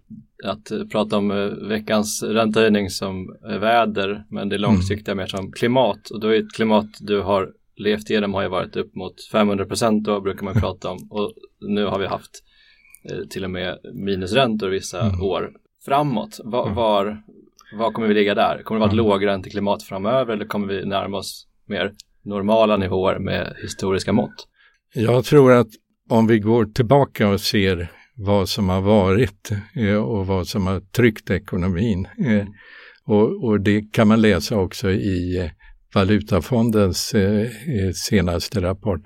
att 0.44 0.72
prata 0.92 1.16
om 1.16 1.30
eh, 1.30 1.68
veckans 1.68 2.22
räntehöjning 2.22 2.90
som 2.90 3.36
väder, 3.42 4.24
men 4.30 4.48
det 4.48 4.58
långsiktiga 4.58 5.12
mm. 5.12 5.22
mer 5.22 5.26
som 5.26 5.52
klimat. 5.52 6.10
Och 6.10 6.20
då 6.20 6.28
är 6.28 6.38
ett 6.38 6.52
klimat 6.54 6.86
du 7.00 7.20
har 7.20 7.52
levt 7.76 8.10
igenom 8.10 8.34
har 8.34 8.42
ju 8.42 8.48
varit 8.48 8.76
upp 8.76 8.94
mot 8.94 9.14
500 9.32 9.66
procent 9.66 10.04
då 10.04 10.20
brukar 10.20 10.44
man 10.44 10.54
prata 10.60 10.90
om. 10.90 10.98
Och 11.10 11.32
nu 11.60 11.84
har 11.84 11.98
vi 11.98 12.06
haft 12.06 12.30
eh, 13.10 13.28
till 13.30 13.44
och 13.44 13.50
med 13.50 13.78
minusräntor 13.94 14.68
vissa 14.68 15.00
mm. 15.00 15.22
år 15.22 15.52
framåt. 15.84 16.40
Var, 16.44 16.62
mm. 16.62 16.74
var, 16.74 17.22
var, 17.78 17.92
kommer 17.92 18.08
vi 18.08 18.14
ligga 18.14 18.34
där? 18.34 18.62
Kommer 18.64 18.78
det 18.78 18.80
vara 18.80 18.90
ett 18.90 18.92
mm. 18.92 19.06
lågränteklimat 19.06 19.82
framöver 19.82 20.32
eller 20.32 20.44
kommer 20.44 20.66
vi 20.66 20.84
närma 20.84 21.16
oss 21.16 21.46
mer 21.66 21.92
normala 22.24 22.76
nivåer 22.76 23.18
med 23.18 23.56
historiska 23.62 24.12
mått? 24.12 24.48
Jag 24.94 25.24
tror 25.24 25.52
att 25.52 25.68
om 26.08 26.26
vi 26.26 26.38
går 26.38 26.64
tillbaka 26.64 27.28
och 27.28 27.40
ser 27.40 27.90
vad 28.18 28.48
som 28.48 28.68
har 28.68 28.80
varit 28.80 29.50
eh, 29.74 29.94
och 29.94 30.26
vad 30.26 30.48
som 30.48 30.66
har 30.66 30.80
tryckt 30.80 31.30
ekonomin. 31.30 32.08
Eh, 32.26 32.46
och, 33.04 33.44
och, 33.44 33.60
det 33.60 33.92
kan 33.92 34.08
man 34.08 34.20
läsa 34.20 34.56
också 34.56 34.90
i 34.90 35.38
eh, 35.38 35.50
Valutafondens 35.94 37.14
senaste 37.94 38.62
rapport. 38.62 39.00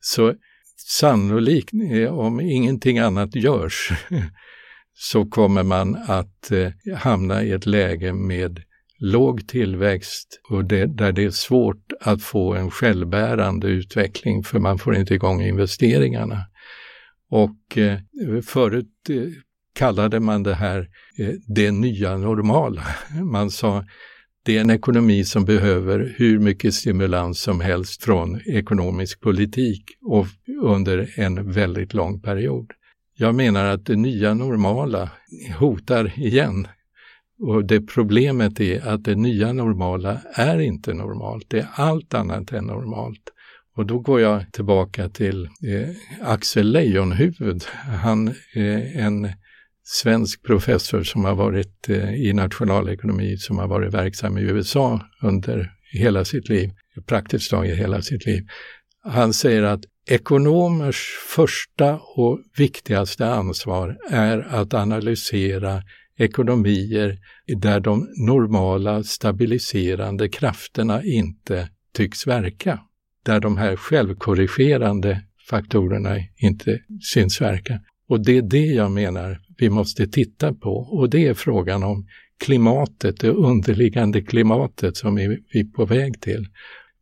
Så 0.00 0.34
sannolikt, 0.76 1.72
om 2.10 2.40
ingenting 2.40 2.98
annat 2.98 3.34
görs, 3.34 3.92
så 4.94 5.26
kommer 5.26 5.62
man 5.62 5.96
att 5.96 6.52
hamna 6.96 7.42
i 7.42 7.52
ett 7.52 7.66
läge 7.66 8.12
med 8.12 8.62
låg 8.98 9.48
tillväxt 9.48 10.40
och 10.50 10.64
det, 10.64 10.86
där 10.86 11.12
det 11.12 11.24
är 11.24 11.30
svårt 11.30 11.92
att 12.00 12.22
få 12.22 12.54
en 12.54 12.70
självbärande 12.70 13.68
utveckling 13.68 14.44
för 14.44 14.58
man 14.58 14.78
får 14.78 14.96
inte 14.96 15.14
igång 15.14 15.42
investeringarna. 15.42 16.46
Och 17.30 17.78
eh, 17.78 17.98
förut 18.42 19.10
eh, 19.10 19.16
kallade 19.72 20.20
man 20.20 20.42
det 20.42 20.54
här 20.54 20.88
eh, 21.18 21.34
det 21.46 21.70
nya 21.70 22.16
normala. 22.16 22.82
Man 23.22 23.50
sa 23.50 23.84
det 24.42 24.56
är 24.56 24.60
en 24.60 24.70
ekonomi 24.70 25.24
som 25.24 25.44
behöver 25.44 26.14
hur 26.16 26.38
mycket 26.38 26.74
stimulans 26.74 27.40
som 27.40 27.60
helst 27.60 28.04
från 28.04 28.40
ekonomisk 28.46 29.20
politik 29.20 29.84
och 30.02 30.26
under 30.62 31.20
en 31.20 31.52
väldigt 31.52 31.94
lång 31.94 32.20
period. 32.20 32.70
Jag 33.14 33.34
menar 33.34 33.64
att 33.64 33.86
det 33.86 33.96
nya 33.96 34.34
normala 34.34 35.10
hotar 35.58 36.12
igen. 36.16 36.66
Och 37.38 37.64
det 37.64 37.80
problemet 37.80 38.60
är 38.60 38.88
att 38.88 39.04
det 39.04 39.14
nya 39.14 39.52
normala 39.52 40.20
är 40.34 40.58
inte 40.58 40.94
normalt, 40.94 41.44
det 41.48 41.58
är 41.58 41.68
allt 41.74 42.14
annat 42.14 42.52
än 42.52 42.64
normalt. 42.64 43.32
Och 43.80 43.86
då 43.86 43.98
går 43.98 44.20
jag 44.20 44.52
tillbaka 44.52 45.08
till 45.08 45.44
eh, 45.44 45.88
Axel 46.22 46.72
Leijonhufvud. 46.72 47.64
Han 48.02 48.28
är 48.54 49.00
en 49.00 49.28
svensk 49.84 50.42
professor 50.42 51.02
som 51.02 51.24
har 51.24 51.34
varit 51.34 51.88
eh, 51.88 52.14
i 52.14 52.32
nationalekonomi, 52.32 53.36
som 53.36 53.58
har 53.58 53.68
varit 53.68 53.94
verksam 53.94 54.38
i 54.38 54.42
USA 54.42 55.00
under 55.22 55.72
hela 55.92 56.24
sitt 56.24 56.48
liv, 56.48 56.70
praktiskt 57.06 57.50
taget 57.50 57.78
hela 57.78 58.02
sitt 58.02 58.26
liv. 58.26 58.46
Han 59.04 59.32
säger 59.32 59.62
att 59.62 59.80
ekonomers 60.06 61.18
första 61.28 61.98
och 61.98 62.40
viktigaste 62.56 63.26
ansvar 63.26 63.96
är 64.10 64.38
att 64.38 64.74
analysera 64.74 65.82
ekonomier 66.18 67.18
där 67.56 67.80
de 67.80 68.08
normala 68.26 69.02
stabiliserande 69.02 70.28
krafterna 70.28 71.04
inte 71.04 71.68
tycks 71.94 72.26
verka 72.26 72.80
där 73.24 73.40
de 73.40 73.56
här 73.56 73.76
självkorrigerande 73.76 75.22
faktorerna 75.50 76.16
inte 76.36 76.78
syns 77.00 77.40
verka. 77.40 77.80
Och 78.08 78.24
det 78.24 78.38
är 78.38 78.42
det 78.42 78.66
jag 78.66 78.90
menar 78.90 79.40
vi 79.58 79.70
måste 79.70 80.06
titta 80.06 80.54
på 80.54 80.70
och 80.70 81.10
det 81.10 81.26
är 81.26 81.34
frågan 81.34 81.82
om 81.82 82.06
klimatet, 82.44 83.20
det 83.20 83.30
underliggande 83.30 84.22
klimatet 84.22 84.96
som 84.96 85.14
vi 85.14 85.24
är 85.24 85.72
på 85.72 85.84
väg 85.84 86.20
till. 86.20 86.46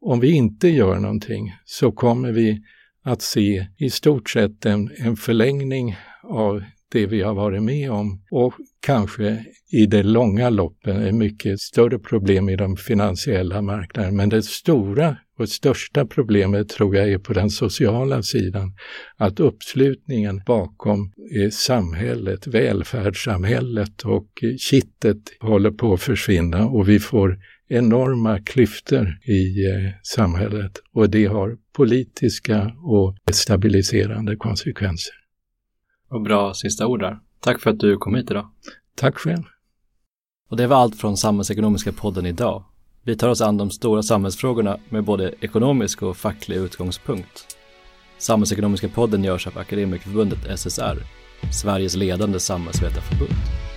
Om 0.01 0.21
vi 0.21 0.31
inte 0.31 0.69
gör 0.69 0.99
någonting 0.99 1.55
så 1.65 1.93
kommer 1.93 2.33
vi 2.33 2.63
att 3.05 3.23
se 3.23 3.67
i 3.79 3.91
stort 3.91 4.31
sett 4.31 4.67
en, 4.67 4.91
en 4.97 5.17
förlängning 5.17 5.97
av 6.23 6.63
det 6.93 7.07
vi 7.07 7.23
har 7.23 7.35
varit 7.35 7.63
med 7.63 7.91
om 7.91 8.23
och 8.31 8.55
kanske 8.81 9.45
i 9.73 9.87
det 9.87 10.03
långa 10.03 10.51
loppet 10.51 10.97
är 10.97 11.13
mycket 11.13 11.61
större 11.61 11.99
problem 11.99 12.49
i 12.49 12.57
de 12.57 12.77
finansiella 12.77 13.63
marknaderna. 13.63 14.17
Men 14.17 14.29
det 14.29 14.43
stora 14.43 15.17
och 15.39 15.49
största 15.49 16.07
problemet 16.07 16.69
tror 16.69 16.97
jag 16.97 17.13
är 17.13 17.19
på 17.19 17.33
den 17.33 17.51
sociala 17.51 18.23
sidan. 18.23 18.75
Att 19.17 19.41
uppslutningen 19.41 20.43
bakom 20.47 21.13
eh, 21.37 21.51
samhället, 21.51 22.47
välfärdssamhället 22.47 24.03
och 24.03 24.29
eh, 24.43 24.57
kittet 24.57 25.23
håller 25.41 25.71
på 25.71 25.93
att 25.93 26.03
försvinna 26.03 26.67
och 26.67 26.89
vi 26.89 26.99
får 26.99 27.39
enorma 27.69 28.39
klyftor 28.39 29.19
i 29.25 29.67
eh, 29.67 29.93
samhället 30.03 30.73
och 30.93 31.11
det 31.11 31.27
har 31.27 31.57
politiska 31.77 32.73
och 32.83 33.17
stabiliserande 33.33 34.37
konsekvenser. 34.37 35.18
Och 36.11 36.23
bra 36.23 36.55
sista 36.55 36.87
ord 36.87 37.01
där. 37.01 37.19
Tack 37.41 37.61
för 37.61 37.71
att 37.71 37.79
du 37.79 37.97
kom 37.97 38.15
hit 38.15 38.31
idag. 38.31 38.49
Tack 38.95 39.19
själv. 39.19 39.43
Och 40.51 40.57
det 40.57 40.67
var 40.67 40.77
allt 40.77 40.97
från 40.97 41.17
Samhällsekonomiska 41.17 41.93
podden 41.93 42.27
idag. 42.27 42.65
Vi 43.03 43.17
tar 43.17 43.29
oss 43.29 43.41
an 43.41 43.57
de 43.57 43.71
stora 43.71 44.03
samhällsfrågorna 44.03 44.79
med 44.89 45.05
både 45.05 45.35
ekonomisk 45.41 46.03
och 46.03 46.17
facklig 46.17 46.57
utgångspunkt. 46.57 47.57
Samhällsekonomiska 48.19 48.89
podden 48.89 49.25
görs 49.25 49.47
av 49.47 49.59
Akademikerförbundet 49.59 50.59
SSR, 50.59 50.97
Sveriges 51.53 51.97
ledande 51.97 52.41
samhällsvetarförbund. 52.41 53.68